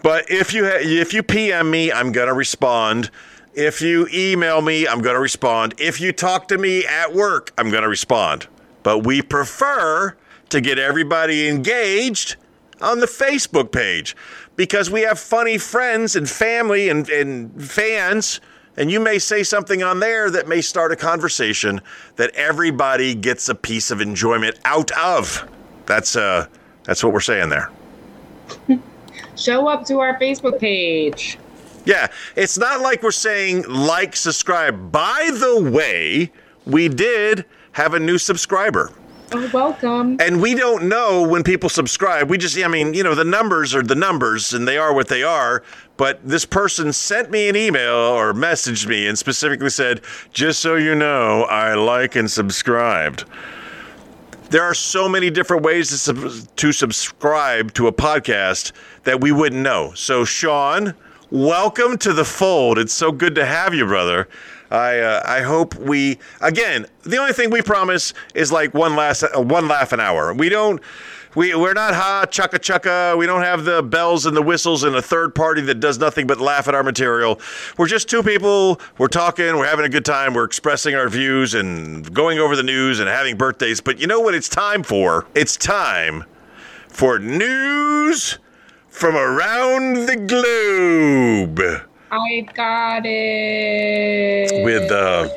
But 0.03 0.29
if 0.31 0.55
you 0.55 0.65
ha- 0.65 0.79
if 0.81 1.13
you 1.13 1.23
PM 1.23 1.71
me, 1.71 1.93
I'm 1.93 2.13
going 2.13 2.29
to 2.29 2.35
respond. 2.35 3.11
If 3.53 3.83
you 3.83 4.09
email 4.13 4.63
me, 4.63 4.89
I'm 4.89 5.03
going 5.03 5.15
to 5.15 5.21
respond. 5.21 5.75
If 5.79 6.01
you 6.01 6.13
talk 6.13 6.49
to 6.49 6.57
me 6.59 6.87
at 6.87 7.13
work, 7.13 7.53
I'm 7.59 7.71
going 7.71 7.83
to 7.83 7.91
respond. 7.91 8.47
But 8.83 9.05
we 9.05 9.21
prefer 9.21 10.17
to 10.49 10.61
get 10.63 10.79
everybody 10.79 11.47
engaged 11.47 12.37
on 12.81 13.01
the 13.01 13.07
Facebook 13.07 13.71
page 13.71 14.17
because 14.57 14.91
we 14.91 15.03
have 15.03 15.19
funny 15.19 15.59
friends 15.59 16.17
and 16.17 16.29
family 16.29 16.89
and, 16.89 17.09
and 17.11 17.63
fans. 17.63 18.41
And 18.79 18.91
you 18.91 19.01
may 19.01 19.19
say 19.19 19.43
something 19.43 19.83
on 19.83 20.01
there 20.01 20.31
that 20.31 20.49
may 20.49 20.63
start 20.63 20.93
a 20.93 20.97
conversation 20.97 21.83
that 22.17 22.31
everybody 22.35 23.15
gets 23.15 23.49
a 23.51 23.55
piece 23.55 23.91
of 23.91 24.01
enjoyment 24.01 24.59
out 24.65 24.91
of. 24.93 25.47
That's 25.87 26.17
uh 26.17 26.47
that's 26.85 27.03
what 27.03 27.13
we're 27.13 27.21
saying 27.21 27.49
there. 27.49 27.71
Show 29.37 29.69
up 29.69 29.85
to 29.87 30.01
our 30.01 30.19
Facebook 30.19 30.59
page. 30.59 31.39
Yeah, 31.85 32.09
it's 32.35 32.59
not 32.59 32.81
like 32.81 33.03
we're 33.03 33.13
saying 33.13 33.65
like, 33.69 34.17
subscribe. 34.17 34.91
By 34.91 35.31
the 35.33 35.71
way, 35.71 36.33
we 36.67 36.89
did 36.89 37.45
have 37.73 37.95
a 37.95 38.01
new 38.01 38.19
subscriber. 38.19 38.91
Oh, 39.33 39.51
welcome. 39.53 40.17
And 40.21 40.41
we 40.41 40.55
don't 40.55 40.89
know 40.89 41.27
when 41.27 41.43
people 41.43 41.69
subscribe. 41.69 42.31
We 42.31 42.39
just, 42.39 42.57
I 42.59 42.69
mean, 42.69 42.95
you 42.95 43.03
know, 43.03 43.15
the 43.15 43.25
numbers 43.25 43.75
are 43.75 43.83
the 43.83 43.95
numbers 43.97 44.53
and 44.53 44.69
they 44.69 44.79
are 44.79 44.95
what 44.95 45.09
they 45.09 45.23
are. 45.23 45.63
But 45.97 46.21
this 46.27 46.45
person 46.45 46.93
sent 46.93 47.31
me 47.31 47.49
an 47.49 47.57
email 47.57 47.95
or 47.95 48.33
messaged 48.33 48.87
me 48.87 49.09
and 49.09 49.19
specifically 49.19 49.71
said, 49.71 50.01
just 50.33 50.61
so 50.61 50.77
you 50.77 50.95
know, 50.95 51.43
I 51.45 51.75
like 51.75 52.15
and 52.15 52.31
subscribed. 52.31 53.25
There 54.49 54.63
are 54.63 54.75
so 54.75 55.09
many 55.09 55.29
different 55.31 55.65
ways 55.65 55.89
to, 55.89 55.99
sub- 55.99 56.57
to 56.57 56.73
subscribe 56.73 57.75
to 57.75 57.89
a 57.89 57.93
podcast 57.93 58.71
that 59.03 59.21
we 59.21 59.33
wouldn't 59.33 59.61
know. 59.61 59.93
So, 59.97 60.25
Sean, 60.25 60.95
welcome 61.31 61.99
to 61.99 62.13
the 62.13 62.25
fold. 62.25 62.79
It's 62.79 62.93
so 62.93 63.11
good 63.11 63.35
to 63.35 63.45
have 63.45 63.75
you, 63.75 63.87
brother. 63.87 64.29
I 64.71 64.99
uh, 64.99 65.23
I 65.25 65.43
hope 65.43 65.75
we 65.77 66.19
again. 66.41 66.87
The 67.03 67.19
only 67.19 67.33
thing 67.33 67.51
we 67.51 67.63
promise 67.63 68.13
is 68.35 68.51
like 68.51 68.75
one 68.75 68.97
last 68.97 69.23
uh, 69.23 69.41
one 69.41 69.69
laugh 69.69 69.93
an 69.93 70.01
hour. 70.01 70.33
We 70.35 70.49
don't. 70.49 70.81
We, 71.37 71.55
we're 71.55 71.75
not 71.75 71.95
ha 71.95 72.25
chucka 72.25 72.59
chucka. 72.59 73.17
We 73.19 73.27
don't 73.27 73.43
have 73.43 73.67
the 73.67 73.83
bells 73.83 74.25
and 74.25 74.35
the 74.35 74.41
whistles 74.41 74.85
and 74.85 74.97
a 74.97 75.03
third 75.03 75.35
party 75.35 75.61
that 75.63 75.81
does 75.81 75.99
nothing 75.99 76.27
but 76.27 76.41
laugh 76.41 76.67
at 76.67 76.75
our 76.75 76.83
material. 76.83 77.39
We're 77.77 77.89
just 77.89 78.09
two 78.09 78.23
people. 78.23 78.81
We're 78.97 79.09
talking. 79.09 79.59
We're 79.59 79.67
having 79.67 79.85
a 79.85 79.91
good 79.91 80.07
time. 80.07 80.33
We're 80.33 80.45
expressing 80.45 80.95
our 80.95 81.11
views 81.11 81.53
and 81.53 82.11
going 82.15 82.39
over 82.39 82.57
the 82.57 82.63
news 82.63 83.01
and 83.01 83.09
having 83.09 83.37
birthdays. 83.37 83.83
But 83.83 84.01
you 84.01 84.07
know 84.07 84.19
what 84.19 84.35
it's 84.35 84.49
time 84.49 84.83
for? 84.83 85.27
It's 85.35 85.59
time 85.59 86.25
for 86.89 87.19
news 87.19 88.39
from 88.89 89.15
around 89.15 90.07
the 90.07 90.17
globe 90.17 91.61
I 92.11 92.47
got 92.55 93.03
it. 93.05 94.65
with 94.65 94.91
uh, 94.91 95.29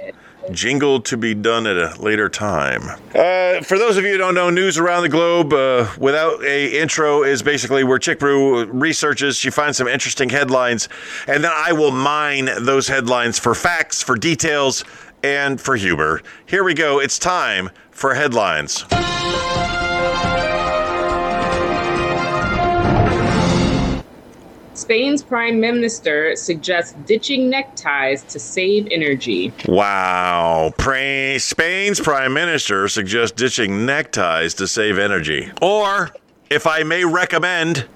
jingle 0.52 1.02
to 1.02 1.18
be 1.18 1.34
done 1.34 1.68
at 1.68 1.78
a 1.78 2.02
later 2.02 2.30
time. 2.30 2.89
Uh, 3.14 3.62
for 3.62 3.78
those 3.78 3.97
of 3.97 4.04
you 4.04 4.12
who 4.12 4.18
don't 4.18 4.36
know, 4.36 4.50
news 4.50 4.78
around 4.78 5.04
the 5.04 5.10
globe 5.10 5.54
uh, 5.54 5.88
without 5.97 6.43
a 6.43 6.80
intro 6.80 7.24
is 7.24 7.41
basically 7.41 7.84
where 7.84 8.00
Chick 8.00 8.20
Brew 8.20 8.66
researches. 8.66 9.38
She 9.38 9.50
finds 9.50 9.78
some 9.78 9.88
interesting 9.88 10.30
headlines, 10.30 10.89
and 11.28 11.43
then 11.43 11.52
I 11.54 11.74
will 11.74 11.91
mine 11.91 12.50
those 12.62 12.88
headlines 12.88 13.39
for 13.39 13.56
facts, 13.56 14.02
for 14.02 14.16
details, 14.16 14.84
and 15.24 15.60
for 15.60 15.76
humor. 15.76 16.22
Here 16.45 16.64
we 16.64 16.74
go. 16.74 17.00
It's 17.00 17.20
time 17.20 17.70
for 17.91 18.14
headlines. 18.14 18.86
Spain's 24.80 25.21
prime 25.21 25.59
minister 25.59 26.36
suggests 26.36 26.93
ditching 27.05 27.49
neckties 27.49 28.23
to 28.23 28.39
save 28.39 28.88
energy. 28.91 29.53
Wow. 29.67 30.73
Spain's 30.77 31.99
prime 31.99 32.34
minister 32.34 32.88
suggests 32.88 33.36
ditching 33.36 33.86
neckties 33.86 34.53
to 34.55 34.67
save 34.67 34.97
energy. 34.97 35.51
Or, 35.61 36.11
if 36.49 36.65
I 36.65 36.84
may 36.84 37.03
recommend, 37.03 37.88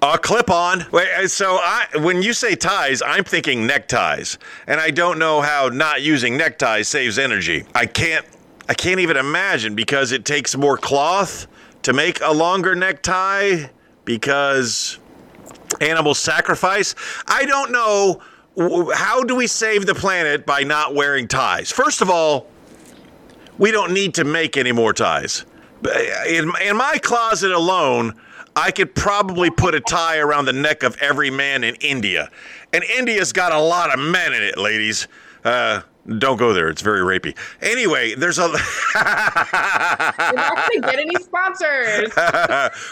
a 0.00 0.18
clip 0.18 0.50
on. 0.50 0.86
Wait, 0.92 1.08
uh, 1.14 1.26
so 1.26 1.56
I, 1.60 1.86
when 1.96 2.22
you 2.22 2.32
say 2.32 2.54
ties, 2.54 3.02
I'm 3.02 3.24
thinking 3.24 3.66
neckties. 3.66 4.38
And 4.66 4.80
I 4.80 4.90
don't 4.90 5.18
know 5.18 5.40
how 5.40 5.68
not 5.68 6.02
using 6.02 6.36
neckties 6.36 6.88
saves 6.88 7.18
energy. 7.18 7.64
I 7.74 7.86
can't 7.86 8.24
I 8.68 8.74
can't 8.74 9.00
even 9.00 9.16
imagine 9.16 9.74
because 9.74 10.12
it 10.12 10.24
takes 10.24 10.56
more 10.56 10.78
cloth 10.78 11.46
to 11.82 11.92
make 11.92 12.20
a 12.22 12.32
longer 12.32 12.74
necktie 12.74 13.66
because 14.04 14.98
animal 15.80 16.14
sacrifice. 16.14 16.94
I 17.26 17.44
don't 17.44 17.72
know 17.72 18.22
how 18.94 19.22
do 19.24 19.34
we 19.34 19.46
save 19.46 19.86
the 19.86 19.94
planet 19.94 20.46
by 20.46 20.62
not 20.62 20.94
wearing 20.94 21.26
ties. 21.28 21.70
First 21.72 22.00
of 22.00 22.10
all, 22.10 22.46
we 23.58 23.70
don't 23.70 23.92
need 23.92 24.14
to 24.14 24.24
make 24.24 24.56
any 24.56 24.72
more 24.72 24.92
ties. 24.92 25.44
In, 26.28 26.52
in 26.62 26.76
my 26.76 26.98
closet 27.02 27.50
alone, 27.52 28.14
I 28.56 28.70
could 28.70 28.94
probably 28.94 29.50
put 29.50 29.74
a 29.74 29.80
tie 29.80 30.18
around 30.18 30.44
the 30.44 30.52
neck 30.52 30.82
of 30.82 30.96
every 31.00 31.30
man 31.30 31.64
in 31.64 31.74
India. 31.76 32.30
And 32.72 32.84
India's 32.84 33.32
got 33.32 33.52
a 33.52 33.58
lot 33.58 33.92
of 33.92 33.98
men 33.98 34.32
in 34.32 34.42
it, 34.42 34.56
ladies. 34.56 35.08
Uh, 35.44 35.82
don't 36.18 36.36
go 36.36 36.52
there. 36.52 36.68
It's 36.68 36.82
very 36.82 37.00
rapey. 37.00 37.36
Anyway, 37.62 38.14
there's 38.14 38.38
a. 38.38 38.42
You're 38.42 38.58
not 40.34 40.56
going 40.56 40.70
to 40.70 40.80
get 40.82 40.98
any 40.98 41.14
sponsors. 41.16 42.12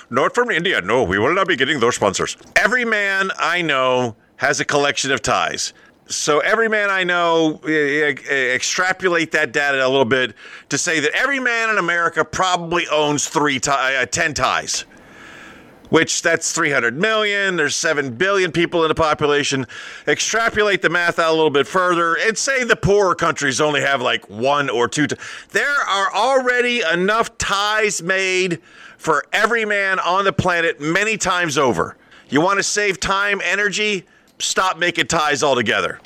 Not 0.11 0.35
from 0.35 0.51
India. 0.51 0.81
No, 0.81 1.03
we 1.03 1.19
will 1.19 1.35
not 1.35 1.47
be 1.47 1.57
getting 1.57 1.81
those 1.81 1.97
sponsors. 1.97 2.37
Every 2.57 2.85
man 2.85 3.31
I 3.39 3.63
know 3.63 4.17
has 4.37 4.61
a 4.61 4.65
collection 4.65 5.13
of 5.13 5.23
ties. 5.23 5.73
So 6.07 6.41
every 6.41 6.69
man 6.69 6.91
I 6.91 7.05
know, 7.05 7.61
eh, 7.65 8.15
eh, 8.29 8.55
extrapolate 8.55 9.33
that 9.33 9.53
data 9.53 9.87
a 9.87 9.89
little 9.89 10.05
bit 10.05 10.35
to 10.69 10.77
say 10.77 11.01
that 11.01 11.13
every 11.15 11.39
man 11.39 11.71
in 11.71 11.79
America 11.79 12.25
probably 12.25 12.87
owns 12.89 13.29
three 13.29 13.61
tie, 13.61 13.97
uh, 13.97 14.07
ten 14.07 14.35
ties. 14.35 14.85
Which 15.93 16.23
that's 16.23 16.53
300 16.53 16.99
million. 16.99 17.57
There's 17.57 17.77
7 17.77 18.15
billion 18.15 18.51
people 18.51 18.83
in 18.83 18.89
the 18.89 18.95
population. 18.95 19.67
Extrapolate 20.09 20.81
the 20.81 20.89
math 20.89 21.19
out 21.19 21.29
a 21.29 21.35
little 21.35 21.51
bit 21.51 21.67
further 21.67 22.15
and 22.15 22.39
say 22.39 22.65
the 22.65 22.77
poorer 22.77 23.15
countries 23.15 23.61
only 23.61 23.83
have 23.83 24.01
like 24.01 24.31
one 24.31 24.71
or 24.71 24.89
two. 24.89 25.07
T- 25.07 25.17
there 25.51 25.69
are 25.69 26.11
already 26.15 26.81
enough 26.81 27.37
ties 27.37 28.03
made 28.03 28.63
for 28.97 29.27
every 29.35 29.67
man 29.67 29.99
on 29.99 30.25
the 30.25 30.33
planet 30.33 30.81
many 30.81 31.19
times 31.19 31.59
over. 31.59 31.99
You 32.31 32.41
want 32.41 32.59
to 32.59 32.63
save 32.63 32.99
time, 32.99 33.43
energy? 33.45 34.07
Stop 34.39 34.79
making 34.79 35.09
ties 35.09 35.43
altogether. 35.43 36.01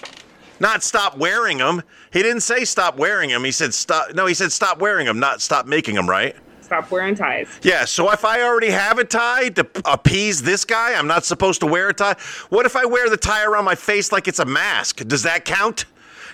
Not 0.59 0.82
stop 0.82 1.16
wearing 1.16 1.59
them. 1.59 1.84
He 2.12 2.24
didn't 2.24 2.41
say 2.41 2.64
stop 2.64 2.97
wearing 2.97 3.30
them. 3.30 3.45
He 3.45 3.53
said 3.53 3.72
stop. 3.72 4.16
No, 4.16 4.26
he 4.26 4.34
said 4.34 4.51
stop 4.51 4.80
wearing 4.80 5.07
them, 5.07 5.20
not 5.20 5.41
stop 5.41 5.66
making 5.66 5.95
them, 5.95 6.11
right? 6.11 6.34
Stop 6.67 6.91
wearing 6.91 7.14
ties. 7.14 7.61
Yeah, 7.62 7.85
so 7.85 8.11
if 8.11 8.25
I 8.25 8.43
already 8.43 8.71
have 8.71 8.99
a 8.99 9.05
tie 9.05 9.51
to 9.51 9.64
appease 9.85 10.43
this 10.43 10.64
guy, 10.64 10.95
I'm 10.95 11.07
not 11.07 11.25
supposed 11.25 11.61
to 11.61 11.67
wear 11.69 11.91
a 11.91 11.95
tie. 11.95 12.17
What 12.49 12.67
if 12.67 12.75
I 12.75 12.85
wear 12.85 13.09
the 13.09 13.17
tie 13.17 13.45
around 13.45 13.64
my 13.64 13.77
face 13.77 14.11
like 14.11 14.27
it's 14.27 14.41
a 14.41 14.45
mask? 14.45 14.97
Does 15.07 15.23
that 15.23 15.45
count? 15.45 15.85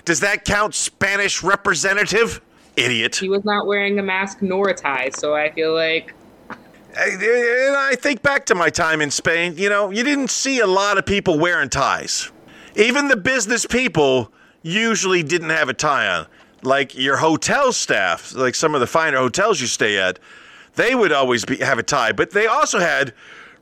Does 0.06 0.20
that 0.20 0.46
count, 0.46 0.74
Spanish 0.74 1.42
representative? 1.42 2.40
Idiot. 2.78 3.16
He 3.16 3.28
was 3.28 3.44
not 3.44 3.66
wearing 3.66 3.98
a 3.98 4.02
mask 4.02 4.40
nor 4.40 4.70
a 4.70 4.74
tie, 4.74 5.10
so 5.10 5.34
I 5.34 5.52
feel 5.52 5.74
like 5.74 6.14
eh, 6.48 7.10
And 7.10 7.76
I 7.76 7.94
think 7.94 8.22
back 8.22 8.46
to 8.46 8.54
my 8.54 8.70
time 8.70 9.02
in 9.02 9.10
Spain, 9.10 9.58
you 9.58 9.68
know, 9.68 9.90
you 9.90 10.02
didn't 10.02 10.30
see 10.30 10.60
a 10.60 10.66
lot 10.66 10.96
of 10.96 11.04
people 11.04 11.38
wearing 11.38 11.68
ties. 11.68 12.32
Even 12.74 13.08
the 13.08 13.18
business 13.18 13.66
people 13.66 14.32
usually 14.62 15.22
didn't 15.22 15.50
have 15.50 15.68
a 15.68 15.74
tie 15.74 16.06
on. 16.06 16.26
Like 16.62 16.96
your 16.96 17.16
hotel 17.16 17.72
staff, 17.72 18.34
like 18.34 18.54
some 18.54 18.74
of 18.74 18.80
the 18.80 18.86
finer 18.86 19.18
hotels 19.18 19.60
you 19.60 19.66
stay 19.66 19.98
at, 19.98 20.18
they 20.74 20.94
would 20.94 21.12
always 21.12 21.44
be, 21.44 21.56
have 21.58 21.78
a 21.78 21.82
tie, 21.82 22.12
but 22.12 22.30
they 22.30 22.46
also 22.46 22.78
had 22.78 23.12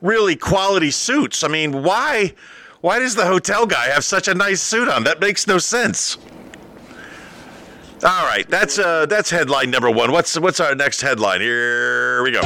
really 0.00 0.36
quality 0.36 0.90
suits. 0.90 1.42
I 1.42 1.48
mean, 1.48 1.82
why 1.82 2.34
why 2.80 2.98
does 2.98 3.14
the 3.14 3.26
hotel 3.26 3.66
guy 3.66 3.88
have 3.88 4.04
such 4.04 4.28
a 4.28 4.34
nice 4.34 4.60
suit 4.62 4.88
on? 4.88 5.04
That 5.04 5.20
makes 5.20 5.46
no 5.46 5.58
sense. 5.58 6.16
All 8.02 8.24
right, 8.24 8.48
that's 8.48 8.78
uh 8.78 9.06
that's 9.06 9.30
headline 9.30 9.70
number 9.70 9.90
1. 9.90 10.12
What's 10.12 10.38
what's 10.38 10.60
our 10.60 10.74
next 10.74 11.02
headline? 11.02 11.40
Here 11.40 12.22
we 12.22 12.30
go. 12.30 12.40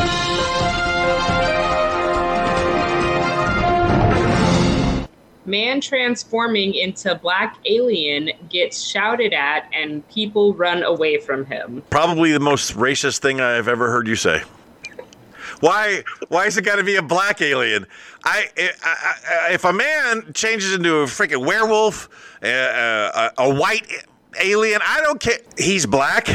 Man 5.47 5.81
transforming 5.81 6.75
into 6.75 7.15
black 7.15 7.59
alien 7.67 8.31
gets 8.49 8.83
shouted 8.83 9.33
at 9.33 9.69
and 9.73 10.07
people 10.09 10.55
run 10.55 10.83
away 10.83 11.19
from 11.19 11.45
him. 11.47 11.83
Probably 11.91 12.33
the 12.33 12.41
most 12.41 12.75
racist 12.77 13.19
thing 13.19 13.41
I've 13.41 13.69
ever 13.69 13.91
heard 13.91 14.07
you 14.07 14.17
say. 14.17 14.43
Why? 15.61 16.03
Why 16.29 16.47
is 16.47 16.57
it 16.59 16.63
got 16.63 16.77
to 16.77 16.85
be 16.85 16.97
a 16.97 17.03
black 17.03 17.41
alien? 17.41 17.87
I, 18.25 18.49
I, 18.57 19.15
I, 19.49 19.53
if 19.53 19.65
a 19.65 19.73
man 19.73 20.33
changes 20.35 20.75
into 20.75 20.97
a 20.97 21.05
freaking 21.05 21.47
werewolf, 21.47 22.09
uh, 22.43 22.47
uh, 22.47 23.31
a, 23.39 23.43
a 23.45 23.55
white 23.55 23.87
alien, 24.41 24.81
I 24.87 25.01
don't 25.01 25.21
care. 25.21 25.39
He's 25.59 25.87
black. 25.87 26.29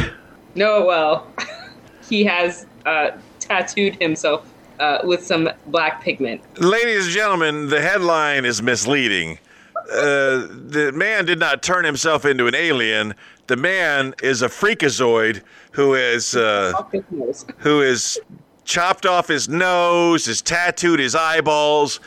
No, 0.55 0.85
well, 0.85 1.27
he 2.09 2.23
has 2.25 2.65
uh, 2.85 3.11
tattooed 3.39 4.01
himself 4.01 4.51
uh, 4.79 4.99
with 5.03 5.25
some 5.25 5.49
black 5.67 6.01
pigment. 6.01 6.41
Ladies 6.59 7.05
and 7.05 7.13
gentlemen, 7.13 7.69
the 7.69 7.81
headline 7.81 8.45
is 8.45 8.61
misleading. 8.61 9.39
Uh, 9.75 10.47
the 10.47 10.91
man 10.93 11.25
did 11.25 11.39
not 11.39 11.63
turn 11.63 11.83
himself 11.85 12.25
into 12.25 12.47
an 12.47 12.55
alien. 12.55 13.15
The 13.47 13.57
man 13.57 14.13
is 14.21 14.41
a 14.41 14.47
freakazoid 14.47 15.41
who 15.71 15.95
is 15.95 16.35
uh, 16.35 16.73
nose. 17.09 17.45
who 17.57 17.81
is 17.81 18.19
chopped 18.63 19.05
off 19.05 19.27
his 19.27 19.49
nose, 19.49 20.27
has 20.27 20.41
tattooed 20.41 20.99
his 20.99 21.15
eyeballs. 21.15 21.99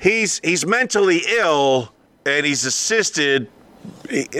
He's 0.00 0.40
he's 0.42 0.66
mentally 0.66 1.22
ill 1.28 1.92
and 2.24 2.46
he's 2.46 2.64
assisted 2.64 3.48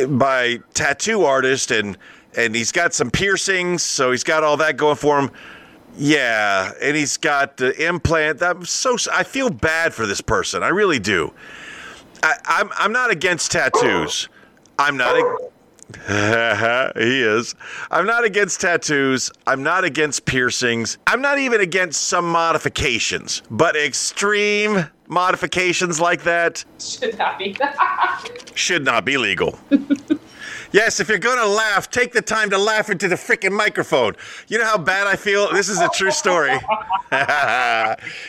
by 0.09 0.59
tattoo 0.75 1.25
artist 1.25 1.71
and 1.71 1.99
and 2.35 2.55
he's 2.55 2.73
got 2.73 2.95
some 2.95 3.11
piercings, 3.11 3.83
so 3.83 4.11
he's 4.11 4.25
got 4.25 4.43
all 4.43 4.57
that 4.57 4.79
going 4.79 4.97
for 4.97 5.19
him. 5.19 5.31
Yeah, 5.97 6.73
and 6.81 6.97
he's 6.97 7.17
got 7.17 7.57
the 7.59 7.87
implant. 7.87 8.43
I'm 8.43 8.65
so 8.65 8.97
I 9.13 9.25
feel 9.25 9.51
bad 9.51 9.93
for 9.93 10.07
this 10.07 10.21
person. 10.21 10.63
I 10.63 10.69
really 10.69 10.99
do. 10.99 11.33
I, 12.23 12.35
I'm 12.45 12.71
I'm 12.77 12.93
not 12.93 13.11
against 13.11 13.53
tattoos. 13.53 14.29
I'm 14.79 14.97
not. 14.97 15.17
he 16.97 17.23
is. 17.23 17.55
I'm 17.91 18.07
not 18.07 18.25
against 18.25 18.61
tattoos. 18.63 19.31
I'm 19.47 19.63
not 19.63 19.85
against 19.85 20.25
piercings. 20.25 20.97
I'm 21.07 21.21
not 21.21 21.39
even 21.39 21.61
against 21.61 22.05
some 22.05 22.31
modifications, 22.31 23.43
but 23.51 23.77
extreme 23.77 24.87
modifications 25.09 26.01
like 26.01 26.23
that 26.23 26.65
Should 26.81 27.19
not 27.19 27.39
be. 27.39 27.55
should 28.55 28.85
not 28.85 29.05
be 29.05 29.19
legal. 29.19 29.59
yes, 30.73 31.01
if 31.01 31.09
you're 31.09 31.19
gonna 31.19 31.47
laugh, 31.47 31.91
take 31.91 32.13
the 32.13 32.23
time 32.23 32.51
to 32.51 32.59
laugh 32.59 32.91
into 32.91 33.09
the 33.09 33.15
freaking 33.15 33.53
microphone. 33.53 34.17
You 34.49 34.59
know 34.59 34.65
how 34.65 34.79
bad 34.79 35.07
I 35.07 35.17
feel? 35.17 35.53
This 35.53 35.69
is 35.69 35.81
a 35.81 35.89
true 35.91 36.11
story. 36.11 36.53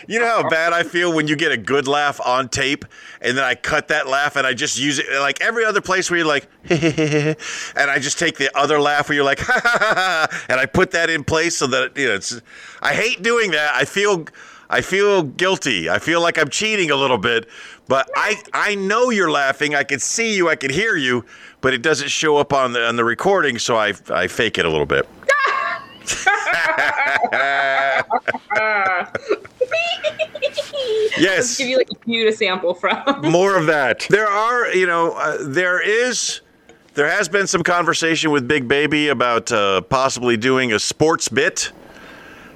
you 0.08 0.20
know 0.20 0.28
how 0.28 0.50
bad 0.50 0.74
I 0.74 0.84
feel 0.84 1.14
when 1.14 1.28
you 1.28 1.36
get 1.36 1.52
a 1.52 1.58
good 1.58 1.88
laugh 1.88 2.20
on 2.26 2.50
tape 2.50 2.86
and 3.22 3.38
then 3.38 3.44
I 3.44 3.56
cut 3.56 3.88
that 3.88 4.08
laugh 4.08 4.36
and 4.36 4.46
I 4.46 4.54
just 4.54 4.80
use 4.80 5.00
it 5.00 5.06
like 5.20 5.42
every 5.42 5.66
other 5.66 5.82
place 5.82 6.10
where 6.12 6.18
you're 6.20 6.28
like, 6.28 6.48
and 6.70 7.38
I 7.78 8.00
just 8.00 8.20
take 8.20 8.38
the 8.38 8.56
other 8.58 8.80
laugh 8.80 9.10
where 9.10 9.16
you're 9.16 9.26
like, 9.26 9.40
and 9.50 10.60
I 10.60 10.66
put 10.72 10.92
that 10.92 11.10
in 11.10 11.24
place 11.24 11.58
so 11.58 11.68
that, 11.68 11.98
you 11.98 12.08
know, 12.08 12.16
it's, 12.16 12.42
I 12.82 12.94
hate 12.94 13.24
doing 13.24 13.52
that. 13.52 13.74
I 13.74 13.86
feel. 13.86 14.26
I 14.70 14.82
feel 14.82 15.24
guilty. 15.24 15.90
I 15.90 16.00
feel 16.00 16.22
like 16.22 16.38
I'm 16.38 16.50
cheating 16.50 16.92
a 16.92 16.96
little 16.96 17.18
bit, 17.18 17.48
but 17.88 18.10
I 18.16 18.42
I 18.54 18.76
know 18.76 19.10
you're 19.10 19.32
laughing. 19.32 19.76
I 19.76 19.84
can 19.84 20.00
see 20.00 20.36
you. 20.36 20.50
I 20.50 20.56
can 20.56 20.72
hear 20.72 20.96
you, 20.96 21.26
but 21.62 21.74
it 21.74 21.82
doesn't 21.82 22.10
show 22.10 22.38
up 22.38 22.54
on 22.54 22.74
the 22.74 22.88
on 22.88 22.96
the 22.96 23.04
recording, 23.04 23.60
so 23.60 23.76
I 23.76 23.94
I 24.10 24.28
fake 24.28 24.58
it 24.58 24.66
a 24.66 24.70
little 24.70 24.86
bit. 24.86 25.08
Let's 31.14 31.18
yes, 31.18 31.58
give 31.58 31.68
you 31.68 31.78
like 31.78 31.92
a 31.92 32.04
few 32.04 32.26
to 32.26 32.36
sample 32.36 32.74
from. 32.74 33.22
more 33.24 33.58
of 33.58 33.68
that. 33.68 34.06
There 34.10 34.28
are, 34.28 34.74
you 34.74 34.86
know, 34.86 35.12
uh, 35.12 35.38
there 35.42 35.82
is. 35.82 36.42
There 36.96 37.10
has 37.10 37.28
been 37.28 37.48
some 37.48 37.64
conversation 37.64 38.30
with 38.30 38.48
Big 38.48 38.68
Baby 38.68 39.08
about 39.08 39.52
uh, 39.52 39.82
possibly 39.82 40.38
doing 40.38 40.74
a 40.74 40.80
sports 40.80 41.28
bit 41.28 41.72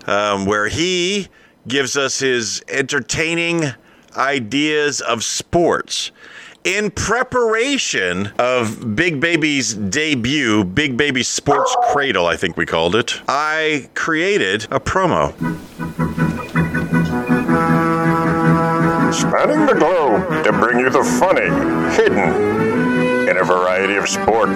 um, 0.06 0.46
where 0.46 0.68
he 0.68 1.28
gives 1.68 1.98
us 1.98 2.20
his 2.20 2.64
entertaining 2.68 3.64
ideas 4.16 5.02
of 5.02 5.24
sports. 5.24 6.12
In 6.64 6.92
preparation 6.92 8.34
of 8.40 8.96
Big 8.96 9.22
Baby's 9.22 9.74
debut, 9.74 10.64
Big 10.66 10.98
Baby 10.98 11.24
Sports 11.24 11.76
Cradle, 11.92 12.26
I 12.26 12.36
think 12.36 12.58
we 12.58 12.66
called 12.66 12.96
it, 12.96 13.22
I 13.28 13.90
created 13.94 14.64
a 14.66 14.80
promo. 14.80 15.34
Spanning 19.14 19.66
the 19.66 19.76
globe 19.76 20.44
to 20.44 20.52
bring 20.52 20.80
you 20.80 20.90
the 20.90 21.04
funny, 21.20 21.50
hidden 21.96 23.28
in 23.30 23.38
a 23.38 23.44
variety 23.44 23.96
of 23.96 24.10
sport, 24.10 24.56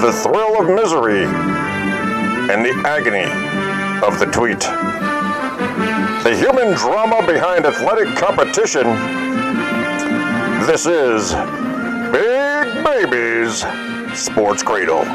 the 0.00 0.12
thrill 0.22 0.62
of 0.62 0.68
misery, 0.68 1.24
and 1.24 2.64
the 2.64 2.72
agony 2.86 3.24
of 4.06 4.18
the 4.18 4.26
tweet. 4.26 5.13
The 5.68 6.36
human 6.36 6.74
drama 6.76 7.26
behind 7.26 7.64
athletic 7.64 8.14
competition. 8.16 8.84
This 10.66 10.84
is 10.86 11.32
Big 12.12 12.84
Baby's 12.84 13.64
Sports 14.18 14.62
Cradle. 14.62 15.04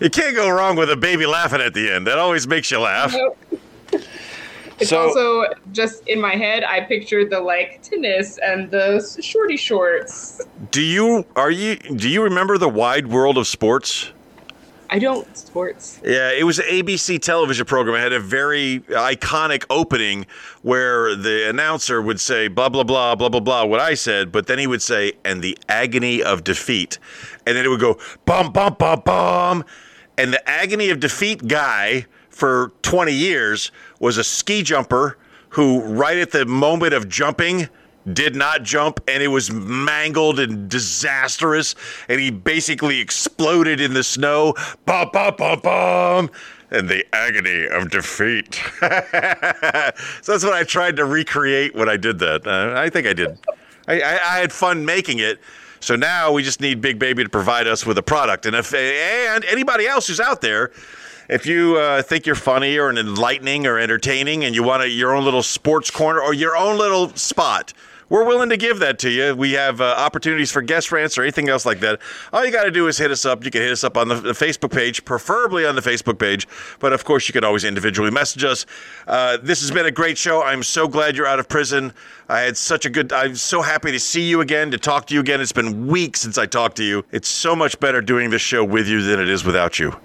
You 0.00 0.08
can't 0.08 0.34
go 0.34 0.48
wrong 0.48 0.76
with 0.76 0.88
a 0.90 0.96
baby 0.96 1.26
laughing 1.26 1.60
at 1.60 1.74
the 1.74 1.90
end. 1.92 2.06
That 2.06 2.18
always 2.18 2.48
makes 2.48 2.70
you 2.70 2.78
laugh. 2.80 3.12
Nope. 3.12 3.36
It's 4.78 4.88
So- 4.88 5.08
also 5.08 5.44
just 5.72 6.08
in 6.08 6.18
my 6.22 6.34
head. 6.36 6.64
I 6.64 6.80
pictured 6.80 7.28
the 7.28 7.38
like 7.38 7.82
tennis 7.82 8.38
and 8.42 8.70
the 8.70 9.06
shorty 9.20 9.58
shorts. 9.58 10.40
Do 10.70 10.80
you 10.80 11.26
are 11.36 11.50
you 11.50 11.76
do 11.76 12.08
you 12.08 12.22
remember 12.22 12.56
the 12.56 12.68
wide 12.68 13.08
world 13.08 13.36
of 13.36 13.46
sports? 13.46 14.10
I 14.92 14.98
don't 14.98 15.36
sports. 15.36 16.00
Yeah, 16.04 16.32
it 16.32 16.44
was 16.44 16.58
an 16.58 16.66
ABC 16.66 17.20
television 17.20 17.64
program. 17.64 17.96
It 17.96 18.00
had 18.00 18.12
a 18.12 18.20
very 18.20 18.78
uh, 18.88 19.08
iconic 19.08 19.64
opening 19.70 20.26
where 20.62 21.14
the 21.14 21.48
announcer 21.48 22.02
would 22.02 22.20
say 22.20 22.48
blah 22.48 22.68
blah 22.68 22.82
blah 22.82 23.14
blah 23.14 23.28
blah 23.28 23.40
blah 23.40 23.64
what 23.64 23.78
I 23.78 23.94
said, 23.94 24.32
but 24.32 24.48
then 24.48 24.58
he 24.58 24.66
would 24.66 24.82
say 24.82 25.12
and 25.24 25.42
the 25.42 25.56
agony 25.68 26.22
of 26.22 26.42
defeat. 26.42 26.98
And 27.46 27.56
then 27.56 27.64
it 27.64 27.68
would 27.68 27.80
go 27.80 27.98
bum 28.26 28.52
bum 28.52 28.74
bum 28.78 29.02
bum 29.04 29.64
and 30.20 30.34
the 30.34 30.48
agony 30.48 30.90
of 30.90 31.00
defeat 31.00 31.48
guy 31.48 32.04
for 32.28 32.72
20 32.82 33.10
years 33.10 33.72
was 34.00 34.18
a 34.18 34.24
ski 34.24 34.62
jumper 34.62 35.16
who 35.50 35.80
right 35.80 36.18
at 36.18 36.32
the 36.32 36.44
moment 36.44 36.92
of 36.92 37.08
jumping 37.08 37.70
did 38.12 38.34
not 38.34 38.62
jump 38.62 39.00
and 39.08 39.22
it 39.22 39.28
was 39.28 39.50
mangled 39.50 40.38
and 40.40 40.68
disastrous 40.68 41.74
and 42.08 42.20
he 42.20 42.30
basically 42.30 42.98
exploded 43.00 43.80
in 43.80 43.94
the 43.94 44.02
snow. 44.02 44.54
Bum 44.86 45.10
bum 45.12 45.34
bum 45.36 45.60
bum 45.60 46.30
and 46.70 46.88
the 46.88 47.04
agony 47.14 47.66
of 47.66 47.90
defeat. 47.90 48.60
So 50.22 50.32
that's 50.32 50.44
what 50.44 50.52
i 50.52 50.62
tried 50.62 50.96
to 50.96 51.04
recreate 51.04 51.74
when 51.74 51.88
i 51.88 51.96
did 51.96 52.18
that. 52.20 52.46
Uh, 52.46 52.74
i 52.76 52.88
think 52.88 53.06
i 53.06 53.12
did. 53.12 53.38
I, 53.88 54.00
I, 54.00 54.12
I 54.12 54.38
had 54.38 54.52
fun 54.52 54.84
making 54.84 55.18
it. 55.18 55.40
So 55.80 55.96
now 55.96 56.30
we 56.32 56.42
just 56.42 56.60
need 56.60 56.80
big 56.80 56.98
baby 56.98 57.24
to 57.24 57.28
provide 57.30 57.66
us 57.66 57.86
with 57.86 57.96
a 57.98 58.02
product. 58.02 58.46
And 58.46 58.54
if 58.54 58.74
and 58.74 59.44
anybody 59.46 59.86
else 59.86 60.06
who's 60.06 60.20
out 60.20 60.40
there 60.42 60.72
if 61.30 61.46
you 61.46 61.76
uh, 61.76 62.02
think 62.02 62.26
you're 62.26 62.34
funny 62.34 62.76
or 62.76 62.90
enlightening 62.90 63.64
or 63.64 63.78
entertaining 63.78 64.44
and 64.44 64.52
you 64.52 64.64
want 64.64 64.82
a, 64.82 64.88
your 64.88 65.14
own 65.14 65.24
little 65.24 65.44
sports 65.44 65.88
corner 65.88 66.20
or 66.20 66.34
your 66.34 66.56
own 66.56 66.76
little 66.76 67.08
spot, 67.10 67.72
we're 68.10 68.24
willing 68.24 68.50
to 68.50 68.56
give 68.58 68.80
that 68.80 68.98
to 68.98 69.10
you. 69.10 69.34
We 69.34 69.52
have 69.52 69.80
uh, 69.80 69.94
opportunities 69.96 70.52
for 70.52 70.60
guest 70.60 70.92
rants 70.92 71.16
or 71.16 71.22
anything 71.22 71.48
else 71.48 71.64
like 71.64 71.80
that. 71.80 72.00
All 72.32 72.44
you 72.44 72.52
got 72.52 72.64
to 72.64 72.70
do 72.70 72.86
is 72.88 72.98
hit 72.98 73.10
us 73.10 73.24
up. 73.24 73.44
You 73.44 73.50
can 73.50 73.62
hit 73.62 73.72
us 73.72 73.82
up 73.82 73.96
on 73.96 74.08
the, 74.08 74.16
the 74.16 74.32
Facebook 74.32 74.72
page, 74.72 75.04
preferably 75.04 75.64
on 75.64 75.76
the 75.76 75.80
Facebook 75.80 76.18
page. 76.18 76.46
But 76.80 76.92
of 76.92 77.04
course, 77.04 77.28
you 77.28 77.32
can 77.32 77.44
always 77.44 77.64
individually 77.64 78.10
message 78.10 78.44
us. 78.44 78.66
Uh, 79.06 79.38
this 79.42 79.60
has 79.62 79.70
been 79.70 79.86
a 79.86 79.90
great 79.90 80.18
show. 80.18 80.42
I'm 80.42 80.62
so 80.62 80.86
glad 80.86 81.16
you're 81.16 81.26
out 81.26 81.38
of 81.38 81.48
prison. 81.48 81.92
I 82.28 82.40
had 82.40 82.56
such 82.56 82.84
a 82.84 82.90
good. 82.90 83.12
I'm 83.12 83.36
so 83.36 83.62
happy 83.62 83.92
to 83.92 84.00
see 84.00 84.28
you 84.28 84.40
again, 84.40 84.70
to 84.72 84.78
talk 84.78 85.06
to 85.06 85.14
you 85.14 85.20
again. 85.20 85.40
It's 85.40 85.52
been 85.52 85.86
weeks 85.86 86.20
since 86.20 86.36
I 86.36 86.46
talked 86.46 86.76
to 86.76 86.84
you. 86.84 87.04
It's 87.12 87.28
so 87.28 87.56
much 87.56 87.80
better 87.80 88.00
doing 88.00 88.30
this 88.30 88.42
show 88.42 88.64
with 88.64 88.88
you 88.88 89.02
than 89.02 89.20
it 89.20 89.28
is 89.28 89.44
without 89.44 89.78
you. 89.78 89.98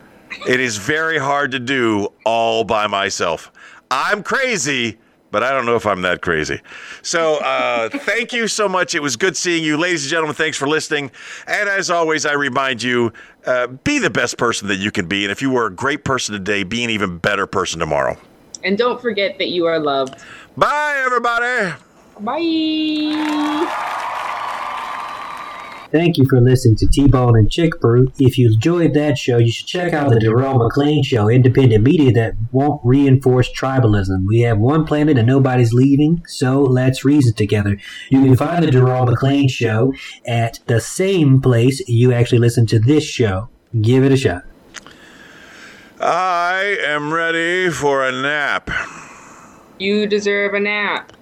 It 0.47 0.59
is 0.59 0.77
very 0.77 1.17
hard 1.17 1.51
to 1.51 1.59
do 1.59 2.09
all 2.23 2.63
by 2.63 2.87
myself. 2.87 3.51
I'm 3.89 4.23
crazy, 4.23 4.97
but 5.35 5.43
I 5.43 5.51
don't 5.51 5.65
know 5.65 5.75
if 5.75 5.85
I'm 5.85 6.01
that 6.03 6.21
crazy. 6.21 6.61
So, 7.01 7.43
uh, 7.43 7.89
thank 7.89 8.31
you 8.31 8.47
so 8.47 8.69
much. 8.69 8.95
It 8.95 9.01
was 9.01 9.17
good 9.17 9.35
seeing 9.35 9.65
you. 9.65 9.75
Ladies 9.75 10.05
and 10.05 10.11
gentlemen, 10.11 10.33
thanks 10.33 10.55
for 10.55 10.65
listening. 10.65 11.11
And 11.45 11.67
as 11.67 11.89
always, 11.89 12.25
I 12.25 12.31
remind 12.31 12.81
you 12.81 13.11
uh, 13.45 13.67
be 13.67 13.99
the 13.99 14.09
best 14.09 14.37
person 14.37 14.69
that 14.69 14.77
you 14.77 14.91
can 14.91 15.07
be. 15.09 15.25
And 15.25 15.33
if 15.33 15.41
you 15.41 15.49
were 15.51 15.65
a 15.65 15.73
great 15.73 16.05
person 16.05 16.31
today, 16.31 16.63
be 16.63 16.85
an 16.85 16.89
even 16.89 17.17
better 17.17 17.47
person 17.47 17.81
tomorrow. 17.81 18.17
And 18.63 18.77
don't 18.77 19.01
forget 19.01 19.37
that 19.39 19.49
you 19.49 19.65
are 19.65 19.77
loved. 19.77 20.23
Bye, 20.55 21.03
everybody. 21.05 21.75
Bye. 22.21 24.11
Thank 25.95 26.17
you 26.17 26.25
for 26.29 26.41
listening 26.41 26.75
to 26.75 26.85
T-Bone 26.87 27.37
and 27.37 27.49
Chick 27.49 27.79
Brew. 27.79 28.11
If 28.19 28.37
you 28.37 28.51
enjoyed 28.51 28.93
that 28.95 29.17
show, 29.17 29.37
you 29.37 29.49
should 29.49 29.65
check 29.65 29.93
out 29.93 30.09
the 30.09 30.19
Darrell 30.19 30.57
McLean 30.57 31.03
Show, 31.03 31.29
independent 31.29 31.85
media 31.85 32.11
that 32.11 32.33
won't 32.51 32.81
reinforce 32.83 33.49
tribalism. 33.49 34.25
We 34.27 34.41
have 34.41 34.57
one 34.57 34.85
planet 34.85 35.17
and 35.17 35.25
nobody's 35.25 35.71
leaving, 35.71 36.21
so 36.27 36.61
let's 36.61 37.05
reason 37.05 37.33
together. 37.33 37.77
You 38.09 38.21
can 38.21 38.35
find 38.35 38.61
the 38.61 38.71
Darrell 38.71 39.05
McLean 39.05 39.47
Show 39.47 39.93
at 40.27 40.59
the 40.67 40.81
same 40.81 41.41
place 41.41 41.81
you 41.87 42.11
actually 42.11 42.39
listen 42.39 42.65
to 42.67 42.79
this 42.79 43.05
show. 43.05 43.47
Give 43.81 44.03
it 44.03 44.11
a 44.11 44.17
shot. 44.17 44.43
I 46.01 46.75
am 46.81 47.13
ready 47.13 47.69
for 47.69 48.05
a 48.05 48.11
nap. 48.11 48.69
You 49.79 50.07
deserve 50.07 50.55
a 50.55 50.59
nap. 50.59 51.13